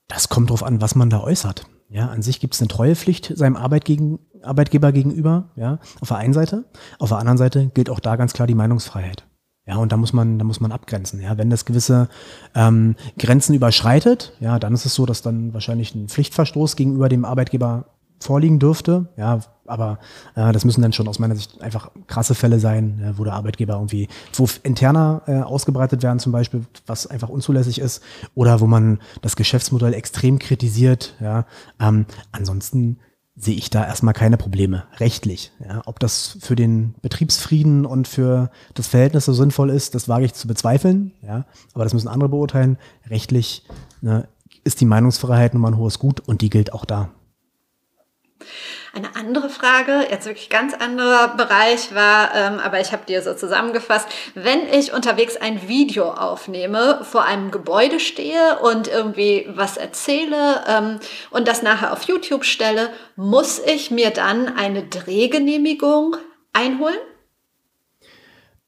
Das 0.07 0.29
kommt 0.29 0.49
darauf 0.49 0.63
an, 0.63 0.81
was 0.81 0.95
man 0.95 1.09
da 1.09 1.21
äußert. 1.21 1.65
Ja, 1.89 2.07
an 2.07 2.21
sich 2.21 2.39
gibt 2.39 2.55
es 2.55 2.61
eine 2.61 2.69
Treuepflicht 2.69 3.37
seinem 3.37 3.55
Arbeit 3.55 3.85
gegen, 3.85 4.19
Arbeitgeber 4.41 4.91
gegenüber, 4.91 5.51
ja, 5.55 5.79
auf 6.01 6.07
der 6.07 6.17
einen 6.17 6.33
Seite. 6.33 6.65
Auf 6.99 7.09
der 7.09 7.19
anderen 7.19 7.37
Seite 7.37 7.69
gilt 7.73 7.89
auch 7.89 7.99
da 7.99 8.15
ganz 8.15 8.33
klar 8.33 8.47
die 8.47 8.55
Meinungsfreiheit. 8.55 9.25
Ja, 9.65 9.77
und 9.77 9.91
da 9.91 9.97
muss 9.97 10.11
man, 10.11 10.39
da 10.39 10.45
muss 10.45 10.59
man 10.59 10.73
abgrenzen. 10.73 11.21
Ja, 11.21 11.37
wenn 11.37 11.49
das 11.49 11.63
gewisse 11.63 12.09
ähm, 12.53 12.95
Grenzen 13.17 13.53
überschreitet, 13.53 14.33
ja, 14.41 14.59
dann 14.59 14.73
ist 14.73 14.85
es 14.85 14.93
so, 14.93 15.05
dass 15.05 15.21
dann 15.21 15.53
wahrscheinlich 15.53 15.95
ein 15.95 16.09
Pflichtverstoß 16.09 16.75
gegenüber 16.75 17.07
dem 17.07 17.23
Arbeitgeber 17.23 17.85
vorliegen 18.19 18.59
dürfte. 18.59 19.07
Ja, 19.15 19.39
aber 19.65 19.99
äh, 20.35 20.51
das 20.51 20.65
müssen 20.65 20.81
dann 20.81 20.91
schon 20.91 21.07
aus 21.07 21.19
meiner 21.19 21.35
Sicht 21.35 21.61
einfach 21.61 21.91
krasse 22.07 22.35
Fälle 22.35 22.59
sein, 22.59 22.99
äh, 23.01 23.17
wo 23.17 23.23
der 23.23 23.33
Arbeitgeber 23.33 23.75
irgendwie, 23.75 24.09
wo 24.33 24.47
interner 24.63 25.21
äh, 25.27 25.41
ausgebreitet 25.41 26.03
werden 26.03 26.19
zum 26.19 26.31
Beispiel, 26.31 26.65
was 26.85 27.07
einfach 27.07 27.29
unzulässig 27.29 27.79
ist, 27.79 28.03
oder 28.35 28.59
wo 28.59 28.67
man 28.67 28.99
das 29.21 29.35
Geschäftsmodell 29.35 29.93
extrem 29.93 30.39
kritisiert. 30.39 31.15
Ja, 31.21 31.45
ähm, 31.79 32.05
ansonsten 32.31 32.99
sehe 33.35 33.55
ich 33.55 33.69
da 33.69 33.85
erstmal 33.85 34.13
keine 34.13 34.37
Probleme, 34.37 34.83
rechtlich. 34.97 35.51
Ja, 35.65 35.81
ob 35.85 35.99
das 35.99 36.37
für 36.41 36.55
den 36.55 36.95
Betriebsfrieden 37.01 37.85
und 37.85 38.07
für 38.07 38.51
das 38.75 38.87
Verhältnis 38.87 39.25
so 39.25 39.33
sinnvoll 39.33 39.69
ist, 39.69 39.95
das 39.95 40.07
wage 40.07 40.25
ich 40.25 40.33
zu 40.33 40.47
bezweifeln. 40.47 41.11
Ja, 41.21 41.45
aber 41.73 41.83
das 41.83 41.93
müssen 41.93 42.07
andere 42.07 42.29
beurteilen. 42.29 42.77
Rechtlich 43.09 43.65
ne, 44.01 44.27
ist 44.63 44.81
die 44.81 44.85
Meinungsfreiheit 44.85 45.53
nun 45.53 45.61
mal 45.61 45.69
ein 45.69 45.77
hohes 45.77 45.99
Gut 45.99 46.19
und 46.19 46.41
die 46.41 46.49
gilt 46.49 46.73
auch 46.73 46.85
da. 46.85 47.09
Eine 48.93 49.15
andere 49.15 49.49
Frage, 49.49 50.05
jetzt 50.09 50.25
wirklich 50.25 50.49
ganz 50.49 50.73
anderer 50.73 51.35
Bereich 51.35 51.95
war, 51.95 52.33
ähm, 52.35 52.59
aber 52.59 52.79
ich 52.79 52.91
habe 52.91 53.05
dir 53.05 53.21
so 53.21 53.33
zusammengefasst, 53.33 54.07
wenn 54.35 54.67
ich 54.71 54.93
unterwegs 54.93 55.35
ein 55.37 55.67
Video 55.67 56.11
aufnehme, 56.11 57.03
vor 57.03 57.23
einem 57.23 57.49
Gebäude 57.49 57.99
stehe 57.99 58.59
und 58.59 58.87
irgendwie 58.87 59.47
was 59.49 59.77
erzähle 59.77 60.63
ähm, 60.67 60.99
und 61.31 61.47
das 61.47 61.63
nachher 61.63 61.91
auf 61.91 62.03
YouTube 62.03 62.45
stelle, 62.45 62.91
muss 63.15 63.59
ich 63.59 63.89
mir 63.89 64.11
dann 64.11 64.55
eine 64.55 64.83
Drehgenehmigung 64.83 66.15
einholen? 66.53 66.99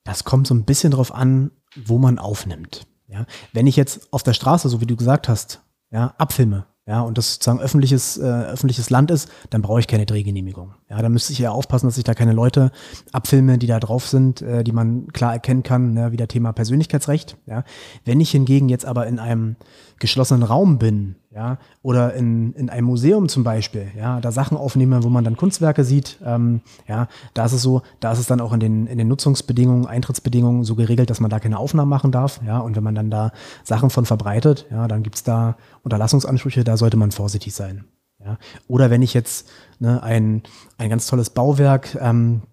Das 0.03 0.23
kommt 0.23 0.47
so 0.47 0.53
ein 0.53 0.65
bisschen 0.65 0.91
drauf 0.91 1.13
an, 1.13 1.51
wo 1.75 1.97
man 1.97 2.19
aufnimmt. 2.19 2.87
Ja, 3.07 3.25
wenn 3.53 3.67
ich 3.67 3.75
jetzt 3.75 4.11
auf 4.11 4.23
der 4.23 4.33
Straße, 4.33 4.69
so 4.69 4.81
wie 4.81 4.87
du 4.87 4.95
gesagt 4.95 5.29
hast, 5.29 5.61
ja, 5.91 6.15
abfilme, 6.17 6.65
ja, 6.87 7.01
und 7.01 7.17
das 7.17 7.33
sozusagen 7.33 7.59
öffentliches, 7.59 8.17
äh, 8.17 8.23
öffentliches 8.23 8.91
Land 8.91 9.09
ist, 9.09 9.29
dann 9.49 9.63
brauche 9.63 9.79
ich 9.79 9.87
keine 9.87 10.05
Drehgenehmigung. 10.05 10.75
Ja, 10.87 11.01
da 11.01 11.09
müsste 11.09 11.33
ich 11.33 11.39
ja 11.39 11.49
aufpassen, 11.49 11.87
dass 11.87 11.97
ich 11.97 12.03
da 12.03 12.13
keine 12.13 12.33
Leute 12.33 12.71
abfilme, 13.11 13.57
die 13.57 13.65
da 13.65 13.79
drauf 13.79 14.07
sind, 14.07 14.43
äh, 14.43 14.63
die 14.63 14.71
man 14.71 15.07
klar 15.07 15.33
erkennen 15.33 15.63
kann, 15.63 15.93
ne, 15.93 16.11
wie 16.11 16.17
der 16.17 16.27
Thema 16.27 16.53
Persönlichkeitsrecht. 16.53 17.37
Ja. 17.47 17.63
Wenn 18.03 18.21
ich 18.21 18.29
hingegen 18.29 18.69
jetzt 18.69 18.85
aber 18.85 19.07
in 19.07 19.17
einem 19.17 19.55
geschlossenen 19.97 20.43
Raum 20.43 20.77
bin, 20.77 21.15
ja, 21.35 21.57
oder 21.81 22.13
in, 22.13 22.53
in 22.53 22.69
einem 22.69 22.87
Museum 22.87 23.27
zum 23.27 23.43
Beispiel, 23.43 23.91
ja, 23.97 24.21
da 24.21 24.31
Sachen 24.31 24.57
aufnehme, 24.57 25.03
wo 25.03 25.09
man 25.09 25.25
dann 25.25 25.35
Kunstwerke 25.35 25.83
sieht, 25.83 26.17
ähm, 26.25 26.61
ja, 26.87 27.09
da 27.33 27.45
ist 27.45 27.51
es 27.51 27.61
so, 27.61 27.81
da 27.99 28.13
ist 28.13 28.19
es 28.19 28.27
dann 28.27 28.39
auch 28.39 28.53
in 28.53 28.61
den, 28.61 28.87
in 28.87 28.97
den 28.97 29.09
Nutzungsbedingungen, 29.09 29.85
Eintrittsbedingungen 29.85 30.63
so 30.63 30.75
geregelt, 30.75 31.09
dass 31.09 31.19
man 31.19 31.29
da 31.29 31.39
keine 31.39 31.59
Aufnahmen 31.59 31.89
machen 31.89 32.13
darf, 32.13 32.39
ja, 32.45 32.59
und 32.59 32.77
wenn 32.77 32.83
man 32.83 32.95
dann 32.95 33.11
da 33.11 33.33
Sachen 33.65 33.89
von 33.89 34.05
verbreitet, 34.05 34.65
ja, 34.71 34.87
dann 34.87 35.03
gibt's 35.03 35.23
da 35.23 35.57
Unterlassungsansprüche, 35.83 36.63
da 36.63 36.77
sollte 36.77 36.95
man 36.95 37.11
vorsichtig 37.11 37.53
sein. 37.53 37.83
Ja. 38.23 38.37
Oder 38.67 38.89
wenn 38.89 39.01
ich 39.01 39.13
jetzt 39.13 39.49
ne, 39.79 40.01
ein, 40.01 40.43
ein 40.77 40.89
ganz 40.89 41.05
tolles 41.05 41.29
Bauwerk 41.31 41.97
ähm, 41.99 42.43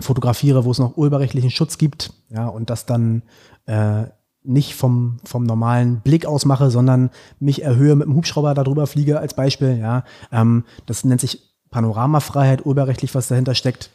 fotografiere, 0.00 0.66
wo 0.66 0.70
es 0.70 0.78
noch 0.78 0.98
urheberrechtlichen 0.98 1.50
Schutz 1.50 1.78
gibt, 1.78 2.12
ja, 2.28 2.46
und 2.46 2.68
das 2.68 2.84
dann 2.84 3.22
äh, 3.64 4.04
nicht 4.48 4.74
vom, 4.74 5.18
vom 5.24 5.44
normalen 5.44 6.00
Blick 6.00 6.26
aus 6.26 6.44
mache, 6.44 6.70
sondern 6.70 7.10
mich 7.38 7.62
erhöhe 7.62 7.94
mit 7.94 8.06
dem 8.06 8.14
Hubschrauber 8.14 8.54
darüber 8.54 8.86
fliege 8.86 9.18
als 9.18 9.34
Beispiel, 9.34 9.78
ja. 9.78 10.04
Ähm, 10.32 10.64
das 10.86 11.04
nennt 11.04 11.20
sich 11.20 11.42
Panoramafreiheit, 11.70 12.64
urheberrechtlich, 12.64 13.14
was 13.14 13.28
dahinter 13.28 13.54
steckt. 13.54 13.90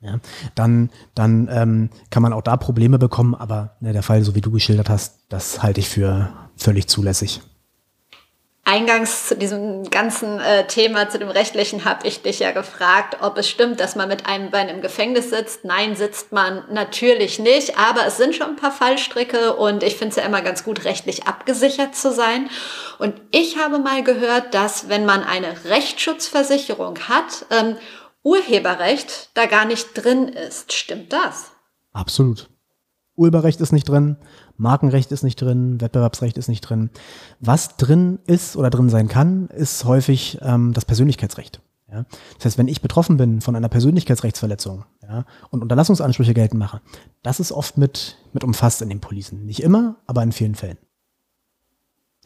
Ja, 0.00 0.20
dann 0.54 0.90
dann 1.14 1.48
ähm, 1.50 1.88
kann 2.10 2.22
man 2.22 2.34
auch 2.34 2.42
da 2.42 2.58
Probleme 2.58 2.98
bekommen, 2.98 3.34
aber 3.34 3.76
ne, 3.80 3.94
der 3.94 4.02
Fall, 4.02 4.22
so 4.22 4.34
wie 4.34 4.42
du 4.42 4.50
geschildert 4.50 4.90
hast, 4.90 5.20
das 5.30 5.62
halte 5.62 5.80
ich 5.80 5.88
für 5.88 6.28
völlig 6.56 6.86
zulässig. 6.86 7.40
Eingangs 8.68 9.28
zu 9.28 9.36
diesem 9.36 9.88
ganzen 9.90 10.40
äh, 10.40 10.66
Thema, 10.66 11.08
zu 11.08 11.20
dem 11.20 11.28
rechtlichen, 11.28 11.84
habe 11.84 12.04
ich 12.04 12.22
dich 12.22 12.40
ja 12.40 12.50
gefragt, 12.50 13.18
ob 13.20 13.38
es 13.38 13.48
stimmt, 13.48 13.78
dass 13.78 13.94
man 13.94 14.08
mit 14.08 14.26
einem 14.26 14.50
Bein 14.50 14.68
im 14.68 14.80
Gefängnis 14.80 15.30
sitzt. 15.30 15.64
Nein, 15.64 15.94
sitzt 15.94 16.32
man 16.32 16.64
natürlich 16.72 17.38
nicht, 17.38 17.78
aber 17.78 18.04
es 18.08 18.16
sind 18.16 18.34
schon 18.34 18.48
ein 18.48 18.56
paar 18.56 18.72
Fallstricke 18.72 19.54
und 19.54 19.84
ich 19.84 19.94
finde 19.94 20.10
es 20.10 20.16
ja 20.16 20.24
immer 20.24 20.42
ganz 20.42 20.64
gut, 20.64 20.84
rechtlich 20.84 21.28
abgesichert 21.28 21.94
zu 21.94 22.12
sein. 22.12 22.50
Und 22.98 23.14
ich 23.30 23.56
habe 23.56 23.78
mal 23.78 24.02
gehört, 24.02 24.52
dass 24.52 24.88
wenn 24.88 25.06
man 25.06 25.22
eine 25.22 25.64
Rechtsschutzversicherung 25.66 26.98
hat, 27.08 27.46
ähm, 27.50 27.76
Urheberrecht 28.24 29.30
da 29.34 29.46
gar 29.46 29.64
nicht 29.64 29.90
drin 29.94 30.26
ist. 30.26 30.72
Stimmt 30.72 31.12
das? 31.12 31.52
Absolut. 31.92 32.50
Urheberrecht 33.14 33.60
ist 33.60 33.70
nicht 33.70 33.88
drin, 33.88 34.16
Markenrecht 34.56 35.12
ist 35.12 35.22
nicht 35.22 35.40
drin, 35.40 35.80
Wettbewerbsrecht 35.80 36.38
ist 36.38 36.48
nicht 36.48 36.62
drin. 36.62 36.90
Was 37.40 37.76
drin 37.76 38.18
ist 38.26 38.56
oder 38.56 38.70
drin 38.70 38.88
sein 38.88 39.08
kann, 39.08 39.48
ist 39.48 39.84
häufig 39.84 40.38
ähm, 40.42 40.72
das 40.72 40.84
Persönlichkeitsrecht. 40.84 41.60
Ja? 41.90 42.04
Das 42.36 42.46
heißt, 42.46 42.58
wenn 42.58 42.68
ich 42.68 42.82
betroffen 42.82 43.16
bin 43.16 43.40
von 43.40 43.56
einer 43.56 43.68
Persönlichkeitsrechtsverletzung 43.68 44.84
ja, 45.02 45.24
und 45.50 45.62
Unterlassungsansprüche 45.62 46.34
geltend 46.34 46.58
mache, 46.58 46.80
das 47.22 47.40
ist 47.40 47.52
oft 47.52 47.78
mit, 47.78 48.16
mit 48.32 48.44
umfasst 48.44 48.82
in 48.82 48.88
den 48.88 49.00
Policen. 49.00 49.44
Nicht 49.46 49.62
immer, 49.62 49.96
aber 50.06 50.22
in 50.22 50.32
vielen 50.32 50.54
Fällen. 50.54 50.78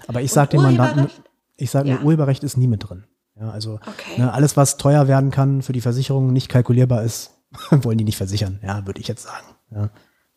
Aber 0.07 0.23
ich 0.23 0.33
sage 0.33 0.53
den 0.53 0.63
Mandanten, 0.63 1.09
ich 1.57 1.71
sage, 1.71 1.91
ja. 1.91 2.01
Urheberrecht 2.01 2.43
ist 2.43 2.57
nie 2.57 2.69
mit 2.69 2.89
drin. 2.89 3.05
Ja, 3.39 3.51
also 3.51 3.75
okay. 3.75 4.19
ne, 4.19 4.33
alles, 4.33 4.57
was 4.57 4.77
teuer 4.77 5.09
werden 5.09 5.31
kann 5.31 5.63
für 5.63 5.73
die 5.73 5.81
Versicherung, 5.81 6.33
nicht 6.33 6.49
kalkulierbar 6.49 7.03
ist, 7.03 7.39
wollen 7.71 7.99
die 7.99 8.05
nicht 8.05 8.17
versichern, 8.17 8.61
ja, 8.63 8.87
würde 8.87 9.01
ich 9.01 9.09
jetzt 9.09 9.25
sagen. 9.25 9.47
Ja. 9.71 9.91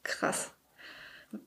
Krass. 0.03 0.53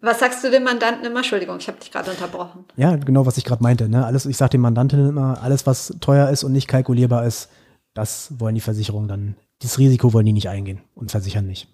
Was 0.01 0.18
sagst 0.18 0.43
du 0.43 0.51
dem 0.51 0.64
Mandanten 0.64 1.05
immer? 1.05 1.18
Entschuldigung, 1.18 1.59
ich 1.59 1.68
habe 1.68 1.78
dich 1.78 1.93
gerade 1.93 2.11
unterbrochen. 2.11 2.64
Ja, 2.76 2.97
genau, 2.97 3.24
was 3.24 3.39
ich 3.39 3.45
gerade 3.45 3.62
meinte. 3.62 3.89
Ne? 3.89 4.05
Alles, 4.05 4.26
ich 4.26 4.37
sage 4.37 4.51
den 4.51 4.61
Mandanten 4.61 5.09
immer, 5.09 5.43
alles, 5.43 5.66
was 5.66 5.95
teuer 6.01 6.28
ist 6.30 6.45
und 6.45 6.53
nicht 6.53 6.66
kalkulierbar 6.66 7.24
ist, 7.24 7.49
das 7.95 8.41
wollen 8.41 8.55
die 8.55 8.61
Versicherungen 8.61 9.09
dann, 9.09 9.37
dieses 9.62 9.78
Risiko 9.78 10.12
wollen 10.12 10.26
die 10.26 10.32
nicht 10.32 10.49
eingehen 10.49 10.82
und 10.95 11.11
versichern 11.11 11.47
nicht. 11.47 11.68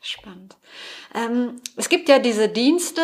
Spannend. 0.00 0.58
Ähm, 1.14 1.60
es 1.76 1.88
gibt 1.88 2.10
ja 2.10 2.18
diese 2.18 2.48
Dienste, 2.48 3.00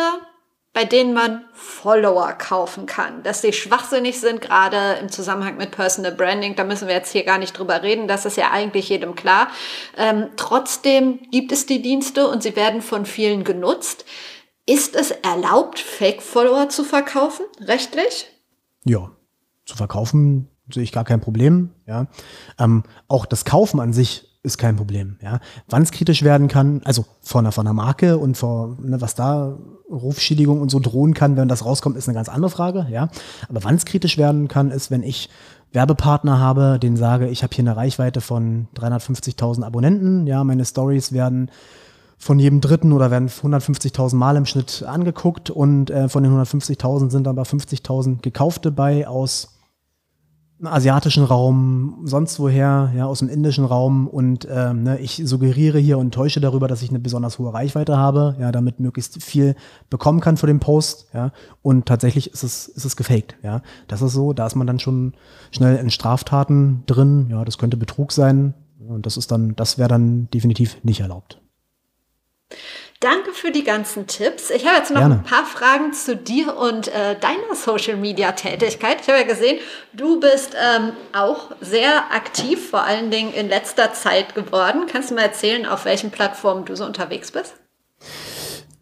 bei 0.73 0.85
denen 0.85 1.13
man 1.13 1.43
Follower 1.53 2.31
kaufen 2.33 2.85
kann. 2.85 3.23
Dass 3.23 3.41
sie 3.41 3.51
schwachsinnig 3.51 4.19
sind, 4.19 4.41
gerade 4.41 4.99
im 5.01 5.09
Zusammenhang 5.09 5.57
mit 5.57 5.71
Personal 5.71 6.13
Branding, 6.13 6.55
da 6.55 6.63
müssen 6.63 6.87
wir 6.87 6.95
jetzt 6.95 7.11
hier 7.11 7.25
gar 7.25 7.37
nicht 7.37 7.57
drüber 7.57 7.83
reden, 7.83 8.07
das 8.07 8.25
ist 8.25 8.37
ja 8.37 8.51
eigentlich 8.51 8.89
jedem 8.89 9.15
klar. 9.15 9.49
Ähm, 9.97 10.29
trotzdem 10.37 11.19
gibt 11.31 11.51
es 11.51 11.65
die 11.65 11.81
Dienste 11.81 12.27
und 12.27 12.41
sie 12.41 12.55
werden 12.55 12.81
von 12.81 13.05
vielen 13.05 13.43
genutzt. 13.43 14.05
Ist 14.65 14.95
es 14.95 15.11
erlaubt, 15.11 15.79
Fake-Follower 15.79 16.69
zu 16.69 16.83
verkaufen, 16.83 17.45
rechtlich? 17.59 18.27
Ja, 18.85 19.11
zu 19.65 19.75
verkaufen 19.75 20.49
sehe 20.71 20.83
ich 20.83 20.93
gar 20.93 21.03
kein 21.03 21.19
Problem. 21.19 21.71
Ja, 21.85 22.07
ähm, 22.59 22.83
auch 23.09 23.25
das 23.25 23.43
Kaufen 23.43 23.81
an 23.81 23.91
sich 23.91 24.30
ist 24.43 24.57
kein 24.57 24.75
Problem. 24.75 25.17
Ja, 25.21 25.39
wann 25.69 25.83
es 25.83 25.91
kritisch 25.91 26.23
werden 26.23 26.47
kann, 26.47 26.81
also 26.83 27.05
von 27.21 27.45
einer, 27.45 27.51
von 27.51 27.67
einer 27.67 27.73
Marke 27.73 28.17
und 28.17 28.37
vor, 28.37 28.77
ne, 28.81 28.99
was 28.99 29.15
da 29.15 29.57
Rufschädigung 29.89 30.61
und 30.61 30.71
so 30.71 30.79
drohen 30.79 31.13
kann, 31.13 31.37
wenn 31.37 31.47
das 31.47 31.65
rauskommt, 31.65 31.97
ist 31.97 32.07
eine 32.07 32.15
ganz 32.15 32.29
andere 32.29 32.49
Frage. 32.49 32.87
Ja, 32.89 33.09
aber 33.49 33.63
wann 33.63 33.75
es 33.75 33.85
kritisch 33.85 34.17
werden 34.17 34.47
kann, 34.47 34.71
ist, 34.71 34.89
wenn 34.89 35.03
ich 35.03 35.29
Werbepartner 35.73 36.39
habe, 36.39 36.79
den 36.79 36.97
sage, 36.97 37.29
ich 37.29 37.43
habe 37.43 37.55
hier 37.55 37.63
eine 37.63 37.77
Reichweite 37.77 38.19
von 38.21 38.67
350.000 38.75 39.63
Abonnenten. 39.63 40.27
Ja, 40.27 40.43
meine 40.43 40.65
Stories 40.65 41.13
werden 41.13 41.51
von 42.17 42.39
jedem 42.39 42.61
Dritten 42.61 42.93
oder 42.93 43.09
werden 43.09 43.29
150.000 43.29 44.15
Mal 44.15 44.35
im 44.37 44.45
Schnitt 44.45 44.83
angeguckt 44.83 45.49
und 45.49 45.89
äh, 45.89 46.09
von 46.09 46.23
den 46.23 46.33
150.000 46.33 47.09
sind 47.09 47.27
aber 47.27 47.43
50.000 47.43 48.21
gekaufte 48.21 48.71
bei 48.71 49.07
aus 49.07 49.60
asiatischen 50.63 51.23
Raum, 51.23 52.01
sonst 52.03 52.39
woher, 52.39 52.91
ja, 52.95 53.05
aus 53.05 53.19
dem 53.19 53.29
indischen 53.29 53.65
Raum 53.65 54.07
und 54.07 54.47
ähm, 54.49 54.83
ne, 54.83 54.99
ich 54.99 55.21
suggeriere 55.25 55.79
hier 55.79 55.97
und 55.97 56.13
täusche 56.13 56.39
darüber, 56.39 56.67
dass 56.67 56.81
ich 56.81 56.89
eine 56.89 56.99
besonders 56.99 57.39
hohe 57.39 57.53
Reichweite 57.53 57.97
habe, 57.97 58.35
ja, 58.39 58.51
damit 58.51 58.79
möglichst 58.79 59.23
viel 59.23 59.55
bekommen 59.89 60.19
kann 60.19 60.37
für 60.37 60.47
den 60.47 60.59
Post, 60.59 61.07
ja, 61.13 61.31
und 61.61 61.85
tatsächlich 61.85 62.31
ist 62.31 62.43
es, 62.43 62.67
ist 62.67 62.85
es 62.85 62.95
gefaked, 62.95 63.35
ja. 63.43 63.61
Das 63.87 64.01
ist 64.01 64.13
so, 64.13 64.33
da 64.33 64.45
ist 64.45 64.55
man 64.55 64.67
dann 64.67 64.79
schon 64.79 65.13
schnell 65.51 65.77
in 65.77 65.89
Straftaten 65.89 66.83
drin, 66.85 67.27
ja, 67.29 67.43
das 67.45 67.57
könnte 67.57 67.77
Betrug 67.77 68.11
sein 68.11 68.53
und 68.87 69.05
das 69.05 69.17
ist 69.17 69.31
dann, 69.31 69.55
das 69.55 69.77
wäre 69.77 69.89
dann 69.89 70.29
definitiv 70.31 70.77
nicht 70.83 71.01
erlaubt. 71.01 71.41
Danke 73.01 73.31
für 73.33 73.51
die 73.51 73.63
ganzen 73.63 74.05
Tipps. 74.05 74.51
Ich 74.51 74.67
habe 74.67 74.77
jetzt 74.77 74.91
noch 74.91 74.99
Gerne. 74.99 75.15
ein 75.15 75.23
paar 75.23 75.43
Fragen 75.43 75.91
zu 75.91 76.15
dir 76.15 76.55
und 76.55 76.87
äh, 76.87 77.19
deiner 77.19 77.55
Social 77.55 77.97
Media 77.97 78.31
Tätigkeit. 78.33 79.01
Ich 79.01 79.07
habe 79.07 79.17
ja 79.17 79.25
gesehen, 79.25 79.57
du 79.91 80.19
bist 80.19 80.53
ähm, 80.53 80.91
auch 81.11 81.49
sehr 81.61 82.13
aktiv, 82.13 82.69
vor 82.69 82.83
allen 82.83 83.09
Dingen 83.09 83.33
in 83.33 83.49
letzter 83.49 83.91
Zeit 83.93 84.35
geworden. 84.35 84.83
Kannst 84.85 85.09
du 85.09 85.15
mal 85.15 85.23
erzählen, 85.23 85.65
auf 85.65 85.85
welchen 85.85 86.11
Plattformen 86.11 86.63
du 86.63 86.75
so 86.75 86.85
unterwegs 86.85 87.31
bist? 87.31 87.55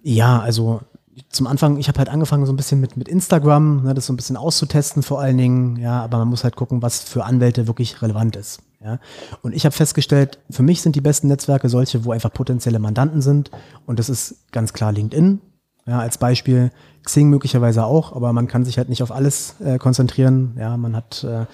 Ja, 0.03 0.41
also 0.41 0.81
zum 1.29 1.47
Anfang, 1.47 1.77
ich 1.77 1.87
habe 1.87 1.99
halt 1.99 2.09
angefangen 2.09 2.45
so 2.45 2.51
ein 2.51 2.57
bisschen 2.57 2.81
mit, 2.81 2.97
mit 2.97 3.07
Instagram, 3.07 3.83
ne, 3.83 3.93
das 3.93 4.05
so 4.05 4.11
ein 4.11 4.17
bisschen 4.17 4.35
auszutesten 4.35 5.01
vor 5.01 5.21
allen 5.21 5.37
Dingen, 5.37 5.77
ja, 5.77 6.03
aber 6.03 6.17
man 6.17 6.27
muss 6.27 6.43
halt 6.43 6.57
gucken, 6.57 6.81
was 6.81 7.01
für 7.01 7.23
Anwälte 7.23 7.67
wirklich 7.67 8.01
relevant 8.01 8.35
ist. 8.35 8.59
Ja? 8.81 8.99
Und 9.41 9.53
ich 9.53 9.65
habe 9.65 9.75
festgestellt, 9.75 10.39
für 10.49 10.63
mich 10.63 10.81
sind 10.81 10.95
die 10.95 11.01
besten 11.01 11.27
Netzwerke 11.27 11.69
solche, 11.69 12.05
wo 12.05 12.11
einfach 12.11 12.33
potenzielle 12.33 12.79
Mandanten 12.79 13.21
sind. 13.21 13.51
Und 13.85 13.99
das 13.99 14.09
ist 14.09 14.51
ganz 14.51 14.73
klar 14.73 14.91
LinkedIn. 14.91 15.41
Ja, 15.85 15.99
als 15.99 16.17
Beispiel 16.19 16.71
Xing 17.03 17.29
möglicherweise 17.29 17.83
auch, 17.83 18.15
aber 18.15 18.31
man 18.31 18.47
kann 18.47 18.63
sich 18.63 18.77
halt 18.77 18.89
nicht 18.89 19.01
auf 19.01 19.11
alles 19.11 19.59
äh, 19.59 19.79
konzentrieren. 19.79 20.55
Ja, 20.59 20.77
man 20.77 20.95
hat, 20.95 21.23
äh, 21.23 21.45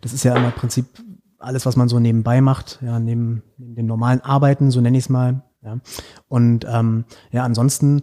das 0.00 0.12
ist 0.12 0.24
ja 0.24 0.34
im 0.34 0.50
Prinzip 0.52 0.86
alles, 1.38 1.64
was 1.64 1.76
man 1.76 1.88
so 1.88 2.00
nebenbei 2.00 2.40
macht, 2.40 2.80
ja, 2.82 2.98
neben, 2.98 3.42
neben 3.56 3.76
dem 3.76 3.86
normalen 3.86 4.20
Arbeiten, 4.20 4.70
so 4.70 4.80
nenne 4.80 4.98
ich 4.98 5.04
es 5.04 5.10
mal. 5.10 5.42
Ja. 5.62 5.78
Und 6.28 6.66
ähm, 6.68 7.04
ja, 7.30 7.44
ansonsten 7.44 8.02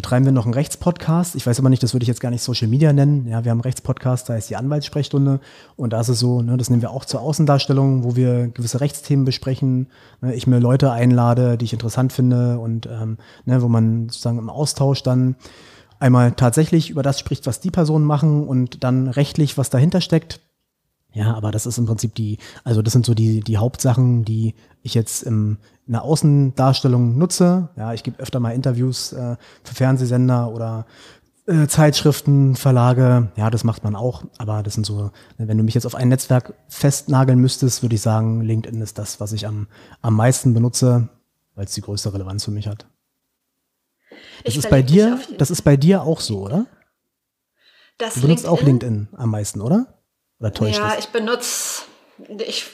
betreiben 0.00 0.24
wir 0.24 0.32
noch 0.32 0.46
einen 0.46 0.54
Rechtspodcast. 0.54 1.36
Ich 1.36 1.46
weiß 1.46 1.58
aber 1.58 1.68
nicht, 1.68 1.82
das 1.82 1.92
würde 1.92 2.04
ich 2.04 2.08
jetzt 2.08 2.22
gar 2.22 2.30
nicht 2.30 2.42
Social 2.42 2.68
Media 2.68 2.90
nennen. 2.90 3.26
Ja, 3.26 3.44
wir 3.44 3.50
haben 3.50 3.58
einen 3.58 3.60
Rechtspodcast, 3.60 4.30
da 4.30 4.34
ist 4.34 4.48
die 4.48 4.56
Anwaltssprechstunde. 4.56 5.40
Und 5.76 5.92
da 5.92 6.00
ist 6.00 6.08
es 6.08 6.18
so, 6.18 6.40
ne, 6.40 6.56
das 6.56 6.70
nehmen 6.70 6.80
wir 6.80 6.90
auch 6.90 7.04
zur 7.04 7.20
Außendarstellung, 7.20 8.02
wo 8.02 8.16
wir 8.16 8.48
gewisse 8.48 8.80
Rechtsthemen 8.80 9.26
besprechen. 9.26 9.88
Ne, 10.22 10.34
ich 10.34 10.46
mir 10.46 10.58
Leute 10.58 10.90
einlade, 10.90 11.58
die 11.58 11.66
ich 11.66 11.74
interessant 11.74 12.14
finde 12.14 12.58
und 12.58 12.86
ähm, 12.86 13.18
ne, 13.44 13.60
wo 13.60 13.68
man 13.68 14.08
sozusagen 14.08 14.38
im 14.38 14.48
Austausch 14.48 15.02
dann 15.02 15.36
einmal 15.98 16.32
tatsächlich 16.32 16.88
über 16.88 17.02
das 17.02 17.20
spricht, 17.20 17.46
was 17.46 17.60
die 17.60 17.70
Personen 17.70 18.06
machen 18.06 18.48
und 18.48 18.82
dann 18.82 19.06
rechtlich, 19.06 19.58
was 19.58 19.68
dahinter 19.68 20.00
steckt. 20.00 20.40
Ja, 21.12 21.34
aber 21.34 21.50
das 21.50 21.66
ist 21.66 21.78
im 21.78 21.86
Prinzip 21.86 22.14
die, 22.14 22.38
also 22.62 22.82
das 22.82 22.92
sind 22.92 23.04
so 23.04 23.14
die, 23.14 23.40
die 23.40 23.58
Hauptsachen, 23.58 24.24
die 24.24 24.54
ich 24.82 24.94
jetzt 24.94 25.22
im, 25.22 25.58
in 25.86 25.92
der 25.92 26.02
Außendarstellung 26.02 27.18
nutze. 27.18 27.68
Ja, 27.76 27.92
ich 27.92 28.02
gebe 28.02 28.20
öfter 28.20 28.38
mal 28.38 28.52
Interviews 28.52 29.12
äh, 29.12 29.36
für 29.64 29.74
Fernsehsender 29.74 30.52
oder 30.52 30.86
äh, 31.46 31.66
Zeitschriften, 31.66 32.54
Verlage. 32.54 33.32
Ja, 33.36 33.50
das 33.50 33.64
macht 33.64 33.82
man 33.82 33.96
auch. 33.96 34.24
Aber 34.38 34.62
das 34.62 34.74
sind 34.74 34.86
so, 34.86 35.10
wenn 35.36 35.58
du 35.58 35.64
mich 35.64 35.74
jetzt 35.74 35.86
auf 35.86 35.96
ein 35.96 36.08
Netzwerk 36.08 36.54
festnageln 36.68 37.40
müsstest, 37.40 37.82
würde 37.82 37.96
ich 37.96 38.02
sagen, 38.02 38.42
LinkedIn 38.42 38.80
ist 38.80 38.98
das, 38.98 39.18
was 39.18 39.32
ich 39.32 39.48
am, 39.48 39.66
am 40.02 40.14
meisten 40.14 40.54
benutze, 40.54 41.08
weil 41.56 41.64
es 41.64 41.74
die 41.74 41.80
größte 41.80 42.12
Relevanz 42.14 42.44
für 42.44 42.52
mich 42.52 42.68
hat. 42.68 42.86
Das 44.44 44.54
ich 44.54 44.58
ist 44.58 44.70
bei 44.70 44.82
dir, 44.82 45.20
das 45.38 45.50
ist 45.50 45.62
bei 45.62 45.76
dir 45.76 46.02
auch 46.02 46.20
so, 46.20 46.40
oder? 46.40 46.66
Das 47.98 48.14
du 48.14 48.22
benutzt 48.22 48.44
LinkedIn? 48.44 48.58
auch 48.58 48.62
LinkedIn 48.62 49.08
am 49.16 49.30
meisten, 49.30 49.60
oder? 49.60 49.99
Oder 50.40 50.52
täuscht 50.52 50.78
Ja, 50.78 50.88
das? 50.90 50.98
ich 51.00 51.08
benutze 51.08 51.82
ich, 52.38 52.66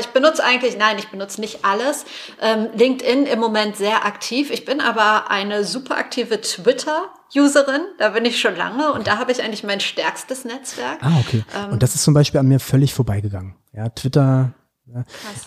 ich 0.00 0.06
benutze 0.08 0.44
eigentlich, 0.44 0.76
nein, 0.76 0.98
ich 0.98 1.08
benutze 1.08 1.40
nicht 1.40 1.64
alles. 1.64 2.04
Ähm, 2.40 2.68
LinkedIn 2.74 3.24
im 3.24 3.38
Moment 3.38 3.76
sehr 3.76 4.04
aktiv. 4.04 4.50
Ich 4.50 4.66
bin 4.66 4.80
aber 4.82 5.30
eine 5.30 5.64
super 5.64 5.96
aktive 5.96 6.40
Twitter-Userin. 6.40 7.80
Da 7.98 8.10
bin 8.10 8.24
ich 8.24 8.38
schon 8.40 8.56
lange 8.56 8.92
und 8.92 9.06
da 9.06 9.18
habe 9.18 9.32
ich 9.32 9.42
eigentlich 9.42 9.64
mein 9.64 9.80
stärkstes 9.80 10.44
Netzwerk. 10.44 10.98
Ah, 11.02 11.18
okay. 11.20 11.44
Ähm, 11.56 11.72
und 11.72 11.82
das 11.82 11.94
ist 11.94 12.04
zum 12.04 12.12
Beispiel 12.14 12.40
an 12.40 12.46
mir 12.48 12.60
völlig 12.60 12.92
vorbeigegangen. 12.92 13.54
Ja, 13.72 13.88
Twitter. 13.88 14.52
Ja, 14.86 15.04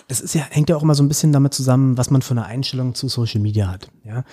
das 0.08 0.22
ist 0.22 0.34
ja, 0.34 0.44
hängt 0.50 0.70
ja 0.70 0.76
auch 0.78 0.84
immer 0.84 0.96
so 0.96 1.04
ein 1.04 1.10
bisschen 1.10 1.34
damit 1.34 1.54
zusammen, 1.54 1.98
was 1.98 2.10
man 2.10 2.22
für 2.22 2.32
eine 2.32 2.46
Einstellung 2.46 2.96
zu 2.96 3.10
Social 3.10 3.42
Media 3.42 3.68
hat. 3.68 3.90
Ja. 4.04 4.24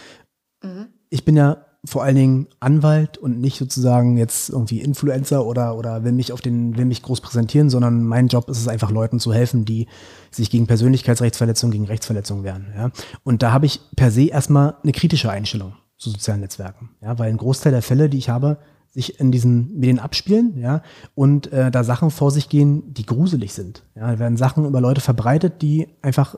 Mhm. 0.63 0.95
Ich 1.09 1.25
bin 1.25 1.37
ja 1.37 1.67
vor 1.85 2.03
allen 2.05 2.15
Dingen 2.15 2.47
Anwalt 2.61 3.17
und 3.17 3.41
nicht 3.41 3.59
sozusagen 3.59 4.19
jetzt 4.19 4.51
irgendwie 4.51 4.81
Influencer 4.81 5.47
oder, 5.47 5.77
oder 5.77 6.05
will 6.05 6.13
mich 6.13 6.33
auf 6.33 6.43
den, 6.43 6.77
will 6.77 6.85
mich 6.85 7.03
groß 7.03 7.23
präsentieren, 7.23 7.71
sondern 7.71 8.05
mein 8.05 8.29
Job 8.29 8.51
ist 8.51 8.59
es 8.59 8.69
einfach 8.69 8.91
Leuten 8.91 9.19
zu 9.19 9.33
helfen, 9.33 9.65
die 9.65 9.87
sich 10.31 10.51
gegen 10.51 10.67
Persönlichkeitsrechtsverletzungen, 10.67 11.73
gegen 11.73 11.87
Rechtsverletzungen 11.87 12.45
wehren. 12.45 12.67
Ja. 12.77 12.91
Und 13.25 13.43
da 13.43 13.53
habe 13.53 13.67
ich 13.67 13.81
per 13.97 14.11
se 14.11 14.27
erstmal 14.27 14.75
eine 14.83 14.93
kritische 14.93 15.31
Einstellung 15.31 15.73
zu 15.97 16.11
sozialen 16.11 16.41
Netzwerken. 16.41 16.91
Ja, 17.01 17.19
weil 17.19 17.31
ein 17.31 17.39
Großteil 17.39 17.73
der 17.73 17.83
Fälle, 17.83 18.11
die 18.11 18.19
ich 18.19 18.29
habe, 18.29 18.59
sich 18.91 19.21
in 19.21 19.31
diesen 19.31 19.79
Medien 19.79 20.01
abspielen, 20.01 20.59
ja, 20.59 20.83
und 21.15 21.53
äh, 21.53 21.71
da 21.71 21.85
Sachen 21.85 22.11
vor 22.11 22.33
sich 22.33 22.49
gehen, 22.49 22.93
die 22.93 23.07
gruselig 23.07 23.55
sind. 23.55 23.85
Ja, 23.95 24.11
da 24.13 24.19
werden 24.19 24.37
Sachen 24.37 24.65
über 24.65 24.81
Leute 24.81 25.01
verbreitet, 25.01 25.63
die 25.63 25.89
einfach 26.03 26.37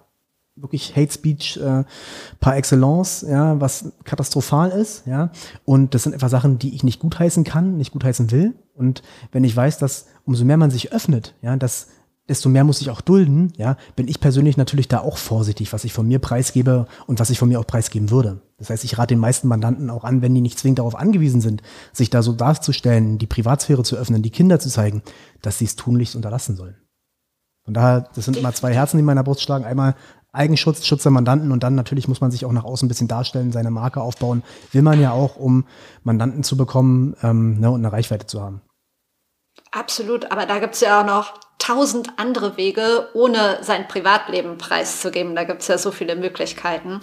wirklich 0.56 0.94
Hate 0.96 1.12
Speech 1.12 1.56
äh, 1.58 1.84
par 2.40 2.56
excellence, 2.56 3.22
ja, 3.22 3.60
was 3.60 3.92
katastrophal 4.04 4.70
ist, 4.70 5.06
ja. 5.06 5.30
Und 5.64 5.94
das 5.94 6.02
sind 6.02 6.12
einfach 6.12 6.28
Sachen, 6.28 6.58
die 6.58 6.74
ich 6.74 6.84
nicht 6.84 7.00
gutheißen 7.00 7.44
kann, 7.44 7.76
nicht 7.76 7.92
gutheißen 7.92 8.30
will. 8.30 8.54
Und 8.74 9.02
wenn 9.32 9.44
ich 9.44 9.56
weiß, 9.56 9.78
dass 9.78 10.06
umso 10.24 10.44
mehr 10.44 10.56
man 10.56 10.70
sich 10.70 10.92
öffnet, 10.92 11.34
ja, 11.42 11.56
dass 11.56 11.88
desto 12.28 12.48
mehr 12.48 12.64
muss 12.64 12.80
ich 12.80 12.90
auch 12.90 13.00
dulden, 13.00 13.52
ja, 13.56 13.76
bin 13.96 14.06
ich 14.08 14.20
persönlich 14.20 14.56
natürlich 14.56 14.88
da 14.88 15.00
auch 15.00 15.16
vorsichtig, 15.16 15.72
was 15.72 15.84
ich 15.84 15.92
von 15.92 16.06
mir 16.06 16.18
preisgebe 16.18 16.86
und 17.06 17.18
was 17.18 17.30
ich 17.30 17.38
von 17.38 17.48
mir 17.48 17.58
auch 17.58 17.66
preisgeben 17.66 18.10
würde. 18.10 18.42
Das 18.58 18.70
heißt, 18.70 18.84
ich 18.84 18.96
rate 18.96 19.14
den 19.14 19.18
meisten 19.18 19.48
Mandanten 19.48 19.90
auch 19.90 20.04
an, 20.04 20.22
wenn 20.22 20.34
die 20.34 20.40
nicht 20.40 20.58
zwingend 20.58 20.78
darauf 20.78 20.94
angewiesen 20.94 21.40
sind, 21.40 21.62
sich 21.92 22.10
da 22.10 22.22
so 22.22 22.32
darzustellen, 22.32 23.18
die 23.18 23.26
Privatsphäre 23.26 23.82
zu 23.82 23.96
öffnen, 23.96 24.22
die 24.22 24.30
Kinder 24.30 24.60
zu 24.60 24.68
zeigen, 24.68 25.02
dass 25.40 25.58
sie 25.58 25.64
es 25.64 25.74
tunlichst 25.76 26.14
unterlassen 26.14 26.56
sollen. 26.56 26.76
Von 27.64 27.74
daher, 27.74 28.08
das 28.14 28.24
sind 28.24 28.36
immer 28.36 28.52
zwei 28.52 28.72
Herzen, 28.72 28.96
die 28.96 29.00
in 29.00 29.06
meiner 29.06 29.24
Brust 29.24 29.42
schlagen. 29.42 29.64
Einmal 29.64 29.94
Eigenschutz, 30.32 30.86
Schutz 30.86 31.02
der 31.02 31.12
Mandanten 31.12 31.52
und 31.52 31.62
dann 31.62 31.74
natürlich 31.74 32.08
muss 32.08 32.22
man 32.22 32.30
sich 32.30 32.46
auch 32.46 32.52
nach 32.52 32.64
außen 32.64 32.86
ein 32.86 32.88
bisschen 32.88 33.08
darstellen, 33.08 33.52
seine 33.52 33.70
Marke 33.70 34.00
aufbauen. 34.00 34.42
Will 34.72 34.82
man 34.82 35.00
ja 35.00 35.12
auch, 35.12 35.36
um 35.36 35.66
Mandanten 36.02 36.42
zu 36.42 36.56
bekommen 36.56 37.14
ähm, 37.22 37.60
ne, 37.60 37.70
und 37.70 37.80
eine 37.80 37.92
Reichweite 37.92 38.26
zu 38.26 38.40
haben. 38.40 38.62
Absolut, 39.70 40.32
aber 40.32 40.46
da 40.46 40.58
gibt's 40.58 40.80
ja 40.80 41.00
auch 41.00 41.06
noch 41.06 41.34
tausend 41.58 42.08
andere 42.16 42.56
Wege, 42.56 43.08
ohne 43.14 43.58
sein 43.60 43.86
Privatleben 43.88 44.58
preiszugeben. 44.58 45.36
Da 45.36 45.44
gibt's 45.44 45.68
ja 45.68 45.76
so 45.76 45.90
viele 45.90 46.16
Möglichkeiten. 46.16 47.00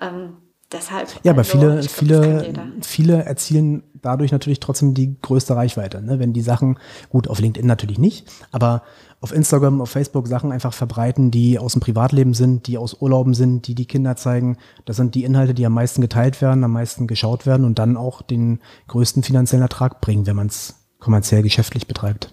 Ähm, 0.00 0.36
deshalb. 0.70 1.08
Ja, 1.22 1.32
aber 1.32 1.40
also, 1.40 1.58
viele, 1.58 1.82
viele, 1.84 2.54
viele 2.82 3.24
erzielen 3.24 3.84
dadurch 4.02 4.32
natürlich 4.32 4.60
trotzdem 4.60 4.94
die 4.94 5.16
größte 5.20 5.56
Reichweite. 5.56 6.02
Ne? 6.02 6.18
Wenn 6.18 6.32
die 6.32 6.42
Sachen, 6.42 6.78
gut, 7.08 7.28
auf 7.28 7.40
LinkedIn 7.40 7.66
natürlich 7.66 7.98
nicht, 7.98 8.30
aber 8.52 8.82
auf 9.20 9.32
Instagram, 9.32 9.80
auf 9.80 9.90
Facebook 9.90 10.28
Sachen 10.28 10.52
einfach 10.52 10.72
verbreiten, 10.72 11.30
die 11.30 11.58
aus 11.58 11.72
dem 11.72 11.80
Privatleben 11.80 12.34
sind, 12.34 12.66
die 12.66 12.78
aus 12.78 12.94
Urlauben 13.00 13.34
sind, 13.34 13.66
die 13.66 13.74
die 13.74 13.86
Kinder 13.86 14.16
zeigen. 14.16 14.58
Das 14.84 14.96
sind 14.96 15.14
die 15.14 15.24
Inhalte, 15.24 15.54
die 15.54 15.66
am 15.66 15.74
meisten 15.74 16.00
geteilt 16.00 16.40
werden, 16.40 16.62
am 16.62 16.72
meisten 16.72 17.06
geschaut 17.06 17.44
werden 17.44 17.64
und 17.64 17.78
dann 17.78 17.96
auch 17.96 18.22
den 18.22 18.60
größten 18.86 19.22
finanziellen 19.22 19.62
Ertrag 19.62 20.00
bringen, 20.00 20.26
wenn 20.26 20.36
man 20.36 20.46
es 20.46 20.86
kommerziell 21.00 21.42
geschäftlich 21.42 21.86
betreibt. 21.86 22.32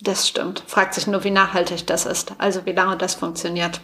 Das 0.00 0.28
stimmt. 0.28 0.62
Fragt 0.66 0.94
sich 0.94 1.06
nur, 1.06 1.24
wie 1.24 1.30
nachhaltig 1.30 1.86
das 1.86 2.06
ist, 2.06 2.32
also 2.38 2.64
wie 2.64 2.72
lange 2.72 2.96
das 2.96 3.14
funktioniert. 3.14 3.80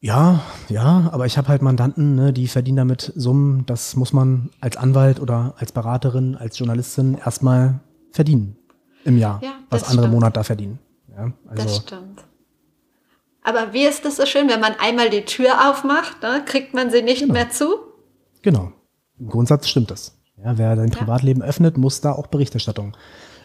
Ja, 0.00 0.40
ja, 0.68 1.08
aber 1.12 1.26
ich 1.26 1.38
habe 1.38 1.46
halt 1.46 1.62
Mandanten, 1.62 2.16
ne, 2.16 2.32
die 2.32 2.48
verdienen 2.48 2.78
damit 2.78 3.12
Summen, 3.14 3.64
das 3.66 3.94
muss 3.94 4.12
man 4.12 4.50
als 4.60 4.76
Anwalt 4.76 5.20
oder 5.20 5.54
als 5.58 5.70
Beraterin, 5.70 6.34
als 6.34 6.58
Journalistin 6.58 7.16
erstmal 7.16 7.78
verdienen 8.10 8.56
im 9.04 9.16
Jahr, 9.16 9.40
ja, 9.44 9.52
was 9.70 9.84
andere 9.84 10.06
stimmt. 10.06 10.14
Monat 10.14 10.36
da 10.36 10.42
verdienen. 10.42 10.80
Ja, 11.14 11.32
also 11.48 11.62
das 11.62 11.76
stimmt. 11.76 12.24
Aber 13.44 13.72
wie 13.72 13.84
ist 13.84 14.04
das 14.04 14.16
so 14.16 14.26
schön, 14.26 14.48
wenn 14.48 14.60
man 14.60 14.74
einmal 14.78 15.10
die 15.10 15.24
Tür 15.24 15.70
aufmacht, 15.70 16.22
ne, 16.22 16.42
kriegt 16.44 16.74
man 16.74 16.90
sie 16.90 17.02
nicht 17.02 17.22
genau. 17.22 17.34
mehr 17.34 17.50
zu? 17.50 17.74
Genau. 18.42 18.72
Im 19.18 19.28
Grundsatz 19.28 19.68
stimmt 19.68 19.90
das. 19.90 20.18
Ja, 20.36 20.58
wer 20.58 20.76
sein 20.76 20.90
Privatleben 20.90 21.42
öffnet, 21.42 21.76
muss 21.76 22.00
da 22.00 22.12
auch 22.12 22.28
Berichterstattung 22.28 22.96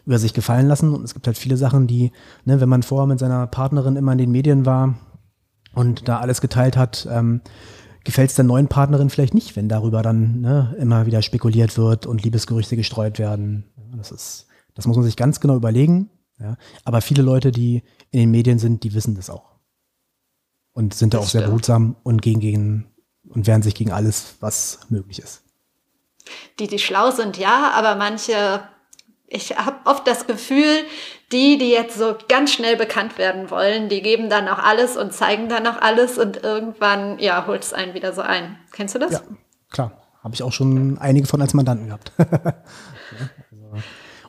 über 0.06 0.20
sich 0.20 0.34
gefallen 0.34 0.68
lassen. 0.68 0.94
Und 0.94 1.04
es 1.04 1.14
gibt 1.14 1.28
halt 1.28 1.38
viele 1.38 1.58
Sachen, 1.58 1.88
die, 1.88 2.12
ne, 2.46 2.62
wenn 2.62 2.70
man 2.70 2.84
vorher 2.84 3.08
mit 3.08 3.20
seiner 3.20 3.46
Partnerin 3.48 3.96
immer 3.96 4.14
in 4.14 4.18
den 4.18 4.32
Medien 4.32 4.66
war 4.66 4.96
und 5.74 6.08
da 6.08 6.20
alles 6.20 6.42
geteilt 6.42 6.78
hat, 6.78 7.08
ähm, 7.12 7.42
gefällt 8.04 8.30
es 8.30 8.36
der 8.36 8.46
neuen 8.46 8.68
Partnerin 8.68 9.10
vielleicht 9.10 9.34
nicht, 9.34 9.56
wenn 9.56 9.68
darüber 9.68 10.02
dann 10.02 10.42
ne, 10.42 10.76
immer 10.80 11.06
wieder 11.06 11.22
spekuliert 11.22 11.78
wird 11.78 12.06
und 12.06 12.24
Liebesgerüchte 12.24 12.78
gestreut 12.78 13.20
werden. 13.20 13.66
Das 13.98 14.12
ist, 14.12 14.48
das 14.76 14.88
muss 14.88 14.96
man 14.96 15.06
sich 15.06 15.18
ganz 15.18 15.40
genau 15.40 15.56
überlegen. 15.56 16.10
Ja. 16.40 16.58
Aber 16.84 17.02
viele 17.02 17.24
Leute, 17.24 17.52
die 17.52 17.84
in 18.12 18.20
den 18.20 18.32
Medien 18.32 18.60
sind, 18.60 18.84
die 18.84 18.94
wissen 18.94 19.16
das 19.16 19.30
auch. 19.30 19.56
Und 20.74 20.94
sind 20.94 21.14
da 21.14 21.20
auch 21.20 21.28
sehr 21.28 21.42
behutsam 21.42 21.96
und 22.04 22.22
gegen, 22.22 22.40
gegen 22.40 22.86
und 23.30 23.48
wehren 23.48 23.64
sich 23.64 23.76
gegen 23.76 23.92
alles, 23.92 24.36
was 24.40 24.80
möglich 24.90 25.20
ist. 25.20 25.44
Die, 26.60 26.68
die 26.68 26.80
schlau 26.80 27.12
sind, 27.12 27.38
ja, 27.38 27.72
aber 27.72 27.96
manche, 27.96 28.62
ich 29.28 29.58
habe 29.58 29.78
oft 29.86 30.06
das 30.08 30.28
Gefühl, 30.28 30.84
die, 31.32 31.58
die 31.58 31.70
jetzt 31.70 31.98
so 31.98 32.16
ganz 32.30 32.52
schnell 32.52 32.78
bekannt 32.78 33.18
werden 33.18 33.50
wollen, 33.50 33.90
die 33.90 34.02
geben 34.02 34.30
dann 34.30 34.48
auch 34.48 34.60
alles 34.60 34.98
und 34.98 35.14
zeigen 35.14 35.50
dann 35.50 35.66
auch 35.68 35.82
alles 35.82 36.18
und 36.18 36.44
irgendwann, 36.44 37.20
ja, 37.20 37.48
holt 37.48 37.64
es 37.64 37.74
einen 37.74 37.94
wieder 37.94 38.14
so 38.14 38.22
ein. 38.22 38.58
Kennst 38.72 38.96
du 38.96 39.00
das? 39.00 39.12
Ja, 39.12 39.22
klar. 39.72 40.04
Habe 40.24 40.36
ich 40.36 40.44
auch 40.44 40.52
schon 40.52 40.98
einige 40.98 41.26
von 41.28 41.42
als 41.42 41.54
Mandanten 41.54 41.88
gehabt. 41.88 42.12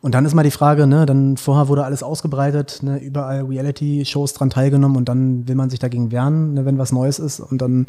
Und 0.09 0.13
dann 0.13 0.25
ist 0.25 0.33
mal 0.33 0.43
die 0.43 0.51
Frage, 0.51 0.87
ne, 0.87 1.05
dann 1.05 1.37
vorher 1.37 1.69
wurde 1.69 1.85
alles 1.85 2.03
ausgebreitet, 2.03 2.83
ne, 2.83 2.97
überall 2.97 3.43
Reality-Shows 3.43 4.33
dran 4.33 4.49
teilgenommen 4.49 4.97
und 4.97 5.07
dann 5.07 5.47
will 5.47 5.55
man 5.55 5.69
sich 5.69 5.81
dagegen 5.81 6.11
wehren, 6.11 6.55
ne, 6.55 6.65
wenn 6.65 6.79
was 6.79 6.93
Neues 6.93 7.19
ist. 7.19 7.41
Und 7.41 7.61
dann, 7.61 7.85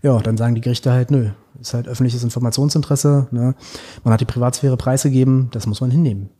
ja, 0.00 0.16
dann 0.20 0.36
sagen 0.36 0.54
die 0.54 0.60
Gerichte 0.60 0.92
halt, 0.92 1.10
nö, 1.10 1.30
ist 1.60 1.74
halt 1.74 1.88
öffentliches 1.88 2.22
Informationsinteresse, 2.22 3.26
ne, 3.32 3.56
man 4.04 4.14
hat 4.14 4.20
die 4.20 4.24
Privatsphäre 4.24 4.76
preisgegeben, 4.76 5.48
das 5.50 5.66
muss 5.66 5.80
man 5.80 5.90
hinnehmen. 5.90 6.30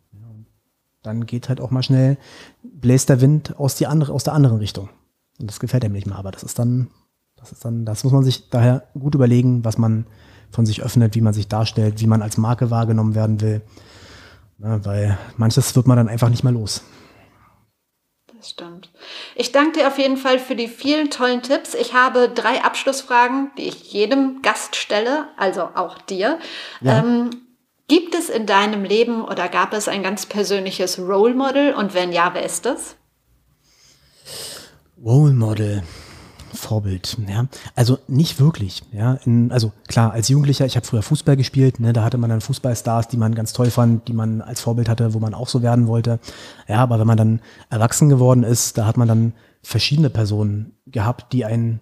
Dann 1.03 1.27
geht 1.27 1.49
halt 1.49 1.61
auch 1.61 1.73
mal 1.73 1.83
schnell, 1.83 2.17
bläst 2.63 3.09
der 3.09 3.21
Wind 3.21 3.59
aus, 3.59 3.75
die 3.75 3.89
andere, 3.89 4.13
aus 4.13 4.23
der 4.23 4.35
anderen 4.35 4.59
Richtung. 4.59 4.89
Und 5.41 5.51
das 5.51 5.59
gefällt 5.59 5.85
einem 5.85 5.95
nicht 5.95 6.07
mehr, 6.07 6.17
aber 6.17 6.31
das 6.31 6.45
ist 6.45 6.61
dann, 6.61 6.91
das 7.35 7.51
ist 7.51 7.65
dann, 7.65 7.85
das 7.85 8.05
muss 8.05 8.13
man 8.13 8.23
sich 8.23 8.51
daher 8.51 8.85
gut 8.97 9.17
überlegen, 9.17 9.65
was 9.65 9.79
man 9.79 10.07
von 10.53 10.65
sich 10.65 10.85
öffnet, 10.85 11.17
wie 11.17 11.21
man 11.23 11.35
sich 11.35 11.49
darstellt, 11.49 12.01
wie 12.01 12.07
man 12.07 12.23
als 12.23 12.37
Marke 12.37 12.71
wahrgenommen 12.71 13.17
werden 13.17 13.41
will. 13.41 13.63
Ne, 14.59 14.81
weil 14.85 15.19
manches 15.37 15.75
wird 15.75 15.87
man 15.87 15.97
dann 15.97 16.09
einfach 16.09 16.29
nicht 16.29 16.45
mehr 16.45 16.53
los. 16.53 16.83
Das 18.37 18.51
stimmt. 18.51 18.91
Ich 19.35 19.53
danke 19.53 19.79
dir 19.79 19.89
auf 19.89 19.99
jeden 19.99 20.17
Fall 20.17 20.39
für 20.39 20.55
die 20.55 20.69
vielen 20.69 21.11
tollen 21.11 21.43
Tipps. 21.43 21.75
Ich 21.75 21.95
habe 21.95 22.29
drei 22.29 22.63
Abschlussfragen, 22.63 23.51
die 23.57 23.69
ich 23.69 23.93
jedem 23.93 24.43
Gast 24.43 24.77
stelle, 24.77 25.29
also 25.37 25.63
auch 25.75 25.99
dir. 25.99 26.39
Ja. 26.81 26.99
Ähm, 26.99 27.31
gibt 27.89 28.15
es 28.15 28.29
in 28.29 28.47
deinem 28.47 28.85
Leben 28.85 29.25
oder 29.25 29.49
gab 29.49 29.73
es 29.73 29.89
ein 29.89 30.03
ganz 30.03 30.27
persönliches 30.27 30.99
Role 30.99 31.35
Model? 31.35 31.75
Und 31.75 31.95
wenn 31.95 32.13
ja, 32.13 32.31
wer 32.35 32.45
ist 32.45 32.67
das? 32.67 32.97
Role 35.03 35.33
Model. 35.33 35.83
Vorbild, 36.55 37.17
ja. 37.29 37.47
Also 37.75 37.99
nicht 38.09 38.41
wirklich, 38.41 38.83
ja. 38.93 39.15
In, 39.25 39.53
also 39.53 39.73
klar, 39.89 40.13
als 40.13 40.29
Jugendlicher, 40.29 40.67
ich 40.67 40.77
habe 40.77 40.87
früher 40.87 41.03
Fußball 41.03 41.37
gespielt, 41.37 41.81
ne, 41.81 41.93
da 41.93 42.05
hatte 42.05 42.19
man 42.19 42.31
dann 42.31 42.41
Fußballstars, 42.41 43.09
die 43.09 43.17
man 43.17 43.35
ganz 43.35 43.53
toll 43.53 43.71
fand, 43.71 44.09
die 44.09 44.13
man 44.13 44.41
als 44.41 44.61
Vorbild 44.61 44.89
hatte, 44.89 45.15
wo 45.15 45.19
man 45.19 45.35
auch 45.35 45.49
so 45.49 45.63
werden 45.63 45.87
wollte. 45.87 46.19
Ja, 46.69 46.79
aber 46.79 46.99
wenn 46.99 47.07
man 47.07 47.19
dann 47.19 47.41
erwachsen 47.71 48.09
geworden 48.09 48.43
ist, 48.43 48.79
da 48.79 48.87
hat 48.87 48.97
man 48.97 49.09
dann 49.09 49.33
verschiedene 49.63 50.11
Personen 50.11 50.73
gehabt, 50.87 51.33
die 51.33 51.45
einen 51.45 51.81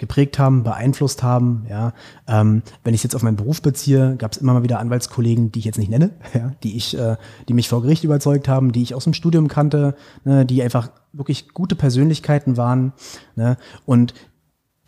geprägt 0.00 0.38
haben, 0.38 0.64
beeinflusst 0.64 1.22
haben. 1.22 1.66
Ja, 1.68 1.92
ähm, 2.26 2.62
wenn 2.82 2.94
ich 2.94 3.00
es 3.00 3.04
jetzt 3.04 3.14
auf 3.14 3.22
meinen 3.22 3.36
Beruf 3.36 3.62
beziehe, 3.62 4.16
gab 4.16 4.32
es 4.32 4.38
immer 4.38 4.54
mal 4.54 4.64
wieder 4.64 4.80
Anwaltskollegen, 4.80 5.52
die 5.52 5.60
ich 5.60 5.64
jetzt 5.64 5.78
nicht 5.78 5.90
nenne, 5.90 6.10
ja, 6.34 6.52
die 6.64 6.76
ich, 6.76 6.98
äh, 6.98 7.16
die 7.48 7.54
mich 7.54 7.68
vor 7.68 7.82
Gericht 7.82 8.02
überzeugt 8.02 8.48
haben, 8.48 8.72
die 8.72 8.82
ich 8.82 8.94
aus 8.94 9.04
dem 9.04 9.14
Studium 9.14 9.46
kannte, 9.46 9.94
ne, 10.24 10.44
die 10.44 10.62
einfach 10.62 10.90
wirklich 11.12 11.50
gute 11.54 11.76
Persönlichkeiten 11.76 12.56
waren 12.56 12.92
ne, 13.36 13.56
und 13.86 14.14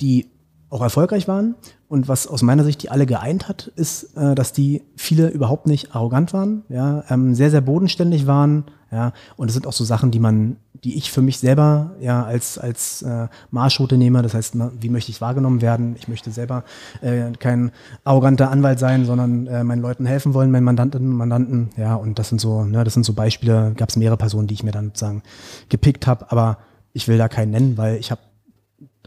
die 0.01 0.31
auch 0.71 0.81
erfolgreich 0.81 1.29
waren. 1.29 1.55
Und 1.89 2.09
was 2.09 2.27
aus 2.27 2.43
meiner 2.43 2.65
Sicht 2.65 2.83
die 2.83 2.91
alle 2.91 3.05
geeint 3.05 3.49
hat, 3.49 3.67
ist, 3.77 4.17
äh, 4.17 4.35
dass 4.35 4.53
die 4.53 4.83
viele 4.97 5.29
überhaupt 5.29 5.67
nicht 5.67 5.95
arrogant 5.95 6.33
waren, 6.33 6.65
ja, 6.71 7.05
ähm, 7.11 7.35
sehr, 7.35 7.51
sehr 7.51 7.61
bodenständig 7.61 8.27
waren, 8.27 8.65
ja, 8.91 9.13
und 9.37 9.49
es 9.49 9.55
sind 9.55 9.67
auch 9.67 9.73
so 9.73 9.85
Sachen, 9.85 10.11
die 10.11 10.19
man, 10.19 10.57
die 10.85 10.97
ich 10.97 11.13
für 11.13 11.23
mich 11.23 11.39
selber 11.39 11.93
ja 12.01 12.25
als, 12.25 12.59
als 12.59 13.03
äh, 13.03 13.29
Marschroute 13.51 13.97
nehme. 13.97 14.23
Das 14.23 14.35
heißt, 14.35 14.57
wie 14.81 14.89
möchte 14.89 15.11
ich 15.11 15.21
wahrgenommen 15.21 15.61
werden? 15.61 15.95
Ich 15.97 16.09
möchte 16.09 16.31
selber 16.31 16.65
äh, 17.01 17.31
kein 17.39 17.71
arroganter 18.05 18.51
Anwalt 18.51 18.79
sein, 18.79 19.05
sondern 19.05 19.47
äh, 19.47 19.63
meinen 19.63 19.81
Leuten 19.81 20.07
helfen 20.07 20.35
wollen, 20.35 20.51
meinen 20.51 20.65
Mandantinnen 20.65 21.11
und 21.11 21.17
Mandanten. 21.17 21.71
Ja, 21.77 21.95
und 21.95 22.19
das 22.19 22.31
sind 22.31 22.41
so, 22.41 22.65
ne, 22.65 22.83
das 22.83 22.95
sind 22.95 23.05
so 23.05 23.13
Beispiele, 23.13 23.75
gab 23.77 23.91
es 23.91 23.97
mehrere 23.97 24.17
Personen, 24.17 24.49
die 24.49 24.55
ich 24.55 24.65
mir 24.65 24.73
dann 24.73 24.87
sozusagen 24.87 25.23
gepickt 25.69 26.07
habe, 26.07 26.31
aber 26.33 26.59
ich 26.93 27.07
will 27.07 27.19
da 27.19 27.29
keinen 27.29 27.51
nennen, 27.51 27.77
weil 27.79 27.97
ich 27.97 28.11
habe 28.11 28.21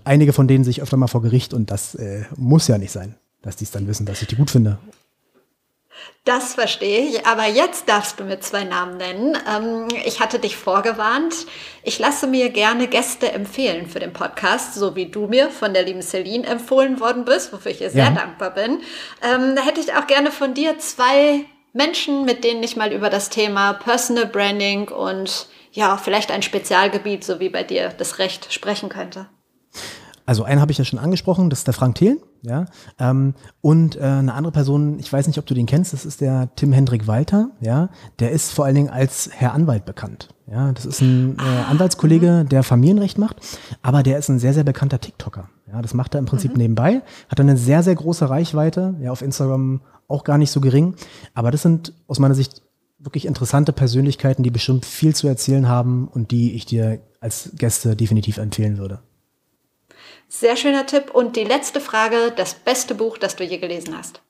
einige 0.06 0.34
von 0.34 0.48
denen 0.48 0.64
sich 0.64 0.82
öfter 0.82 0.98
mal 0.98 1.08
vor 1.08 1.22
Gericht 1.22 1.54
und 1.54 1.72
das 1.72 1.96
äh, 1.96 2.24
muss 2.38 2.68
ja 2.68 2.78
nicht 2.78 2.92
sein, 2.92 3.16
dass 3.42 3.58
die 3.58 3.66
es 3.66 3.72
dann 3.72 3.88
wissen, 3.88 4.06
dass 4.06 4.22
ich 4.22 4.28
die 4.28 4.36
gut 4.36 4.52
finde. 4.52 4.78
Das 6.26 6.56
verstehe 6.56 7.02
ich, 7.02 7.28
aber 7.28 7.46
jetzt 7.46 7.88
darfst 7.88 8.20
du 8.20 8.24
mir 8.24 8.40
zwei 8.40 8.64
Namen 8.64 8.98
nennen. 8.98 9.38
Ähm, 9.48 9.88
ich 10.06 10.20
hatte 10.20 10.40
dich 10.40 10.58
vorgewarnt. 10.58 11.46
Ich 11.84 12.00
lasse 12.00 12.26
mir 12.26 12.50
gerne 12.50 12.88
Gäste 12.88 13.32
empfehlen 13.32 13.88
für 13.88 14.00
den 14.00 14.12
Podcast, 14.12 14.74
so 14.74 14.96
wie 14.96 15.06
du 15.06 15.28
mir 15.28 15.52
von 15.52 15.76
der 15.76 15.84
lieben 15.84 16.02
Celine 16.02 16.48
empfohlen 16.48 17.00
worden 17.00 17.26
bist, 17.26 17.54
wofür 17.54 17.72
ich 17.72 17.82
ihr 17.82 17.92
sehr 17.92 18.06
ja. 18.06 18.10
dankbar 18.10 18.52
bin. 18.52 18.82
Ähm, 19.22 19.56
da 19.56 19.62
hätte 19.62 19.82
ich 19.82 19.94
auch 19.94 20.08
gerne 20.08 20.32
von 20.32 20.56
dir 20.56 20.80
zwei 20.80 21.46
Menschen, 21.74 22.26
mit 22.26 22.44
denen 22.44 22.64
ich 22.64 22.76
mal 22.76 22.92
über 22.92 23.12
das 23.12 23.30
Thema 23.30 23.74
Personal 23.74 24.26
Branding 24.26 24.88
und 24.88 25.48
ja, 25.74 25.98
vielleicht 25.98 26.32
ein 26.32 26.42
Spezialgebiet, 26.42 27.24
so 27.24 27.40
wie 27.40 27.50
bei 27.50 27.62
dir, 27.62 27.90
das 27.90 28.18
Recht 28.18 28.52
sprechen 28.52 28.90
könnte. 28.90 29.28
Also 30.26 30.44
einen 30.44 30.60
habe 30.62 30.72
ich 30.72 30.78
ja 30.78 30.86
schon 30.86 31.00
angesprochen, 31.00 31.50
das 31.50 31.60
ist 31.60 31.68
der 31.68 31.74
Frank 31.74 31.96
Thelen, 31.96 32.20
ja. 32.42 32.66
Ähm, 33.00 33.36
und 33.62 33.96
äh, 33.96 34.02
eine 34.02 34.34
andere 34.34 34.52
Person, 34.52 35.00
ich 35.00 35.12
weiß 35.12 35.28
nicht, 35.28 35.38
ob 35.38 35.46
du 35.46 35.54
den 35.54 35.66
kennst, 35.66 35.94
das 35.94 36.06
ist 36.06 36.22
der 36.22 36.50
Tim 36.56 36.74
Hendrik 36.74 37.08
Walter, 37.08 37.50
ja. 37.60 37.90
Der 38.20 38.32
ist 38.32 38.52
vor 38.52 38.66
allen 38.66 38.76
Dingen 38.76 38.90
als 38.90 39.30
Herr 39.32 39.54
Anwalt 39.54 39.86
bekannt. 39.86 40.30
Ja, 40.48 40.72
das 40.72 40.86
ist 40.86 41.02
ein 41.02 41.38
äh, 41.38 41.42
ah, 41.42 41.64
Anwaltskollege, 41.70 42.44
mhm. 42.44 42.50
der 42.50 42.64
Familienrecht 42.64 43.18
macht, 43.18 43.38
aber 43.82 44.04
der 44.04 44.18
ist 44.18 44.30
ein 44.30 44.40
sehr, 44.40 44.54
sehr 44.54 44.64
bekannter 44.64 45.00
TikToker. 45.00 45.50
Ja, 45.72 45.82
das 45.82 45.94
macht 45.94 46.14
er 46.16 46.20
im 46.20 46.26
Prinzip 46.26 46.52
mhm. 46.52 46.58
nebenbei, 46.58 47.02
hat 47.30 47.40
eine 47.40 47.58
sehr, 47.58 47.84
sehr 47.84 47.96
große 47.96 48.30
Reichweite, 48.30 48.96
ja, 49.02 49.12
auf 49.12 49.22
Instagram 49.22 49.82
auch 50.08 50.24
gar 50.24 50.38
nicht 50.38 50.52
so 50.52 50.62
gering. 50.62 50.96
Aber 51.34 51.52
das 51.52 51.64
sind 51.64 51.94
aus 52.08 52.20
meiner 52.20 52.36
Sicht 52.36 52.62
wirklich 53.00 53.26
interessante 53.26 53.74
Persönlichkeiten, 53.74 54.44
die 54.44 54.52
bestimmt 54.52 54.86
viel 54.86 55.16
zu 55.16 55.28
erzählen 55.28 55.68
haben 55.68 56.08
und 56.08 56.32
die 56.32 56.54
ich 56.54 56.66
dir 56.66 57.00
als 57.20 57.52
Gäste 57.58 57.96
definitiv 57.96 58.38
empfehlen 58.38 58.78
würde. 58.78 59.00
Sehr 60.28 60.56
schöner 60.56 60.86
Tipp. 60.86 61.12
Und 61.14 61.36
die 61.36 61.44
letzte 61.44 61.80
Frage, 61.80 62.34
das 62.36 62.54
beste 62.54 62.96
Buch, 62.96 63.18
das 63.18 63.36
du 63.36 63.44
je 63.44 63.58
gelesen 63.58 63.98
hast. 63.98 64.22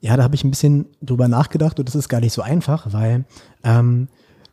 Ja, 0.00 0.16
da 0.16 0.22
habe 0.22 0.34
ich 0.34 0.44
ein 0.44 0.50
bisschen 0.50 0.86
drüber 1.02 1.28
nachgedacht 1.28 1.78
und 1.78 1.88
das 1.88 1.96
ist 1.96 2.08
gar 2.08 2.20
nicht 2.20 2.32
so 2.32 2.42
einfach, 2.42 2.92
weil 2.92 3.24
ähm, 3.64 4.08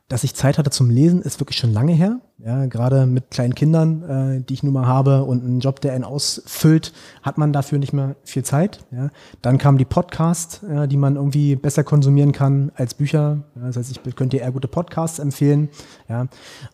dass 0.07 0.23
ich 0.23 0.35
Zeit 0.35 0.59
hatte 0.59 0.69
zum 0.69 0.91
Lesen, 0.91 1.21
ist 1.21 1.39
wirklich 1.39 1.57
schon 1.57 1.73
lange 1.73 1.93
her. 1.93 2.19
Ja, 2.37 2.67
gerade 2.67 3.07
mit 3.07 3.31
kleinen 3.31 3.55
Kindern, 3.55 4.03
äh, 4.03 4.41
die 4.41 4.53
ich 4.53 4.61
nun 4.61 4.73
mal 4.73 4.85
habe 4.85 5.23
und 5.23 5.43
einen 5.43 5.61
Job, 5.61 5.81
der 5.81 5.93
einen 5.93 6.03
ausfüllt, 6.03 6.93
hat 7.23 7.39
man 7.39 7.53
dafür 7.53 7.79
nicht 7.79 7.91
mehr 7.91 8.15
viel 8.23 8.43
Zeit. 8.43 8.85
Ja. 8.91 9.09
Dann 9.41 9.57
kamen 9.57 9.79
die 9.79 9.85
Podcasts, 9.85 10.61
ja, 10.69 10.85
die 10.85 10.97
man 10.97 11.15
irgendwie 11.15 11.55
besser 11.55 11.83
konsumieren 11.83 12.33
kann 12.33 12.71
als 12.75 12.93
Bücher. 12.93 13.43
Ja, 13.55 13.67
das 13.67 13.77
heißt, 13.77 13.99
ich 14.05 14.15
könnte 14.15 14.37
dir 14.37 14.43
eher 14.43 14.51
gute 14.51 14.67
Podcasts 14.67 15.17
empfehlen. 15.17 15.69
Ja. 16.07 16.27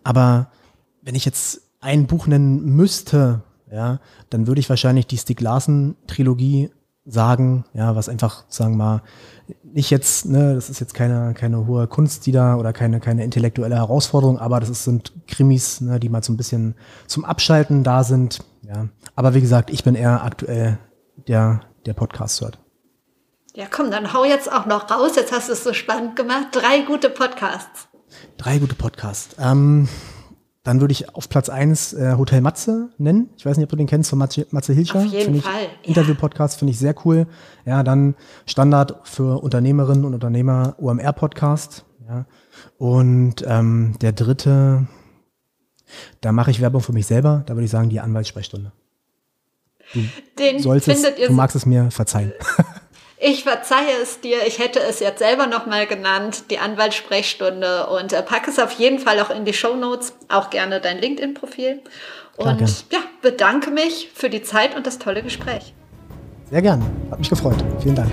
Aber 0.03 0.51
wenn 1.01 1.15
ich 1.15 1.23
jetzt 1.23 1.61
ein 1.81 2.07
Buch 2.07 2.27
nennen 2.27 2.63
müsste, 2.63 3.41
ja, 3.71 3.99
dann 4.29 4.47
würde 4.47 4.59
ich 4.59 4.69
wahrscheinlich 4.69 5.07
die 5.07 5.17
Stieg 5.17 5.41
Larsen 5.41 5.95
Trilogie 6.07 6.69
sagen, 7.05 7.65
ja, 7.73 7.95
was 7.95 8.09
einfach, 8.09 8.45
sagen 8.47 8.73
wir 8.73 8.83
mal, 8.83 9.01
nicht 9.63 9.89
jetzt, 9.89 10.25
ne, 10.25 10.53
das 10.53 10.69
ist 10.69 10.79
jetzt 10.79 10.93
keine, 10.93 11.33
keine 11.33 11.65
hohe 11.65 11.87
Kunst, 11.87 12.25
die 12.25 12.31
da 12.31 12.55
oder 12.55 12.73
keine, 12.73 12.99
keine 12.99 13.23
intellektuelle 13.23 13.75
Herausforderung, 13.75 14.37
aber 14.37 14.59
das 14.59 14.69
ist, 14.69 14.83
sind 14.83 15.11
Krimis, 15.27 15.81
ne, 15.81 15.99
die 15.99 16.09
mal 16.09 16.23
so 16.23 16.31
ein 16.31 16.37
bisschen 16.37 16.75
zum 17.07 17.25
Abschalten 17.25 17.83
da 17.83 18.03
sind. 18.03 18.43
Ja. 18.63 18.87
Aber 19.15 19.33
wie 19.33 19.41
gesagt, 19.41 19.71
ich 19.71 19.83
bin 19.83 19.95
eher 19.95 20.23
aktuell 20.23 20.77
der, 21.27 21.61
der 21.85 21.93
Podcast 21.93 22.41
hört. 22.41 22.59
Ja, 23.55 23.65
komm, 23.69 23.91
dann 23.91 24.13
hau 24.13 24.23
jetzt 24.23 24.51
auch 24.51 24.65
noch 24.65 24.89
raus. 24.89 25.13
Jetzt 25.15 25.33
hast 25.33 25.49
du 25.49 25.53
es 25.53 25.63
so 25.63 25.73
spannend 25.73 26.15
gemacht. 26.15 26.47
Drei 26.53 26.81
gute 26.81 27.09
Podcasts. 27.09 27.89
Drei 28.37 28.59
gute 28.59 28.75
Podcasts. 28.75 29.35
Ähm, 29.39 29.89
dann 30.63 30.79
würde 30.79 30.91
ich 30.91 31.15
auf 31.15 31.27
Platz 31.27 31.49
eins 31.49 31.93
äh, 31.93 32.15
Hotel 32.17 32.41
Matze 32.41 32.89
nennen. 32.97 33.29
Ich 33.35 33.45
weiß 33.45 33.57
nicht, 33.57 33.63
ob 33.63 33.71
du 33.71 33.77
den 33.77 33.87
kennst 33.87 34.09
von 34.09 34.19
Matze, 34.19 34.45
Matze 34.51 34.73
Hilscher. 34.73 34.99
Auf 34.99 35.05
jeden 35.05 35.35
ich, 35.35 35.43
Fall. 35.43 35.67
Interview-Podcast 35.83 36.59
finde 36.59 36.71
ich 36.71 36.79
sehr 36.79 36.93
cool. 37.03 37.25
Ja, 37.65 37.81
dann 37.83 38.15
Standard 38.45 38.99
für 39.03 39.41
Unternehmerinnen 39.41 40.05
und 40.05 40.13
Unternehmer 40.13 40.75
OMR-Podcast. 40.77 41.85
Ja. 42.07 42.25
Und 42.77 43.43
ähm, 43.47 43.95
der 44.01 44.11
dritte, 44.11 44.87
da 46.21 46.31
mache 46.31 46.51
ich 46.51 46.61
Werbung 46.61 46.81
für 46.81 46.93
mich 46.93 47.07
selber. 47.07 47.43
Da 47.47 47.55
würde 47.55 47.65
ich 47.65 47.71
sagen, 47.71 47.89
die 47.89 47.99
Anwaltssprechstunde. 47.99 48.71
Du 49.93 50.01
den 50.37 50.59
solltest, 50.59 51.01
findet 51.01 51.19
ihr 51.19 51.27
du 51.27 51.33
magst 51.33 51.55
es 51.55 51.65
mir 51.65 51.89
verzeihen. 51.91 52.33
Ich 53.23 53.43
verzeihe 53.43 54.01
es 54.01 54.19
dir, 54.19 54.47
ich 54.47 54.57
hätte 54.57 54.79
es 54.79 54.99
jetzt 54.99 55.19
selber 55.19 55.45
nochmal 55.45 55.85
genannt, 55.85 56.45
die 56.49 56.57
Anwaltssprechstunde 56.57 57.85
und 57.85 58.13
äh, 58.13 58.23
pack 58.23 58.47
es 58.47 58.57
auf 58.57 58.71
jeden 58.71 58.97
Fall 58.97 59.19
auch 59.19 59.29
in 59.29 59.45
die 59.45 59.53
Show 59.53 59.75
Notes, 59.75 60.13
auch 60.27 60.49
gerne 60.49 60.81
dein 60.81 60.97
LinkedIn-Profil. 60.97 61.81
Und 62.37 62.57
Klar, 62.57 62.69
ja, 62.91 62.99
bedanke 63.21 63.69
mich 63.69 64.09
für 64.15 64.31
die 64.31 64.41
Zeit 64.41 64.75
und 64.75 64.87
das 64.87 64.97
tolle 64.97 65.21
Gespräch. 65.21 65.75
Sehr 66.49 66.63
gerne, 66.63 66.83
hat 67.11 67.19
mich 67.19 67.29
gefreut. 67.29 67.63
Vielen 67.79 67.95
Dank. 67.95 68.11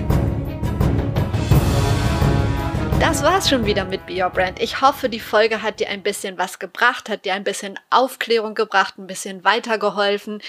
Das 2.99 3.23
war's 3.23 3.49
schon 3.49 3.65
wieder 3.65 3.85
mit 3.85 4.05
Be 4.05 4.21
Your 4.21 4.29
Brand. 4.29 4.61
Ich 4.61 4.81
hoffe, 4.81 5.07
die 5.07 5.21
Folge 5.21 5.61
hat 5.61 5.79
dir 5.79 5.87
ein 5.87 6.03
bisschen 6.03 6.37
was 6.37 6.59
gebracht, 6.59 7.07
hat 7.07 7.23
dir 7.23 7.33
ein 7.33 7.45
bisschen 7.45 7.79
Aufklärung 7.89 8.55
gebracht, 8.55 8.97
ein 8.97 9.07
bisschen 9.07 9.45
weitergeholfen. 9.45 10.41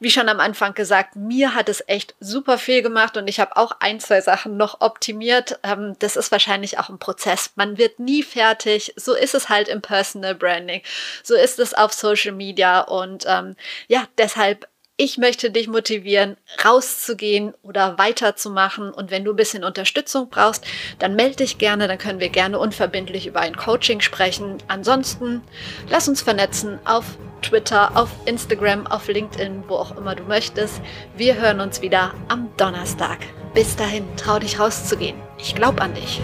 Wie 0.00 0.10
schon 0.10 0.28
am 0.28 0.38
Anfang 0.38 0.74
gesagt, 0.74 1.16
mir 1.16 1.54
hat 1.54 1.70
es 1.70 1.82
echt 1.86 2.14
super 2.20 2.58
viel 2.58 2.82
gemacht 2.82 3.16
und 3.16 3.26
ich 3.26 3.40
habe 3.40 3.56
auch 3.56 3.72
ein, 3.80 4.00
zwei 4.00 4.20
Sachen 4.20 4.58
noch 4.58 4.82
optimiert. 4.82 5.58
Ähm, 5.62 5.96
das 5.98 6.16
ist 6.16 6.30
wahrscheinlich 6.30 6.78
auch 6.78 6.90
ein 6.90 6.98
Prozess. 6.98 7.52
Man 7.56 7.78
wird 7.78 7.98
nie 7.98 8.22
fertig. 8.22 8.92
So 8.96 9.14
ist 9.14 9.34
es 9.34 9.48
halt 9.48 9.68
im 9.68 9.80
Personal 9.80 10.34
Branding. 10.34 10.82
So 11.22 11.34
ist 11.34 11.58
es 11.58 11.72
auf 11.72 11.94
Social 11.94 12.32
Media 12.32 12.80
und 12.82 13.24
ähm, 13.26 13.56
ja, 13.88 14.06
deshalb 14.18 14.68
ich 14.96 15.18
möchte 15.18 15.50
dich 15.50 15.66
motivieren, 15.66 16.36
rauszugehen 16.64 17.52
oder 17.62 17.98
weiterzumachen. 17.98 18.90
Und 18.92 19.10
wenn 19.10 19.24
du 19.24 19.32
ein 19.32 19.36
bisschen 19.36 19.64
Unterstützung 19.64 20.28
brauchst, 20.28 20.64
dann 20.98 21.16
melde 21.16 21.36
dich 21.36 21.58
gerne, 21.58 21.88
dann 21.88 21.98
können 21.98 22.20
wir 22.20 22.28
gerne 22.28 22.58
unverbindlich 22.58 23.26
über 23.26 23.40
ein 23.40 23.56
Coaching 23.56 24.00
sprechen. 24.00 24.58
Ansonsten 24.68 25.42
lass 25.90 26.08
uns 26.08 26.22
vernetzen 26.22 26.78
auf 26.84 27.04
Twitter, 27.42 27.96
auf 27.96 28.10
Instagram, 28.24 28.86
auf 28.86 29.08
LinkedIn, 29.08 29.64
wo 29.68 29.74
auch 29.74 29.96
immer 29.96 30.14
du 30.14 30.22
möchtest. 30.22 30.80
Wir 31.16 31.40
hören 31.40 31.60
uns 31.60 31.82
wieder 31.82 32.14
am 32.28 32.50
Donnerstag. 32.56 33.18
Bis 33.52 33.76
dahin, 33.76 34.04
trau 34.16 34.38
dich 34.38 34.58
rauszugehen. 34.58 35.16
Ich 35.38 35.54
glaube 35.54 35.82
an 35.82 35.94
dich. 35.94 36.20